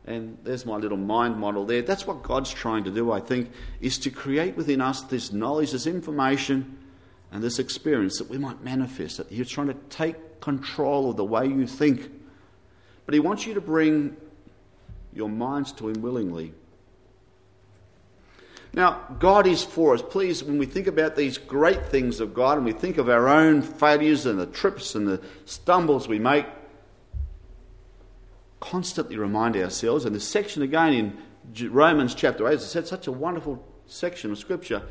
And 0.07 0.38
there's 0.42 0.64
my 0.64 0.76
little 0.76 0.96
mind 0.96 1.36
model 1.36 1.66
there. 1.66 1.82
That's 1.82 2.07
what 2.07 2.22
God's 2.22 2.51
trying 2.51 2.84
to 2.84 2.90
do, 2.90 3.12
I 3.12 3.20
think, 3.20 3.51
is 3.80 3.99
to 3.99 4.11
create 4.11 4.57
within 4.57 4.80
us 4.80 5.03
this 5.03 5.32
knowledge, 5.32 5.72
this 5.72 5.86
information, 5.86 6.78
and 7.30 7.42
this 7.42 7.59
experience 7.59 8.18
that 8.18 8.30
we 8.30 8.38
might 8.38 8.62
manifest. 8.64 9.18
That 9.18 9.28
He's 9.28 9.51
trying 9.51 9.66
to 9.66 9.76
take 9.90 10.40
control 10.40 11.11
of 11.11 11.16
the 11.16 11.24
way 11.24 11.46
you 11.46 11.66
think. 11.66 12.11
But 13.09 13.14
He 13.14 13.20
wants 13.20 13.46
you 13.46 13.54
to 13.54 13.61
bring 13.62 14.18
your 15.14 15.30
minds 15.30 15.72
to 15.72 15.88
Him 15.88 16.02
willingly. 16.02 16.52
Now, 18.74 19.00
God 19.18 19.46
is 19.46 19.64
for 19.64 19.94
us. 19.94 20.02
Please, 20.02 20.44
when 20.44 20.59
we 20.59 20.66
think 20.66 20.86
about 20.86 21.16
these 21.16 21.38
great 21.38 21.86
things 21.86 22.20
of 22.20 22.34
God 22.34 22.59
and 22.59 22.66
we 22.66 22.72
think 22.72 22.98
of 22.98 23.09
our 23.09 23.26
own 23.26 23.62
failures 23.62 24.26
and 24.26 24.38
the 24.38 24.44
trips 24.44 24.94
and 24.94 25.09
the 25.09 25.22
stumbles 25.46 26.06
we 26.06 26.18
make, 26.18 26.44
constantly 28.61 29.16
remind 29.16 29.56
ourselves, 29.56 30.04
and 30.04 30.14
this 30.14 30.28
section 30.28 30.61
again 30.61 30.92
in 30.92 31.72
Romans 31.72 32.14
chapter 32.14 32.46
8, 32.46 32.52
as 32.52 32.62
I 32.62 32.66
said, 32.66 32.86
such 32.88 33.06
a 33.06 33.12
wonderful 33.12 33.66
section 33.86 34.32
of 34.32 34.38
Scripture. 34.38 34.82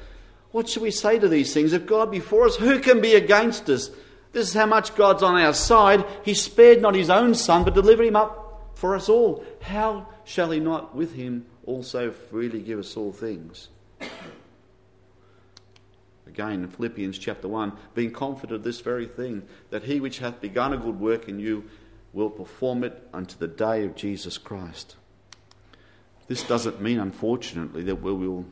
What 0.49 0.68
should 0.68 0.82
we 0.82 0.89
say 0.89 1.20
to 1.20 1.28
these 1.28 1.53
things? 1.53 1.72
If 1.72 1.86
God 1.86 2.09
be 2.09 2.20
for 2.20 2.47
us, 2.47 2.55
who 2.55 2.80
can 2.80 2.99
be 2.99 3.13
against 3.13 3.70
us? 3.70 3.91
This 4.32 4.50
is 4.50 4.54
how 4.54 4.66
much 4.66 4.96
God's 4.96 5.24
on 5.24 5.40
our 5.40 5.54
side. 5.54 6.06
He 6.24 6.34
spared 6.34 6.82
not 6.82 6.96
his 6.96 7.10
own 7.10 7.34
Son, 7.34 7.64
but 7.64 7.74
delivered 7.74 8.06
him 8.06 8.16
up 8.16 8.72
for 8.76 8.96
us 8.96 9.10
all. 9.10 9.44
How 9.62 10.08
shall 10.24 10.52
he 10.52 10.60
not 10.60 10.96
with 10.96 11.14
him 11.14 11.46
also 11.66 12.12
freely 12.12 12.62
give 12.62 12.80
us 12.80 12.96
all 12.96 13.12
things? 13.12 13.70
Again, 16.28 16.64
in 16.64 16.68
Philippians 16.68 17.18
chapter 17.18 17.48
1, 17.48 17.74
being 17.96 18.12
confident 18.12 18.58
of 18.58 18.64
this 18.64 18.82
very 18.82 19.08
thing, 19.08 19.44
that 19.72 19.84
he 19.84 20.00
which 20.00 20.20
hath 20.20 20.40
begun 20.40 20.74
a 20.74 20.78
good 20.78 21.00
work 21.00 21.28
in 21.28 21.40
you 21.40 21.64
will 22.14 22.30
perform 22.30 22.84
it 22.84 23.08
unto 23.14 23.38
the 23.38 23.48
day 23.48 23.84
of 23.84 23.96
Jesus 23.96 24.38
Christ. 24.38 24.96
This 26.28 26.44
doesn't 26.44 26.82
mean, 26.82 27.00
unfortunately, 27.00 27.84
that 27.84 28.02
we 28.02 28.12
will 28.12 28.46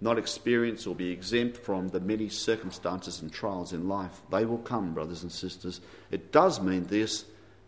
not 0.00 0.18
experience 0.18 0.86
or 0.86 0.94
be 0.94 1.10
exempt 1.10 1.58
from 1.58 1.88
the 1.88 2.00
many 2.00 2.28
circumstances 2.28 3.20
and 3.20 3.32
trials 3.32 3.72
in 3.72 3.88
life. 3.88 4.22
They 4.30 4.44
will 4.44 4.58
come, 4.58 4.94
brothers 4.94 5.22
and 5.22 5.30
sisters. 5.30 5.80
It 6.10 6.32
does 6.32 6.60
mean 6.60 6.84
this 6.84 7.26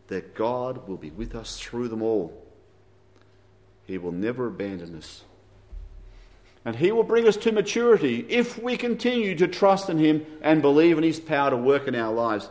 that 0.09 0.35
God 0.35 0.89
will 0.89 0.97
be 0.97 1.11
with 1.11 1.35
us 1.35 1.59
through 1.59 1.89
them 1.89 2.03
all. 2.03 2.43
He 3.87 3.99
will 3.99 4.13
never 4.13 4.47
abandon 4.47 4.97
us. 4.97 5.25
And 6.65 6.77
He 6.77 6.93
will 6.93 7.03
bring 7.03 7.27
us 7.27 7.37
to 7.39 7.53
maturity 7.53 8.25
if 8.29 8.63
we 8.63 8.77
continue 8.77 9.35
to 9.37 9.49
trust 9.49 9.91
in 9.91 9.99
Him 9.99 10.25
and 10.43 10.63
believe 10.63 10.97
in 10.99 11.05
His 11.05 11.21
power 11.21 11.51
to 11.51 11.57
work 11.57 11.89
in 11.89 11.95
our 11.95 12.13
lives. 12.13 12.49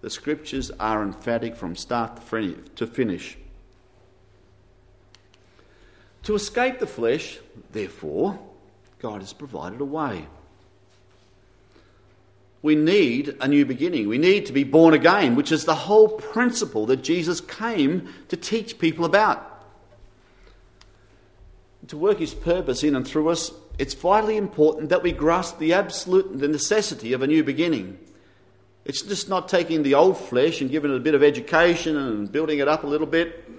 The 0.00 0.10
scriptures 0.10 0.70
are 0.78 1.02
emphatic 1.02 1.56
from 1.56 1.74
start 1.74 2.20
to 2.76 2.86
finish. 2.86 3.36
To 6.24 6.34
escape 6.34 6.78
the 6.78 6.86
flesh, 6.86 7.38
therefore, 7.72 8.38
God 8.98 9.20
has 9.20 9.32
provided 9.32 9.80
a 9.80 9.84
way. 9.84 10.26
We 12.60 12.74
need 12.74 13.36
a 13.40 13.46
new 13.46 13.64
beginning. 13.64 14.08
We 14.08 14.18
need 14.18 14.46
to 14.46 14.52
be 14.52 14.64
born 14.64 14.92
again, 14.92 15.36
which 15.36 15.52
is 15.52 15.64
the 15.64 15.74
whole 15.74 16.08
principle 16.08 16.86
that 16.86 17.02
Jesus 17.02 17.40
came 17.40 18.12
to 18.28 18.36
teach 18.36 18.78
people 18.78 19.04
about. 19.04 19.44
To 21.86 21.96
work 21.96 22.18
his 22.18 22.34
purpose 22.34 22.82
in 22.82 22.96
and 22.96 23.06
through 23.06 23.28
us, 23.28 23.52
it's 23.78 23.94
vitally 23.94 24.36
important 24.36 24.88
that 24.88 25.04
we 25.04 25.12
grasp 25.12 25.58
the 25.58 25.72
absolute 25.72 26.38
the 26.38 26.48
necessity 26.48 27.12
of 27.12 27.22
a 27.22 27.28
new 27.28 27.44
beginning. 27.44 27.98
It's 28.84 29.02
just 29.02 29.28
not 29.28 29.48
taking 29.48 29.84
the 29.84 29.94
old 29.94 30.18
flesh 30.18 30.60
and 30.60 30.70
giving 30.70 30.90
it 30.90 30.96
a 30.96 31.00
bit 31.00 31.14
of 31.14 31.22
education 31.22 31.96
and 31.96 32.30
building 32.30 32.58
it 32.58 32.66
up 32.66 32.82
a 32.82 32.86
little 32.88 33.06
bit 33.06 33.57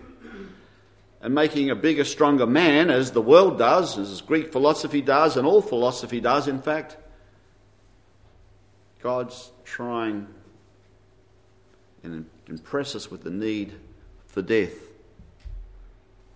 and 1.22 1.36
making 1.36 1.70
a 1.70 1.76
bigger, 1.76 2.03
stronger 2.03 2.47
man, 2.47 2.89
as 2.89 3.11
the 3.11 3.22
world 3.22 3.57
does, 3.57 3.97
as 3.97 4.22
Greek 4.22 4.51
philosophy 4.51 5.01
does, 5.01 5.38
and 5.38 5.45
all 5.45 5.61
philosophy 5.61 6.20
does, 6.20 6.47
in 6.47 6.61
fact. 6.61 6.97
God's 9.01 9.51
trying 9.63 10.28
and 12.03 12.26
impress 12.47 12.95
us 12.95 13.11
with 13.11 13.24
the 13.24 13.30
need 13.30 13.74
for 14.28 14.41
death, 14.41 14.76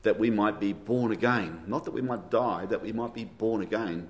that 0.03 0.19
we 0.19 0.29
might 0.29 0.59
be 0.59 0.73
born 0.73 1.11
again. 1.11 1.63
Not 1.67 1.85
that 1.85 1.91
we 1.91 2.01
might 2.01 2.29
die, 2.29 2.65
that 2.65 2.81
we 2.81 2.91
might 2.91 3.13
be 3.13 3.25
born 3.25 3.61
again. 3.61 4.09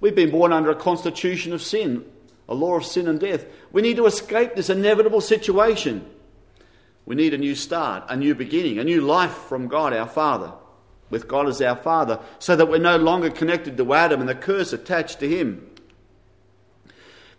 We've 0.00 0.14
been 0.14 0.30
born 0.30 0.52
under 0.52 0.70
a 0.70 0.76
constitution 0.76 1.52
of 1.52 1.62
sin 1.62 2.04
a 2.50 2.54
law 2.54 2.74
of 2.74 2.84
sin 2.84 3.06
and 3.06 3.20
death. 3.20 3.46
We 3.70 3.80
need 3.80 3.96
to 3.96 4.06
escape 4.06 4.56
this 4.56 4.68
inevitable 4.68 5.20
situation. 5.20 6.10
We 7.10 7.16
need 7.16 7.34
a 7.34 7.38
new 7.38 7.56
start, 7.56 8.04
a 8.08 8.16
new 8.16 8.36
beginning, 8.36 8.78
a 8.78 8.84
new 8.84 9.00
life 9.00 9.32
from 9.32 9.66
God 9.66 9.92
our 9.92 10.06
Father, 10.06 10.52
with 11.10 11.26
God 11.26 11.48
as 11.48 11.60
our 11.60 11.74
Father, 11.74 12.20
so 12.38 12.54
that 12.54 12.66
we're 12.66 12.78
no 12.78 12.98
longer 12.98 13.30
connected 13.30 13.76
to 13.76 13.94
Adam 13.94 14.20
and 14.20 14.28
the 14.28 14.34
curse 14.36 14.72
attached 14.72 15.18
to 15.18 15.28
him. 15.28 15.68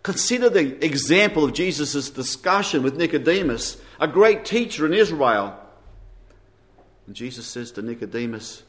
Consider 0.02 0.50
the 0.50 0.84
example 0.84 1.42
of 1.42 1.54
Jesus' 1.54 2.10
discussion 2.10 2.82
with 2.82 2.98
Nicodemus, 2.98 3.80
a 3.98 4.06
great 4.06 4.44
teacher 4.44 4.84
in 4.84 4.92
Israel. 4.92 5.58
And 7.06 7.16
Jesus 7.16 7.46
says 7.46 7.72
to 7.72 7.80
Nicodemus, 7.80 8.64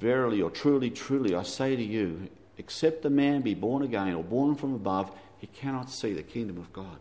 Verily 0.00 0.42
or 0.42 0.50
truly, 0.50 0.90
truly, 0.90 1.32
I 1.32 1.44
say 1.44 1.76
to 1.76 1.84
you, 1.84 2.28
except 2.58 3.04
a 3.04 3.10
man 3.10 3.42
be 3.42 3.54
born 3.54 3.84
again 3.84 4.14
or 4.14 4.24
born 4.24 4.56
from 4.56 4.74
above, 4.74 5.12
he 5.38 5.46
cannot 5.46 5.90
see 5.90 6.12
the 6.12 6.24
kingdom 6.24 6.58
of 6.58 6.72
God. 6.72 6.98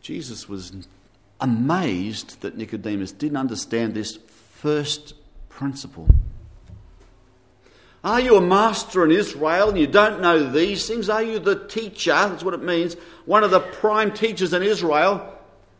Jesus 0.00 0.48
was 0.48 0.72
amazed 1.40 2.40
that 2.42 2.56
Nicodemus 2.56 3.12
didn't 3.12 3.36
understand 3.36 3.94
this 3.94 4.16
first 4.16 5.14
principle. 5.48 6.08
Are 8.02 8.20
you 8.20 8.36
a 8.36 8.40
master 8.40 9.04
in 9.04 9.10
Israel 9.10 9.68
and 9.68 9.78
you 9.78 9.86
don't 9.86 10.22
know 10.22 10.50
these 10.50 10.88
things? 10.88 11.10
Are 11.10 11.22
you 11.22 11.38
the 11.38 11.66
teacher? 11.66 12.12
That's 12.12 12.42
what 12.42 12.54
it 12.54 12.62
means. 12.62 12.96
One 13.26 13.44
of 13.44 13.50
the 13.50 13.60
prime 13.60 14.12
teachers 14.12 14.54
in 14.54 14.62
Israel, 14.62 15.34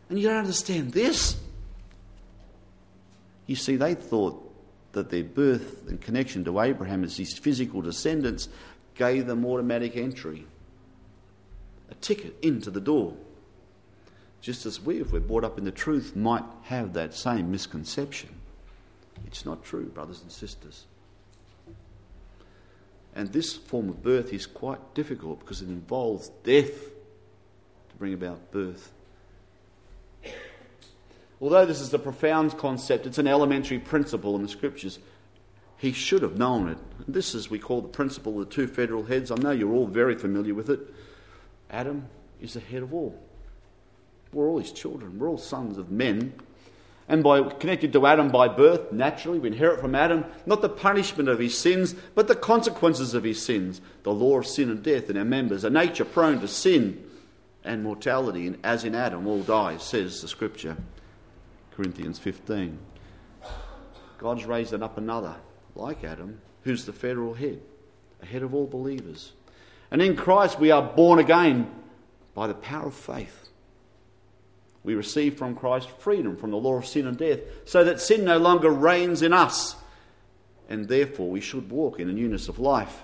and 0.09 0.19
you 0.19 0.27
don't 0.27 0.37
understand 0.37 0.93
this? 0.93 1.35
You 3.47 3.55
see, 3.55 3.75
they 3.75 3.95
thought 3.95 4.47
that 4.91 5.09
their 5.09 5.23
birth 5.23 5.87
and 5.87 5.99
connection 5.99 6.43
to 6.45 6.59
Abraham 6.59 7.03
as 7.03 7.17
his 7.17 7.37
physical 7.37 7.81
descendants 7.81 8.49
gave 8.93 9.25
them 9.25 9.45
automatic 9.45 9.97
entry, 9.97 10.45
a 11.89 11.95
ticket 11.95 12.35
into 12.43 12.69
the 12.69 12.81
door. 12.81 13.15
Just 14.41 14.65
as 14.65 14.81
we, 14.81 14.99
if 14.99 15.11
we're 15.11 15.19
brought 15.19 15.43
up 15.43 15.57
in 15.57 15.65
the 15.65 15.71
truth, 15.71 16.15
might 16.15 16.43
have 16.63 16.93
that 16.93 17.13
same 17.13 17.51
misconception. 17.51 18.29
It's 19.27 19.45
not 19.45 19.63
true, 19.63 19.85
brothers 19.85 20.21
and 20.21 20.31
sisters. 20.31 20.85
And 23.15 23.31
this 23.31 23.55
form 23.55 23.89
of 23.89 24.01
birth 24.01 24.33
is 24.33 24.47
quite 24.47 24.93
difficult 24.95 25.41
because 25.41 25.61
it 25.61 25.67
involves 25.67 26.29
death 26.43 26.85
to 26.85 27.95
bring 27.99 28.13
about 28.13 28.51
birth. 28.51 28.91
Although 31.39 31.65
this 31.65 31.81
is 31.81 31.93
a 31.93 31.99
profound 31.99 32.57
concept, 32.57 33.05
it's 33.05 33.17
an 33.17 33.27
elementary 33.27 33.79
principle 33.79 34.35
in 34.35 34.43
the 34.43 34.47
scriptures. 34.47 34.99
He 35.77 35.91
should 35.91 36.21
have 36.21 36.37
known 36.37 36.69
it. 36.69 36.77
This 37.07 37.33
is, 37.35 37.49
we 37.49 37.59
call 37.59 37.81
the 37.81 37.89
principle 37.89 38.39
of 38.39 38.47
the 38.47 38.55
two 38.55 38.67
federal 38.67 39.03
heads. 39.03 39.31
I 39.31 39.35
know 39.35 39.51
you're 39.51 39.73
all 39.73 39.87
very 39.87 40.15
familiar 40.15 40.53
with 40.53 40.69
it. 40.69 40.79
Adam 41.69 42.07
is 42.39 42.53
the 42.53 42.59
head 42.59 42.83
of 42.83 42.93
all. 42.93 43.19
We're 44.33 44.47
all 44.47 44.59
his 44.59 44.71
children. 44.71 45.19
We're 45.19 45.29
all 45.29 45.37
sons 45.37 45.77
of 45.77 45.91
men. 45.91 46.33
And 47.07 47.23
by 47.23 47.41
connected 47.41 47.91
to 47.93 48.07
Adam 48.07 48.29
by 48.29 48.47
birth, 48.47 48.93
naturally, 48.93 49.37
we 49.37 49.49
inherit 49.49 49.81
from 49.81 49.95
Adam 49.95 50.23
not 50.45 50.61
the 50.61 50.69
punishment 50.69 51.27
of 51.27 51.39
his 51.39 51.57
sins, 51.57 51.93
but 52.15 52.27
the 52.27 52.35
consequences 52.35 53.13
of 53.13 53.25
his 53.25 53.43
sins. 53.43 53.81
The 54.03 54.13
law 54.13 54.39
of 54.39 54.47
sin 54.47 54.69
and 54.69 54.81
death 54.81 55.09
in 55.09 55.17
our 55.17 55.25
members, 55.25 55.65
a 55.65 55.69
nature 55.69 56.05
prone 56.05 56.39
to 56.39 56.47
sin 56.47 57.03
and 57.63 57.83
mortality, 57.83 58.47
and 58.47 58.57
as 58.63 58.85
in 58.85 58.95
Adam 58.95 59.27
all 59.27 59.41
die, 59.41 59.77
says 59.77 60.21
the 60.21 60.27
scripture. 60.27 60.77
Corinthians 61.75 62.17
15. 62.19 62.77
God's 64.17 64.45
raised 64.45 64.73
up 64.73 64.97
another, 64.97 65.35
like 65.75 66.03
Adam, 66.03 66.39
who's 66.63 66.85
the 66.85 66.93
federal 66.93 67.33
head, 67.33 67.61
a 68.21 68.25
head 68.25 68.43
of 68.43 68.53
all 68.53 68.67
believers. 68.67 69.33
And 69.89 70.01
in 70.01 70.15
Christ 70.15 70.59
we 70.59 70.71
are 70.71 70.81
born 70.81 71.19
again 71.19 71.69
by 72.33 72.47
the 72.47 72.53
power 72.53 72.87
of 72.87 72.93
faith. 72.93 73.49
We 74.83 74.95
receive 74.95 75.37
from 75.37 75.55
Christ 75.55 75.89
freedom 75.99 76.35
from 76.35 76.51
the 76.51 76.57
law 76.57 76.75
of 76.75 76.85
sin 76.85 77.07
and 77.07 77.17
death, 77.17 77.39
so 77.65 77.83
that 77.83 78.01
sin 78.01 78.25
no 78.25 78.37
longer 78.37 78.69
reigns 78.69 79.21
in 79.21 79.33
us, 79.33 79.75
and 80.69 80.87
therefore 80.87 81.29
we 81.29 81.41
should 81.41 81.69
walk 81.69 81.99
in 81.99 82.09
a 82.09 82.13
newness 82.13 82.47
of 82.47 82.59
life. 82.59 83.03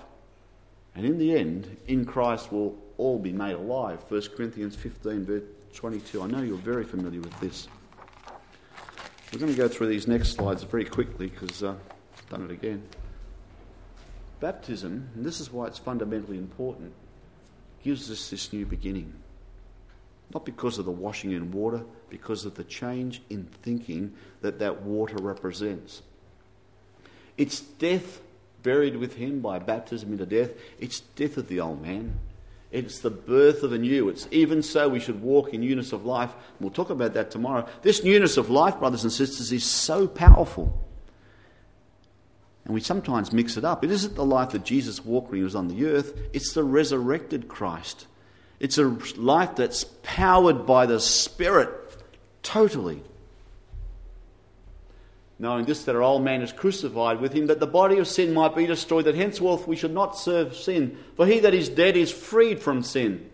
And 0.94 1.06
in 1.06 1.18
the 1.18 1.36
end, 1.36 1.76
in 1.86 2.04
Christ 2.04 2.50
we'll 2.50 2.76
all 2.96 3.18
be 3.18 3.32
made 3.32 3.54
alive. 3.54 4.02
1 4.08 4.22
Corinthians 4.36 4.74
15, 4.74 5.24
verse 5.24 5.42
22. 5.74 6.22
I 6.22 6.26
know 6.26 6.42
you're 6.42 6.56
very 6.56 6.84
familiar 6.84 7.20
with 7.20 7.38
this. 7.40 7.68
We're 9.32 9.38
going 9.38 9.52
to 9.52 9.58
go 9.58 9.68
through 9.68 9.88
these 9.88 10.08
next 10.08 10.30
slides 10.30 10.62
very 10.64 10.84
quickly 10.86 11.28
because 11.28 11.62
uh, 11.62 11.74
I've 12.16 12.28
done 12.30 12.44
it 12.44 12.50
again. 12.50 12.82
Baptism, 14.40 15.10
and 15.14 15.24
this 15.24 15.38
is 15.38 15.52
why 15.52 15.66
it's 15.66 15.78
fundamentally 15.78 16.38
important, 16.38 16.92
gives 17.84 18.10
us 18.10 18.30
this 18.30 18.52
new 18.52 18.64
beginning. 18.66 19.12
Not 20.34 20.44
because 20.44 20.78
of 20.78 20.84
the 20.84 20.90
washing 20.90 21.32
in 21.32 21.50
water, 21.52 21.82
because 22.10 22.44
of 22.44 22.54
the 22.54 22.64
change 22.64 23.22
in 23.30 23.44
thinking 23.62 24.12
that 24.42 24.58
that 24.58 24.82
water 24.82 25.16
represents. 25.16 26.02
It's 27.36 27.60
death 27.60 28.20
buried 28.62 28.96
with 28.96 29.14
him 29.14 29.40
by 29.40 29.58
baptism 29.58 30.12
into 30.12 30.26
death. 30.26 30.50
It's 30.78 31.00
death 31.00 31.36
of 31.36 31.48
the 31.48 31.60
old 31.60 31.80
man. 31.80 32.18
It's 32.70 32.98
the 32.98 33.10
birth 33.10 33.62
of 33.62 33.72
a 33.72 33.78
new. 33.78 34.08
It's 34.10 34.28
even 34.30 34.62
so 34.62 34.88
we 34.88 35.00
should 35.00 35.22
walk 35.22 35.54
in 35.54 35.60
newness 35.60 35.92
of 35.92 36.04
life. 36.04 36.34
We'll 36.60 36.70
talk 36.70 36.90
about 36.90 37.14
that 37.14 37.30
tomorrow. 37.30 37.66
This 37.82 38.04
newness 38.04 38.36
of 38.36 38.50
life, 38.50 38.78
brothers 38.78 39.04
and 39.04 39.12
sisters, 39.12 39.52
is 39.52 39.64
so 39.64 40.06
powerful. 40.06 40.86
And 42.64 42.74
we 42.74 42.82
sometimes 42.82 43.32
mix 43.32 43.56
it 43.56 43.64
up. 43.64 43.82
It 43.82 43.90
isn't 43.90 44.16
the 44.16 44.24
life 44.24 44.50
that 44.50 44.64
Jesus 44.64 45.02
walked 45.02 45.30
when 45.30 45.38
he 45.38 45.44
was 45.44 45.54
on 45.54 45.68
the 45.68 45.86
earth, 45.86 46.18
it's 46.34 46.52
the 46.52 46.62
resurrected 46.62 47.48
Christ. 47.48 48.06
It's 48.60 48.78
a 48.78 48.96
life 49.16 49.56
that's 49.56 49.84
powered 50.02 50.66
by 50.66 50.86
the 50.86 51.00
Spirit 51.00 51.70
totally 52.42 53.02
knowing 55.38 55.64
this, 55.64 55.84
that 55.84 55.94
our 55.94 56.02
old 56.02 56.22
man 56.22 56.42
is 56.42 56.52
crucified 56.52 57.20
with 57.20 57.32
him, 57.32 57.46
that 57.46 57.60
the 57.60 57.66
body 57.66 57.98
of 57.98 58.08
sin 58.08 58.34
might 58.34 58.56
be 58.56 58.66
destroyed, 58.66 59.04
that 59.04 59.14
henceforth 59.14 59.68
we 59.68 59.76
should 59.76 59.94
not 59.94 60.18
serve 60.18 60.56
sin. 60.56 60.98
For 61.16 61.26
he 61.26 61.40
that 61.40 61.54
is 61.54 61.68
dead 61.68 61.96
is 61.96 62.10
freed 62.10 62.60
from 62.60 62.82
sin. 62.82 63.30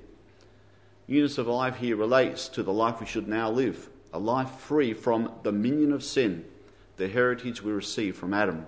Newness 1.08 1.38
of 1.38 1.46
life 1.46 1.76
here 1.76 1.96
relates 1.96 2.48
to 2.48 2.62
the 2.62 2.72
life 2.72 3.00
we 3.00 3.06
should 3.06 3.28
now 3.28 3.50
live, 3.50 3.88
a 4.12 4.18
life 4.18 4.50
free 4.50 4.92
from 4.92 5.32
dominion 5.42 5.92
of 5.92 6.04
sin, 6.04 6.44
the 6.96 7.08
heritage 7.08 7.62
we 7.62 7.72
receive 7.72 8.16
from 8.16 8.34
Adam. 8.34 8.66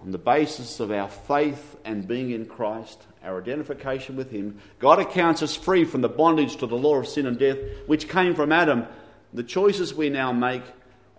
On 0.00 0.12
the 0.12 0.18
basis 0.18 0.78
of 0.78 0.92
our 0.92 1.08
faith 1.08 1.76
and 1.84 2.06
being 2.06 2.30
in 2.30 2.46
Christ, 2.46 3.02
our 3.26 3.38
identification 3.38 4.16
with 4.16 4.30
Him, 4.30 4.58
God 4.78 5.00
accounts 5.00 5.42
us 5.42 5.56
free 5.56 5.84
from 5.84 6.00
the 6.00 6.08
bondage 6.08 6.56
to 6.56 6.66
the 6.66 6.76
law 6.76 6.96
of 6.96 7.08
sin 7.08 7.26
and 7.26 7.38
death, 7.38 7.58
which 7.86 8.08
came 8.08 8.34
from 8.34 8.52
Adam. 8.52 8.86
The 9.34 9.42
choices 9.42 9.92
we 9.92 10.08
now 10.08 10.32
make 10.32 10.62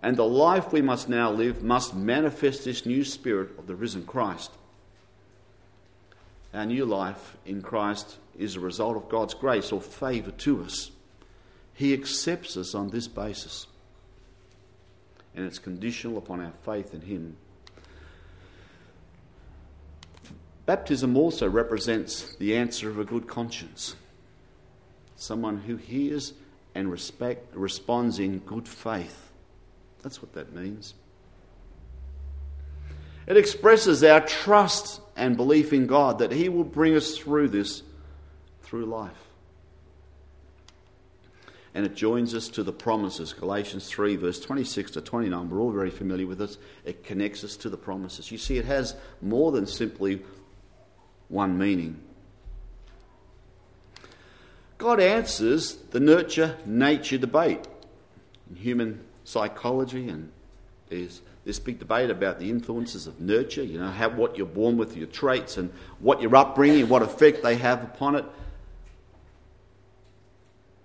and 0.02 0.16
the 0.16 0.24
life 0.24 0.72
we 0.72 0.80
must 0.80 1.08
now 1.08 1.30
live 1.30 1.62
must 1.62 1.94
manifest 1.94 2.64
this 2.64 2.86
new 2.86 3.04
spirit 3.04 3.58
of 3.58 3.66
the 3.66 3.74
risen 3.74 4.04
Christ. 4.06 4.50
Our 6.54 6.66
new 6.66 6.84
life 6.84 7.36
in 7.44 7.62
Christ 7.62 8.16
is 8.38 8.56
a 8.56 8.60
result 8.60 8.96
of 8.96 9.08
God's 9.08 9.34
grace 9.34 9.72
or 9.72 9.80
favour 9.80 10.30
to 10.30 10.62
us. 10.62 10.90
He 11.74 11.92
accepts 11.92 12.56
us 12.56 12.74
on 12.74 12.90
this 12.90 13.08
basis, 13.08 13.66
and 15.34 15.44
it's 15.44 15.58
conditional 15.58 16.18
upon 16.18 16.40
our 16.40 16.52
faith 16.64 16.94
in 16.94 17.02
Him. 17.02 17.36
Baptism 20.68 21.16
also 21.16 21.48
represents 21.48 22.36
the 22.36 22.54
answer 22.54 22.90
of 22.90 22.98
a 22.98 23.04
good 23.04 23.26
conscience. 23.26 23.96
Someone 25.16 25.60
who 25.60 25.76
hears 25.76 26.34
and 26.74 26.92
respect, 26.92 27.56
responds 27.56 28.18
in 28.18 28.40
good 28.40 28.68
faith 28.68 29.28
that's 30.02 30.22
what 30.22 30.32
that 30.34 30.54
means. 30.54 30.94
It 33.26 33.36
expresses 33.36 34.02
our 34.02 34.20
trust 34.20 35.00
and 35.16 35.36
belief 35.36 35.72
in 35.72 35.86
God 35.86 36.20
that 36.20 36.32
He 36.32 36.48
will 36.48 36.64
bring 36.64 36.96
us 36.96 37.18
through 37.18 37.48
this, 37.48 37.82
through 38.62 38.86
life. 38.86 39.12
And 41.74 41.84
it 41.84 41.94
joins 41.94 42.34
us 42.34 42.48
to 42.50 42.62
the 42.62 42.72
promises. 42.72 43.34
Galatians 43.34 43.88
3, 43.88 44.16
verse 44.16 44.40
26 44.40 44.92
to 44.92 45.00
29. 45.02 45.50
We're 45.50 45.60
all 45.60 45.70
very 45.70 45.90
familiar 45.90 46.26
with 46.26 46.38
this. 46.38 46.56
It 46.84 47.04
connects 47.04 47.44
us 47.44 47.56
to 47.58 47.68
the 47.68 47.76
promises. 47.76 48.32
You 48.32 48.38
see, 48.38 48.56
it 48.56 48.64
has 48.64 48.96
more 49.20 49.52
than 49.52 49.66
simply 49.66 50.22
one 51.28 51.58
meaning. 51.58 52.00
God 54.78 55.00
answers 55.00 55.76
the 55.90 56.00
nurture 56.00 56.56
nature 56.64 57.18
debate. 57.18 57.66
In 58.48 58.56
human 58.56 59.04
psychology, 59.24 60.08
and 60.08 60.30
there's 60.88 61.20
this 61.44 61.58
big 61.58 61.78
debate 61.78 62.10
about 62.10 62.38
the 62.38 62.48
influences 62.48 63.06
of 63.06 63.20
nurture, 63.20 63.62
you 63.62 63.78
know, 63.78 63.90
how, 63.90 64.08
what 64.08 64.36
you're 64.36 64.46
born 64.46 64.76
with, 64.76 64.96
your 64.96 65.06
traits, 65.06 65.56
and 65.56 65.72
what 65.98 66.22
your 66.22 66.34
upbringing, 66.36 66.88
what 66.88 67.02
effect 67.02 67.42
they 67.42 67.56
have 67.56 67.82
upon 67.82 68.14
it. 68.14 68.24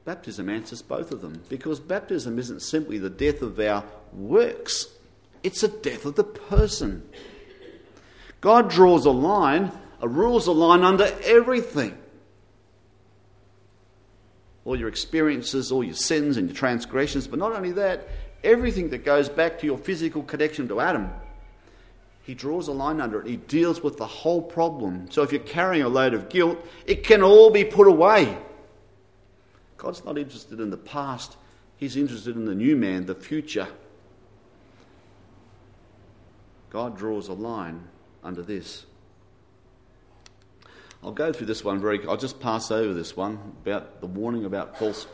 Baptism 0.06 0.50
answers 0.50 0.82
both 0.82 1.12
of 1.12 1.22
them 1.22 1.42
because 1.48 1.80
baptism 1.80 2.38
isn't 2.38 2.62
simply 2.62 2.98
the 2.98 3.10
death 3.10 3.42
of 3.42 3.58
our 3.60 3.86
works, 4.12 4.88
it's 5.44 5.64
a 5.64 5.68
death 5.68 6.06
of 6.06 6.16
the 6.16 6.24
person. 6.24 7.08
God 8.42 8.70
draws 8.70 9.06
a 9.06 9.12
line, 9.12 9.72
rules 10.08 10.48
a 10.48 10.52
line 10.52 10.84
under 10.84 11.10
everything. 11.24 11.98
All 14.66 14.78
your 14.78 14.88
experiences, 14.88 15.72
all 15.72 15.84
your 15.84 15.96
sins 15.96 16.38
and 16.38 16.50
your 16.50 16.56
transgressions, 16.56 17.28
but 17.28 17.40
not 17.40 17.54
only 17.54 17.74
that, 17.74 18.08
everything 18.44 18.90
that 18.90 19.06
goes 19.06 19.30
back 19.30 19.60
to 19.60 19.66
your 19.66 19.78
physical 19.78 20.24
connection 20.24 20.68
to 20.70 20.80
Adam. 20.80 21.10
He 22.24 22.34
draws 22.34 22.70
a 22.70 22.72
line 22.72 23.02
under 23.02 23.20
it. 23.22 23.28
He 23.28 23.36
deals 23.36 23.84
with 23.84 23.98
the 23.98 24.08
whole 24.08 24.42
problem. 24.42 25.12
So 25.12 25.24
if 25.24 25.32
you're 25.32 25.42
carrying 25.42 25.84
a 25.84 25.90
load 25.90 26.14
of 26.14 26.30
guilt, 26.30 26.58
it 26.86 27.04
can 27.04 27.22
all 27.22 27.50
be 27.50 27.66
put 27.66 27.88
away. 27.88 28.38
God's 29.78 30.06
not 30.06 30.18
interested 30.18 30.62
in 30.62 30.70
the 30.70 30.78
past, 30.78 31.36
He's 31.76 31.98
interested 31.98 32.38
in 32.38 32.46
the 32.46 32.56
new 32.56 32.78
man, 32.78 33.08
the 33.08 33.16
future. 33.16 33.68
God 36.70 36.98
draws 36.98 37.28
a 37.28 37.34
line 37.34 37.90
under 38.24 38.42
this. 38.42 38.86
I'll 41.04 41.12
go 41.12 41.34
through 41.34 41.48
this 41.48 41.64
one 41.64 41.80
very. 41.80 42.06
I'll 42.08 42.18
just 42.18 42.40
pass 42.40 42.72
over 42.72 42.94
this 42.94 43.16
one 43.16 43.56
about 43.62 44.00
the 44.00 44.08
warning 44.08 44.46
about 44.46 44.80
false 44.80 45.06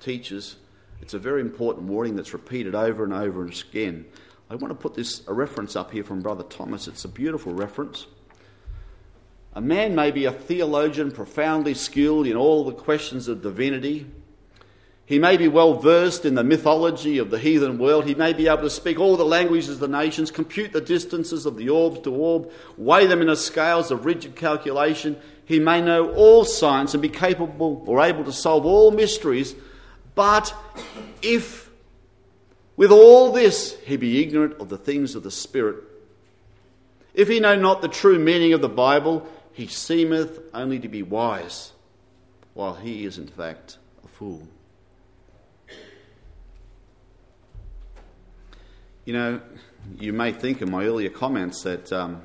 teachers 0.00 0.56
it's 1.00 1.14
a 1.14 1.18
very 1.18 1.40
important 1.40 1.86
warning 1.86 2.16
that's 2.16 2.32
repeated 2.32 2.74
over 2.74 3.04
and 3.04 3.12
over 3.12 3.42
and 3.42 3.64
again. 3.70 4.06
I 4.50 4.54
want 4.54 4.70
to 4.70 4.74
put 4.74 4.94
this 4.94 5.26
a 5.28 5.32
reference 5.32 5.76
up 5.76 5.90
here 5.92 6.04
from 6.04 6.22
Brother 6.22 6.44
Thomas. 6.44 6.88
It's 6.88 7.04
a 7.04 7.08
beautiful 7.08 7.52
reference. 7.52 8.06
A 9.54 9.60
man 9.60 9.94
may 9.94 10.10
be 10.10 10.24
a 10.24 10.32
theologian, 10.32 11.10
profoundly 11.10 11.74
skilled 11.74 12.26
in 12.26 12.36
all 12.36 12.64
the 12.64 12.72
questions 12.72 13.28
of 13.28 13.42
divinity. 13.42 14.06
He 15.08 15.18
may 15.18 15.38
be 15.38 15.48
well 15.48 15.74
versed 15.74 16.24
in 16.24 16.34
the 16.34 16.44
mythology 16.44 17.16
of 17.16 17.30
the 17.30 17.38
heathen 17.38 17.78
world. 17.78 18.04
He 18.04 18.14
may 18.14 18.34
be 18.34 18.46
able 18.46 18.62
to 18.62 18.70
speak 18.70 19.00
all 19.00 19.16
the 19.16 19.24
languages 19.24 19.70
of 19.70 19.80
the 19.80 19.88
nations, 19.88 20.30
compute 20.30 20.72
the 20.72 20.82
distances 20.82 21.46
of 21.46 21.56
the 21.56 21.70
orbs 21.70 22.00
to 22.00 22.14
orb, 22.14 22.50
weigh 22.76 23.06
them 23.06 23.22
in 23.22 23.28
the 23.28 23.36
scales 23.36 23.90
of 23.90 24.04
rigid 24.04 24.36
calculation. 24.36 25.16
He 25.46 25.58
may 25.58 25.80
know 25.80 26.12
all 26.12 26.44
science 26.44 26.92
and 26.92 27.00
be 27.00 27.08
capable 27.08 27.82
or 27.86 28.02
able 28.02 28.22
to 28.24 28.32
solve 28.32 28.66
all 28.66 28.90
mysteries 28.90 29.54
but 30.18 30.52
if 31.22 31.70
with 32.76 32.90
all 32.90 33.30
this 33.30 33.78
he 33.84 33.96
be 33.96 34.20
ignorant 34.20 34.60
of 34.60 34.68
the 34.68 34.76
things 34.76 35.14
of 35.14 35.22
the 35.22 35.30
Spirit, 35.30 35.76
if 37.14 37.28
he 37.28 37.38
know 37.38 37.54
not 37.54 37.82
the 37.82 37.88
true 37.88 38.18
meaning 38.18 38.52
of 38.52 38.60
the 38.60 38.68
Bible, 38.68 39.28
he 39.52 39.68
seemeth 39.68 40.40
only 40.52 40.80
to 40.80 40.88
be 40.88 41.04
wise, 41.04 41.70
while 42.54 42.74
he 42.74 43.04
is 43.04 43.16
in 43.16 43.28
fact 43.28 43.78
a 44.04 44.08
fool. 44.08 44.48
You 49.08 49.14
know, 49.14 49.40
you 49.98 50.12
may 50.12 50.32
think 50.32 50.60
in 50.60 50.70
my 50.70 50.84
earlier 50.84 51.08
comments 51.08 51.62
that 51.62 51.90
um, 51.94 52.20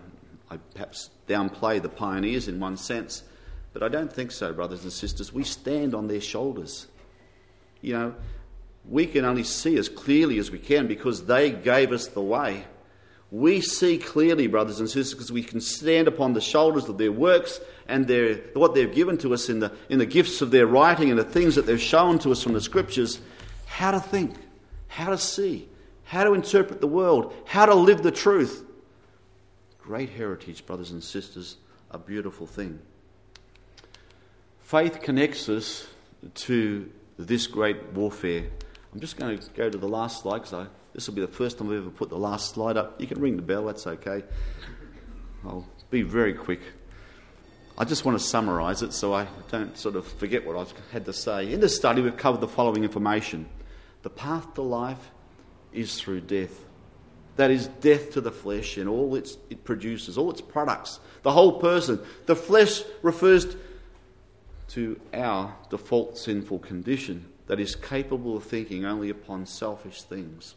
I 0.51 0.57
perhaps 0.73 1.11
downplay 1.29 1.81
the 1.81 1.87
pioneers 1.87 2.49
in 2.49 2.59
one 2.59 2.75
sense, 2.75 3.23
but 3.71 3.81
I 3.81 3.87
don't 3.87 4.11
think 4.11 4.33
so, 4.33 4.51
brothers 4.51 4.83
and 4.83 4.91
sisters. 4.91 5.31
We 5.31 5.45
stand 5.45 5.95
on 5.95 6.09
their 6.09 6.19
shoulders. 6.19 6.87
You 7.79 7.93
know, 7.93 8.15
we 8.83 9.05
can 9.05 9.23
only 9.23 9.45
see 9.45 9.77
as 9.77 9.87
clearly 9.87 10.39
as 10.39 10.51
we 10.51 10.59
can 10.59 10.87
because 10.87 11.25
they 11.25 11.51
gave 11.51 11.93
us 11.93 12.07
the 12.07 12.21
way. 12.21 12.65
We 13.31 13.61
see 13.61 13.97
clearly, 13.97 14.47
brothers 14.47 14.81
and 14.81 14.89
sisters, 14.89 15.13
because 15.13 15.31
we 15.31 15.41
can 15.41 15.61
stand 15.61 16.09
upon 16.09 16.33
the 16.33 16.41
shoulders 16.41 16.89
of 16.89 16.97
their 16.97 17.13
works 17.13 17.61
and 17.87 18.09
their, 18.09 18.35
what 18.55 18.75
they've 18.75 18.93
given 18.93 19.17
to 19.19 19.33
us 19.33 19.47
in 19.47 19.61
the, 19.61 19.71
in 19.87 19.99
the 19.99 20.05
gifts 20.05 20.41
of 20.41 20.51
their 20.51 20.67
writing 20.67 21.11
and 21.11 21.17
the 21.17 21.23
things 21.23 21.55
that 21.55 21.65
they've 21.65 21.79
shown 21.81 22.19
to 22.19 22.33
us 22.33 22.43
from 22.43 22.51
the 22.51 22.59
scriptures, 22.59 23.21
how 23.67 23.91
to 23.91 24.01
think, 24.01 24.35
how 24.89 25.11
to 25.11 25.17
see, 25.17 25.69
how 26.03 26.23
to 26.23 26.33
interpret 26.33 26.81
the 26.81 26.87
world, 26.87 27.33
how 27.45 27.65
to 27.65 27.75
live 27.75 28.03
the 28.03 28.11
truth. 28.11 28.63
Great 29.79 30.09
heritage, 30.09 30.65
brothers 30.65 30.91
and 30.91 31.03
sisters, 31.03 31.57
a 31.91 31.97
beautiful 31.97 32.47
thing. 32.47 32.79
Faith 34.59 35.01
connects 35.01 35.49
us 35.49 35.87
to 36.35 36.89
this 37.17 37.47
great 37.47 37.91
warfare. 37.93 38.45
I'm 38.93 38.99
just 38.99 39.17
going 39.17 39.37
to 39.37 39.49
go 39.51 39.69
to 39.69 39.77
the 39.77 39.87
last 39.87 40.21
slide 40.21 40.43
because 40.43 40.67
this 40.93 41.07
will 41.07 41.15
be 41.15 41.21
the 41.21 41.27
first 41.27 41.57
time 41.57 41.69
I've 41.69 41.77
ever 41.77 41.89
put 41.89 42.09
the 42.09 42.17
last 42.17 42.53
slide 42.53 42.77
up. 42.77 42.99
You 42.99 43.07
can 43.07 43.19
ring 43.19 43.35
the 43.35 43.41
bell, 43.41 43.65
that's 43.65 43.87
okay. 43.87 44.23
I'll 45.45 45.67
be 45.89 46.01
very 46.01 46.33
quick. 46.33 46.61
I 47.77 47.85
just 47.85 48.05
want 48.05 48.17
to 48.17 48.23
summarise 48.23 48.83
it 48.83 48.93
so 48.93 49.13
I 49.13 49.27
don't 49.51 49.75
sort 49.77 49.95
of 49.95 50.07
forget 50.07 50.45
what 50.45 50.55
I've 50.55 50.73
had 50.91 51.05
to 51.05 51.13
say. 51.13 51.51
In 51.51 51.59
this 51.59 51.75
study, 51.75 52.01
we've 52.01 52.15
covered 52.15 52.39
the 52.39 52.47
following 52.47 52.83
information 52.83 53.47
the 54.03 54.09
path 54.09 54.53
to 54.53 54.61
life 54.61 55.11
is 55.73 55.99
through 55.99 56.21
death. 56.21 56.65
That 57.35 57.49
is 57.49 57.67
death 57.67 58.11
to 58.11 58.21
the 58.21 58.31
flesh 58.31 58.77
and 58.77 58.87
all 58.87 59.15
its, 59.15 59.37
it 59.49 59.63
produces, 59.63 60.17
all 60.17 60.29
its 60.29 60.41
products, 60.41 60.99
the 61.23 61.31
whole 61.31 61.59
person. 61.59 61.99
The 62.25 62.35
flesh 62.35 62.83
refers 63.01 63.55
to 64.69 64.99
our 65.13 65.55
default 65.69 66.17
sinful 66.17 66.59
condition 66.59 67.25
that 67.47 67.59
is 67.59 67.75
capable 67.75 68.37
of 68.37 68.43
thinking 68.43 68.85
only 68.85 69.09
upon 69.09 69.45
selfish 69.45 70.03
things. 70.03 70.55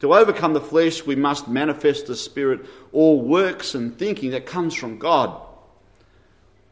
To 0.00 0.14
overcome 0.14 0.52
the 0.52 0.60
flesh, 0.60 1.04
we 1.04 1.16
must 1.16 1.48
manifest 1.48 2.06
the 2.06 2.16
Spirit, 2.16 2.64
all 2.92 3.20
works 3.20 3.74
and 3.74 3.96
thinking 3.98 4.30
that 4.30 4.46
comes 4.46 4.74
from 4.74 4.98
God. 4.98 5.40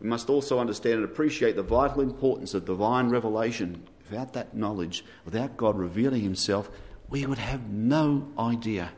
We 0.01 0.09
must 0.09 0.29
also 0.29 0.59
understand 0.59 0.97
and 0.97 1.05
appreciate 1.05 1.57
the 1.57 1.63
vital 1.63 2.03
importance 2.03 2.55
of 2.55 2.65
divine 2.65 3.09
revelation. 3.09 3.83
Without 4.09 4.35
that 4.35 4.55
knowledge, 4.55 5.05
without 5.25 5.57
God 5.57 5.77
revealing 5.77 6.23
Himself, 6.23 6.71
we 7.09 7.25
would 7.27 7.39
have 7.39 7.69
no 7.69 8.29
idea. 8.39 8.91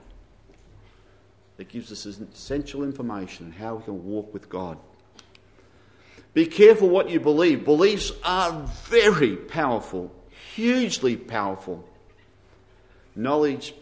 It 1.58 1.68
gives 1.68 1.90
us 1.90 2.06
essential 2.06 2.84
information 2.84 3.46
on 3.46 3.52
how 3.52 3.76
we 3.76 3.84
can 3.84 4.04
walk 4.04 4.32
with 4.32 4.48
God. 4.48 4.78
Be 6.32 6.46
careful 6.46 6.88
what 6.88 7.10
you 7.10 7.18
believe. 7.18 7.64
Beliefs 7.64 8.12
are 8.22 8.52
very 8.84 9.36
powerful, 9.36 10.12
hugely 10.54 11.16
powerful. 11.16 11.84
Knowledge, 13.16 13.74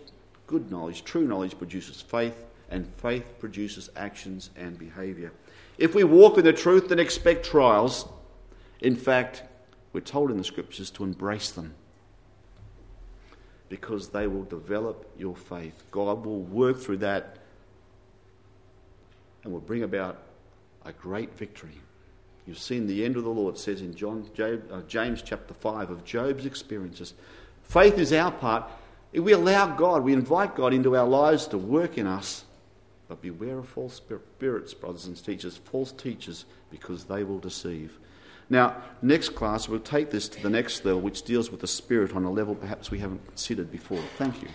good 0.47 0.71
knowledge, 0.71 1.05
true 1.05 1.27
knowledge 1.27 1.59
produces 1.59 2.01
faith, 2.01 2.45
and 2.71 2.91
faith 2.97 3.39
produces 3.39 3.91
actions 3.95 4.51
and 4.57 4.79
behaviour. 4.79 5.33
If 5.77 5.95
we 5.95 6.03
walk 6.05 6.39
in 6.39 6.45
the 6.45 6.53
truth, 6.53 6.89
then 6.89 6.99
expect 6.99 7.45
trials. 7.45 8.09
In 8.81 8.97
fact, 8.97 9.43
we're 9.93 10.01
told 10.01 10.31
in 10.31 10.39
the 10.39 10.45
scriptures 10.45 10.91
to 10.93 11.05
embrace 11.05 11.51
them 11.51 11.75
because 13.69 14.09
they 14.09 14.27
will 14.27 14.45
develop 14.45 15.11
your 15.19 15.35
faith. 15.35 15.83
God 15.91 16.25
will 16.25 16.43
work 16.43 16.79
through 16.79 16.99
that 16.99 17.39
and 19.43 19.53
will 19.53 19.61
bring 19.61 19.83
about 19.83 20.19
a 20.85 20.93
great 20.93 21.37
victory. 21.37 21.81
You've 22.47 22.59
seen 22.59 22.87
the 22.87 23.05
end 23.05 23.17
of 23.17 23.25
the 23.25 23.31
Lord, 23.31 23.59
says 23.59 23.81
in 23.81 23.95
John, 23.95 24.29
uh, 24.39 24.83
James 24.87 25.21
chapter 25.21 25.55
5 25.55 25.91
of 25.91 26.05
Job's 26.05 26.47
experiences. 26.47 27.15
Faith 27.65 27.99
is 27.99 28.13
our 28.13 28.31
part. 28.31 28.71
We 29.13 29.33
allow 29.33 29.75
God, 29.75 30.05
we 30.05 30.13
invite 30.13 30.55
God 30.55 30.73
into 30.73 30.97
our 30.97 31.07
lives 31.07 31.49
to 31.49 31.59
work 31.59 31.99
in 31.99 32.07
us. 32.07 32.45
But 33.09 33.23
beware 33.23 33.59
of 33.59 33.69
false 33.69 33.95
spirits, 33.95 34.75
brothers 34.75 35.07
and 35.07 35.23
teachers, 35.23 35.57
false 35.57 35.93
teachers, 35.93 36.45
because 36.71 37.05
they 37.05 37.25
will 37.25 37.39
deceive. 37.39 37.99
Now, 38.49 38.83
next 39.03 39.31
class, 39.31 39.69
we'll 39.69 39.81
take 39.81 40.11
this 40.11 40.29
to 40.29 40.43
the 40.43 40.51
next 40.51 40.85
level, 40.85 41.01
which 41.01 41.23
deals 41.23 41.51
with 41.51 41.61
the 41.61 41.67
Spirit 41.67 42.15
on 42.15 42.25
a 42.25 42.31
level 42.31 42.55
perhaps 42.55 42.91
we 42.91 42.99
haven't 42.99 43.27
considered 43.27 43.73
before. 43.73 44.03
Thank 44.19 44.43
you. 44.43 44.49